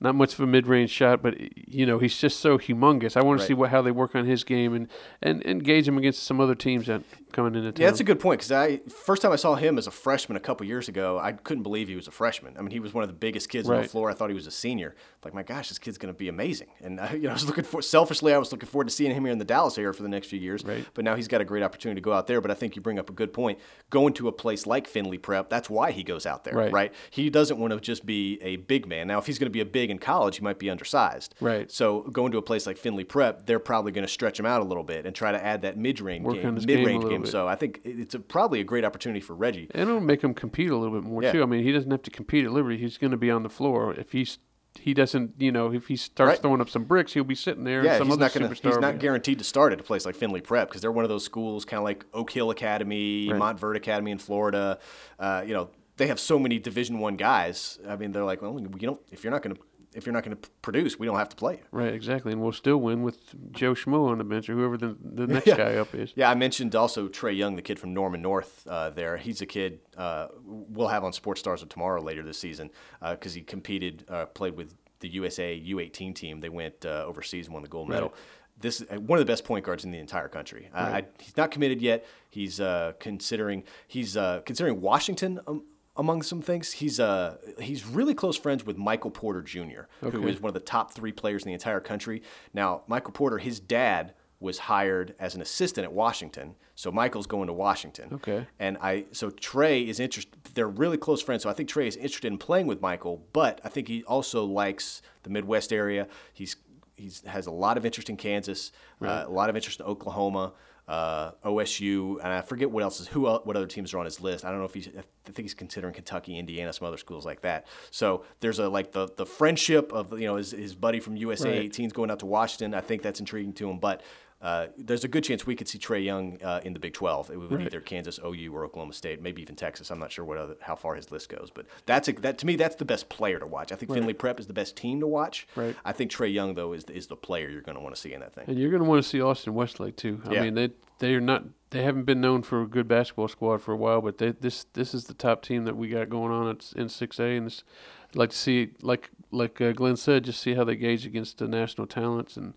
not 0.00 0.14
much 0.14 0.34
of 0.34 0.40
a 0.40 0.46
mid 0.46 0.66
range 0.66 0.90
shot, 0.90 1.22
but 1.22 1.34
you 1.68 1.86
know 1.86 1.98
he's 1.98 2.16
just 2.16 2.40
so 2.40 2.58
humongous. 2.58 3.16
I 3.16 3.22
want 3.22 3.38
to 3.38 3.42
Right. 3.42 3.48
see 3.48 3.54
what 3.54 3.70
how 3.70 3.82
they 3.82 3.90
work 3.90 4.14
on 4.14 4.26
his 4.26 4.44
game 4.44 4.74
and 4.74 4.88
and 5.22 5.44
engage 5.46 5.88
him 5.88 5.96
against 5.98 6.22
some 6.24 6.40
other 6.40 6.54
teams 6.54 6.86
that 6.86 7.02
coming 7.32 7.54
into 7.54 7.72
town. 7.72 7.82
Yeah, 7.82 7.88
that's 7.88 8.00
a 8.00 8.04
good 8.04 8.20
point 8.20 8.40
because 8.40 8.52
I 8.52 8.78
first 8.88 9.20
time 9.22 9.32
I 9.32 9.36
saw 9.36 9.54
him 9.54 9.78
as 9.78 9.86
a 9.86 9.90
freshman 9.90 10.36
a 10.36 10.40
couple 10.40 10.66
years 10.66 10.88
ago, 10.88 11.18
I 11.18 11.32
couldn't 11.32 11.62
believe 11.62 11.88
he 11.88 11.96
was 11.96 12.08
a 12.08 12.10
freshman. 12.10 12.56
I 12.58 12.62
mean, 12.62 12.70
he 12.70 12.80
was 12.80 12.94
one 12.94 13.04
of 13.04 13.08
the 13.08 13.14
biggest 13.14 13.48
kids 13.48 13.68
on 13.68 13.82
the 13.82 13.88
floor. 13.88 14.10
I 14.10 14.14
thought 14.14 14.28
he 14.30 14.34
was 14.34 14.46
a 14.46 14.50
senior. 14.50 14.94
Like, 15.24 15.34
my 15.34 15.42
gosh, 15.42 15.68
this 15.68 15.78
kid's 15.78 15.98
going 15.98 16.12
to 16.14 16.16
be 16.16 16.28
amazing. 16.28 16.68
And 16.82 17.00
I, 17.00 17.12
you 17.14 17.22
know, 17.22 17.30
I 17.30 17.32
was 17.32 17.44
looking 17.46 17.64
for 17.64 17.82
selfishly, 17.82 18.32
I 18.32 18.38
was 18.38 18.52
looking 18.52 18.68
forward 18.68 18.88
to 18.88 18.94
seeing 18.94 19.12
him 19.14 19.24
here 19.24 19.32
in 19.32 19.38
the 19.38 19.44
Dallas 19.44 19.76
area 19.76 19.92
for 19.92 20.02
the 20.02 20.08
next 20.08 20.28
few 20.28 20.38
years. 20.38 20.64
Right. 20.64 20.86
But 20.94 21.04
now 21.04 21.14
he's 21.16 21.28
got 21.28 21.40
a 21.40 21.44
great 21.44 21.62
opportunity 21.62 22.00
to 22.00 22.04
go 22.04 22.12
out 22.12 22.26
there. 22.26 22.40
But 22.40 22.50
I 22.50 22.54
think 22.54 22.76
you 22.76 22.80
bring 22.82 22.98
up 22.98 23.10
a 23.10 23.12
good 23.12 23.32
point. 23.32 23.58
Going 23.90 24.14
to 24.14 24.28
a 24.28 24.32
place 24.32 24.66
like 24.66 24.86
Findlay 24.86 25.18
Prep, 25.18 25.48
that's 25.50 25.68
why 25.68 25.90
he 25.90 26.02
goes 26.04 26.26
out 26.26 26.44
there, 26.44 26.54
Right. 26.54 26.72
right? 26.72 26.94
He 27.10 27.28
doesn't 27.28 27.58
want 27.58 27.72
to 27.72 27.80
just 27.80 28.06
be 28.06 28.38
a 28.42 28.56
big 28.56 28.86
man. 28.86 29.08
Now, 29.08 29.18
if 29.18 29.26
he's 29.26 29.38
going 29.38 29.46
to 29.50 29.52
be 29.52 29.60
a 29.60 29.66
big 29.66 29.85
in 29.90 29.98
college, 29.98 30.36
he 30.38 30.42
might 30.44 30.58
be 30.58 30.68
undersized. 30.70 31.34
Right. 31.40 31.70
So 31.70 32.02
going 32.02 32.32
to 32.32 32.38
a 32.38 32.42
place 32.42 32.66
like 32.66 32.76
Findlay 32.76 33.04
Prep, 33.04 33.46
they're 33.46 33.58
probably 33.58 33.92
going 33.92 34.06
to 34.06 34.12
stretch 34.12 34.38
him 34.38 34.46
out 34.46 34.60
a 34.60 34.64
little 34.64 34.84
bit 34.84 35.06
and 35.06 35.14
try 35.14 35.32
to 35.32 35.42
add 35.44 35.62
that 35.62 35.76
mid-range 35.76 36.24
Work 36.24 36.42
game, 36.42 36.54
his 36.56 36.66
mid-range 36.66 37.04
little 37.04 37.10
game. 37.18 37.26
So 37.26 37.46
I 37.48 37.54
think 37.56 37.80
it's 37.84 38.14
a, 38.14 38.18
probably 38.20 38.60
a 38.60 38.64
great 38.64 38.84
opportunity 38.84 39.20
for 39.20 39.34
Reggie. 39.34 39.68
And 39.72 39.88
it'll 39.88 40.00
make 40.00 40.22
him 40.22 40.34
compete 40.34 40.70
a 40.70 40.76
little 40.76 40.98
bit 41.00 41.08
more 41.08 41.22
Yeah. 41.22 41.32
too. 41.32 41.42
I 41.42 41.46
mean, 41.46 41.62
he 41.62 41.72
doesn't 41.72 41.90
have 41.90 42.02
to 42.02 42.10
compete 42.10 42.44
at 42.44 42.52
Liberty. 42.52 42.78
He's 42.78 42.98
going 42.98 43.10
to 43.12 43.16
be 43.16 43.30
on 43.30 43.42
the 43.42 43.50
floor. 43.50 43.94
If 43.94 44.12
he's 44.12 44.38
he 44.78 44.92
doesn't, 44.92 45.32
you 45.38 45.50
know, 45.50 45.72
if 45.72 45.86
he 45.86 45.96
starts 45.96 46.28
Right. 46.32 46.38
throwing 46.42 46.60
up 46.60 46.68
some 46.68 46.84
bricks, 46.84 47.14
he'll 47.14 47.24
be 47.24 47.34
sitting 47.34 47.64
there. 47.64 47.82
Yeah, 47.82 47.96
some 47.96 48.08
he's 48.08 48.18
not 48.18 48.30
to. 48.32 48.46
He's 48.48 48.76
not 48.78 48.92
be- 48.94 48.98
guaranteed 48.98 49.38
to 49.38 49.44
start 49.44 49.72
at 49.72 49.80
a 49.80 49.82
place 49.82 50.04
like 50.04 50.14
Findlay 50.14 50.42
Prep 50.42 50.68
because 50.68 50.82
they're 50.82 50.92
one 50.92 51.02
of 51.04 51.08
those 51.08 51.24
schools, 51.24 51.64
kind 51.64 51.78
of 51.78 51.84
like 51.84 52.04
Oak 52.12 52.30
Hill 52.30 52.50
Academy, 52.50 53.32
Right. 53.32 53.40
Montverde 53.40 53.76
Academy 53.76 54.10
in 54.10 54.18
Florida. 54.18 54.78
Uh, 55.18 55.42
you 55.46 55.54
know, 55.54 55.70
they 55.96 56.08
have 56.08 56.20
so 56.20 56.38
many 56.38 56.58
Division 56.58 56.98
One 56.98 57.16
guys. 57.16 57.78
I 57.88 57.96
mean, 57.96 58.12
they're 58.12 58.24
like, 58.26 58.42
well, 58.42 58.60
you 58.60 58.68
don't. 58.68 59.00
If 59.10 59.24
you're 59.24 59.30
not 59.30 59.42
going 59.42 59.56
to, 59.56 59.62
if 59.96 60.06
you're 60.06 60.12
not 60.12 60.22
going 60.24 60.36
to 60.36 60.48
produce, 60.62 60.98
we 60.98 61.06
don't 61.06 61.16
have 61.16 61.28
to 61.30 61.36
play 61.36 61.54
you. 61.54 61.62
Right, 61.72 61.92
exactly, 61.94 62.32
and 62.32 62.40
we'll 62.40 62.52
still 62.52 62.76
win 62.78 63.02
with 63.02 63.18
Joe 63.52 63.74
Schmo 63.74 64.08
on 64.10 64.18
the 64.18 64.24
bench 64.24 64.48
or 64.48 64.54
whoever 64.54 64.76
the 64.76 64.96
the 65.02 65.26
next 65.34 65.46
Yeah. 65.46 65.56
guy 65.56 65.74
up 65.76 65.94
is. 65.94 66.12
Yeah, 66.14 66.30
I 66.30 66.34
mentioned 66.34 66.74
also 66.76 67.08
Trae 67.08 67.36
Young, 67.36 67.56
the 67.56 67.62
kid 67.62 67.78
from 67.78 67.94
Norman 67.94 68.22
North. 68.22 68.66
Uh, 68.66 68.90
there, 68.90 69.16
he's 69.16 69.40
a 69.40 69.46
kid 69.46 69.80
uh, 69.96 70.28
we'll 70.44 70.88
have 70.88 71.02
on 71.04 71.12
Sports 71.12 71.40
Stars 71.40 71.62
of 71.62 71.68
Tomorrow 71.68 72.02
later 72.02 72.22
this 72.22 72.38
season 72.38 72.70
because 73.00 73.34
he 73.34 73.40
competed, 73.42 74.04
uh, 74.08 74.26
played 74.26 74.56
with 74.56 74.74
the 75.00 75.08
USA 75.08 75.58
U18 75.60 76.14
team. 76.14 76.40
They 76.40 76.48
went 76.48 76.84
uh, 76.86 77.04
overseas 77.06 77.46
and 77.46 77.54
won 77.54 77.62
the 77.62 77.68
gold 77.68 77.88
medal. 77.88 78.14
This 78.58 78.80
is 78.80 78.86
uh, 78.90 78.98
one 79.00 79.18
of 79.18 79.26
the 79.26 79.30
best 79.30 79.44
point 79.44 79.64
guards 79.66 79.84
in 79.84 79.90
the 79.90 79.98
entire 79.98 80.28
country. 80.28 80.70
I, 80.72 80.82
I, 80.98 81.04
he's 81.20 81.36
not 81.36 81.50
committed 81.50 81.82
yet. 81.82 82.06
He's 82.30 82.60
uh, 82.60 82.92
considering 82.98 83.64
he's 83.86 84.16
uh, 84.16 84.40
considering 84.46 84.80
Washington. 84.80 85.40
Um, 85.46 85.64
among 85.96 86.22
some 86.22 86.42
things, 86.42 86.72
he's 86.72 87.00
uh, 87.00 87.36
he's 87.60 87.86
really 87.86 88.14
close 88.14 88.36
friends 88.36 88.64
with 88.64 88.76
Michael 88.76 89.10
Porter 89.10 89.42
Jr., 89.42 89.82
who 90.00 90.08
Okay. 90.08 90.30
is 90.30 90.40
one 90.40 90.48
of 90.48 90.54
the 90.54 90.60
top 90.60 90.92
three 90.92 91.12
players 91.12 91.42
in 91.44 91.48
the 91.48 91.54
entire 91.54 91.80
country. 91.80 92.22
Now, 92.52 92.82
Michael 92.86 93.12
Porter, 93.12 93.38
his 93.38 93.60
dad 93.60 94.14
was 94.38 94.58
hired 94.58 95.14
as 95.18 95.34
an 95.34 95.40
assistant 95.40 95.84
at 95.86 95.92
Washington, 95.94 96.54
so 96.74 96.92
Michael's 96.92 97.26
going 97.26 97.46
to 97.46 97.54
Washington. 97.54 98.10
Okay. 98.12 98.46
And 98.58 98.76
I 98.82 99.06
so 99.12 99.30
Trae 99.30 99.86
is 99.88 99.98
interested. 99.98 100.36
They're 100.54 100.68
really 100.68 100.98
close 100.98 101.22
friends, 101.22 101.42
so 101.42 101.50
I 101.50 101.54
think 101.54 101.68
Trae 101.70 101.86
is 101.86 101.96
interested 101.96 102.26
in 102.30 102.38
playing 102.38 102.66
with 102.66 102.80
Michael. 102.82 103.24
But 103.32 103.60
I 103.64 103.68
think 103.70 103.88
he 103.88 104.04
also 104.04 104.44
likes 104.44 105.00
the 105.22 105.30
Midwest 105.30 105.72
area. 105.72 106.06
He's 106.34 106.56
he's 106.96 107.22
has 107.26 107.46
a 107.46 107.50
lot 107.50 107.76
of 107.78 107.86
interest 107.86 108.10
in 108.10 108.16
Kansas, 108.16 108.72
uh, 109.02 109.24
a 109.26 109.30
lot 109.30 109.48
of 109.50 109.56
interest 109.56 109.80
in 109.80 109.86
Oklahoma. 109.86 110.52
Uh, 110.88 111.32
OSU, 111.44 112.18
and 112.22 112.28
I 112.28 112.42
forget 112.42 112.70
what 112.70 112.84
else 112.84 113.00
is 113.00 113.08
who 113.08 113.22
what 113.22 113.56
other 113.56 113.66
teams 113.66 113.92
are 113.92 113.98
on 113.98 114.04
his 114.04 114.20
list. 114.20 114.44
I 114.44 114.50
don't 114.50 114.60
know 114.60 114.66
if 114.66 114.74
he's 114.74 114.86
I 114.86 115.02
think 115.24 115.38
he's 115.46 115.54
considering 115.54 115.92
Kentucky, 115.92 116.38
Indiana, 116.38 116.72
some 116.72 116.86
other 116.86 116.96
schools 116.96 117.26
like 117.26 117.40
that. 117.40 117.66
So 117.90 118.24
there's 118.38 118.60
a 118.60 118.68
like 118.68 118.92
the 118.92 119.08
the 119.16 119.26
friendship 119.26 119.92
of 119.92 120.12
you 120.12 120.26
know 120.26 120.36
his, 120.36 120.52
his 120.52 120.76
buddy 120.76 121.00
from 121.00 121.16
USA 121.16 121.50
Right. 121.50 121.62
18 121.62 121.88
going 121.88 122.10
out 122.12 122.20
to 122.20 122.26
Washington. 122.26 122.72
I 122.72 122.82
think 122.82 123.02
that's 123.02 123.18
intriguing 123.18 123.52
to 123.54 123.68
him, 123.68 123.78
but 123.78 124.00
uh, 124.46 124.68
there's 124.78 125.02
a 125.02 125.08
good 125.08 125.24
chance 125.24 125.44
we 125.44 125.56
could 125.56 125.66
see 125.66 125.78
Trae 125.78 126.04
Young 126.04 126.38
uh, 126.42 126.60
in 126.64 126.72
the 126.72 126.78
Big 126.78 126.92
12. 126.94 127.30
It 127.30 127.36
would 127.38 127.48
be 127.48 127.56
Right. 127.56 127.66
either 127.66 127.80
Kansas, 127.80 128.20
OU, 128.24 128.50
or 128.54 128.64
Oklahoma 128.64 128.92
State, 128.92 129.20
maybe 129.20 129.42
even 129.42 129.56
Texas. 129.56 129.90
I'm 129.90 129.98
not 129.98 130.12
sure 130.12 130.24
what 130.24 130.38
other, 130.38 130.56
how 130.60 130.76
far 130.76 130.94
his 130.94 131.10
list 131.10 131.28
goes, 131.30 131.50
but 131.52 131.66
that's 131.84 132.06
a, 132.08 132.12
that 132.12 132.38
to 132.38 132.46
me 132.46 132.54
that's 132.56 132.76
the 132.76 132.84
best 132.84 133.08
player 133.08 133.38
to 133.40 133.46
watch. 133.46 133.72
I 133.72 133.74
think 133.76 133.92
Findlay 133.92 134.12
Prep 134.12 134.38
is 134.38 134.46
the 134.46 134.52
best 134.52 134.76
team 134.76 135.00
to 135.00 135.06
watch. 135.06 135.48
Right. 135.56 135.74
I 135.84 135.92
think 135.92 136.10
Trae 136.12 136.32
Young 136.32 136.54
though 136.54 136.72
is 136.74 136.84
is 136.84 137.08
the 137.08 137.16
player 137.16 137.48
you're 137.50 137.60
going 137.62 137.76
to 137.76 137.82
want 137.82 137.94
to 137.96 138.00
see 138.00 138.12
in 138.12 138.20
that 138.20 138.34
thing. 138.34 138.44
And 138.46 138.56
you're 138.58 138.70
going 138.70 138.82
to 138.82 138.88
want 138.88 139.02
to 139.02 139.08
see 139.08 139.20
Austin 139.20 139.54
Westlake 139.54 139.96
too. 139.96 140.22
I 140.24 140.34
Yeah. 140.34 140.42
mean, 140.42 140.54
they 140.54 140.70
they 141.00 141.14
are 141.14 141.20
not 141.20 141.42
they 141.70 141.82
haven't 141.82 142.04
been 142.04 142.20
known 142.20 142.42
for 142.42 142.62
a 142.62 142.66
good 142.66 142.86
basketball 142.86 143.28
squad 143.28 143.58
for 143.62 143.72
a 143.72 143.76
while, 143.76 144.00
but 144.00 144.18
they, 144.18 144.30
this 144.30 144.66
this 144.74 144.94
is 144.94 145.04
the 145.06 145.14
top 145.14 145.42
team 145.42 145.64
that 145.64 145.76
we 145.76 145.88
got 145.88 146.08
going 146.08 146.30
on 146.30 146.48
at, 146.48 146.72
in 146.76 146.86
6A, 146.86 147.36
and 147.36 147.62
I'd 148.10 148.16
like 148.16 148.30
to 148.30 148.36
see 148.36 148.70
like 148.80 149.10
like 149.32 149.60
uh, 149.60 149.72
Glenn 149.72 149.96
said, 149.96 150.24
just 150.24 150.40
see 150.40 150.54
how 150.54 150.62
they 150.62 150.76
gauge 150.76 151.04
against 151.04 151.38
the 151.38 151.48
national 151.48 151.88
talents 151.88 152.36
and 152.36 152.54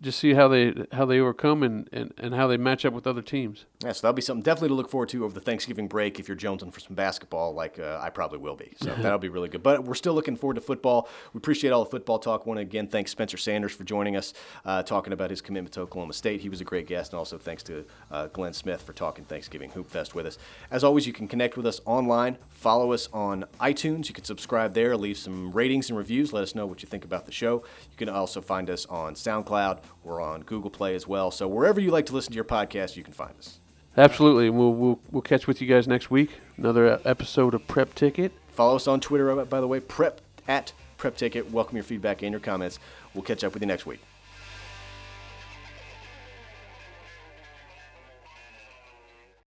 just 0.00 0.18
see 0.18 0.34
how 0.34 0.48
they 0.48 0.74
how 0.92 1.04
they 1.04 1.20
overcome 1.20 1.62
and, 1.62 1.88
and, 1.92 2.12
and 2.18 2.34
how 2.34 2.46
they 2.46 2.56
match 2.56 2.84
up 2.84 2.92
with 2.92 3.06
other 3.06 3.22
teams. 3.22 3.64
Yeah, 3.82 3.92
so 3.92 4.02
that'll 4.02 4.14
be 4.14 4.22
something 4.22 4.42
definitely 4.42 4.68
to 4.68 4.74
look 4.74 4.90
forward 4.90 5.08
to 5.10 5.24
over 5.24 5.34
the 5.34 5.40
Thanksgiving 5.40 5.88
break 5.88 6.18
if 6.20 6.28
you're 6.28 6.36
jonesing 6.36 6.72
for 6.72 6.80
some 6.80 6.94
basketball, 6.94 7.54
like 7.54 7.78
uh, 7.78 7.98
I 8.00 8.10
probably 8.10 8.38
will 8.38 8.56
be. 8.56 8.72
So 8.76 8.94
that'll 8.98 9.18
be 9.18 9.28
really 9.28 9.48
good. 9.48 9.62
But 9.62 9.84
we're 9.84 9.94
still 9.94 10.14
looking 10.14 10.36
forward 10.36 10.54
to 10.54 10.60
football. 10.60 11.08
We 11.32 11.38
appreciate 11.38 11.70
all 11.70 11.84
the 11.84 11.90
football 11.90 12.18
talk. 12.18 12.46
Want 12.46 12.58
to 12.58 12.62
again 12.62 12.88
thank 12.88 13.08
Spencer 13.08 13.36
Sanders 13.36 13.72
for 13.72 13.84
joining 13.84 14.16
us, 14.16 14.34
uh, 14.64 14.82
talking 14.82 15.12
about 15.12 15.30
his 15.30 15.40
commitment 15.40 15.72
to 15.74 15.80
Oklahoma 15.80 16.12
State. 16.12 16.40
He 16.40 16.48
was 16.48 16.60
a 16.60 16.64
great 16.64 16.86
guest, 16.86 17.12
and 17.12 17.18
also 17.18 17.38
thanks 17.38 17.62
to 17.64 17.84
uh, 18.10 18.26
Glenn 18.28 18.52
Smith 18.52 18.82
for 18.82 18.92
talking 18.92 19.24
Thanksgiving 19.24 19.70
Hoop 19.70 19.90
Fest 19.90 20.14
with 20.14 20.26
us. 20.26 20.38
As 20.70 20.84
always, 20.84 21.06
you 21.06 21.12
can 21.12 21.28
connect 21.28 21.56
with 21.56 21.66
us 21.66 21.80
online. 21.84 22.38
Follow 22.50 22.92
us 22.92 23.08
on 23.12 23.44
iTunes. 23.60 24.08
You 24.08 24.14
can 24.14 24.24
subscribe 24.24 24.74
there, 24.74 24.96
leave 24.96 25.16
some 25.16 25.52
ratings 25.52 25.88
and 25.88 25.98
reviews. 25.98 26.32
Let 26.32 26.42
us 26.42 26.54
know 26.54 26.66
what 26.66 26.82
you 26.82 26.88
think 26.88 27.04
about 27.04 27.26
the 27.26 27.32
show. 27.32 27.64
You 27.90 27.96
can 27.96 28.08
also 28.08 28.40
find 28.40 28.68
us 28.70 28.86
on 28.86 29.14
SoundCloud. 29.14 29.80
We're 30.04 30.20
on 30.20 30.42
Google 30.42 30.70
Play 30.70 30.94
as 30.94 31.06
well. 31.06 31.30
So 31.30 31.48
wherever 31.48 31.80
you 31.80 31.90
like 31.90 32.06
to 32.06 32.12
listen 32.14 32.32
to 32.32 32.36
your 32.36 32.44
podcast, 32.44 32.96
you 32.96 33.02
can 33.02 33.12
find 33.12 33.34
us. 33.38 33.60
Absolutely, 33.96 34.50
we'll 34.50 34.74
we'll 34.74 35.00
we'll 35.10 35.22
catch 35.22 35.46
with 35.46 35.62
you 35.62 35.66
guys 35.66 35.88
next 35.88 36.10
week. 36.10 36.38
Another 36.56 37.00
episode 37.04 37.54
of 37.54 37.66
Prep 37.66 37.94
Ticket. 37.94 38.32
Follow 38.48 38.76
us 38.76 38.86
on 38.86 39.00
Twitter, 39.00 39.38
uh, 39.38 39.44
by 39.44 39.60
the 39.60 39.66
way, 39.66 39.80
prep 39.80 40.20
at 40.46 40.72
prep 40.98 41.16
ticket. 41.16 41.50
Welcome 41.50 41.76
your 41.76 41.84
feedback 41.84 42.22
and 42.22 42.30
your 42.30 42.40
comments. 42.40 42.78
We'll 43.14 43.24
catch 43.24 43.42
up 43.44 43.54
with 43.54 43.62
you 43.62 43.68
next 43.68 43.86
week. 43.86 44.00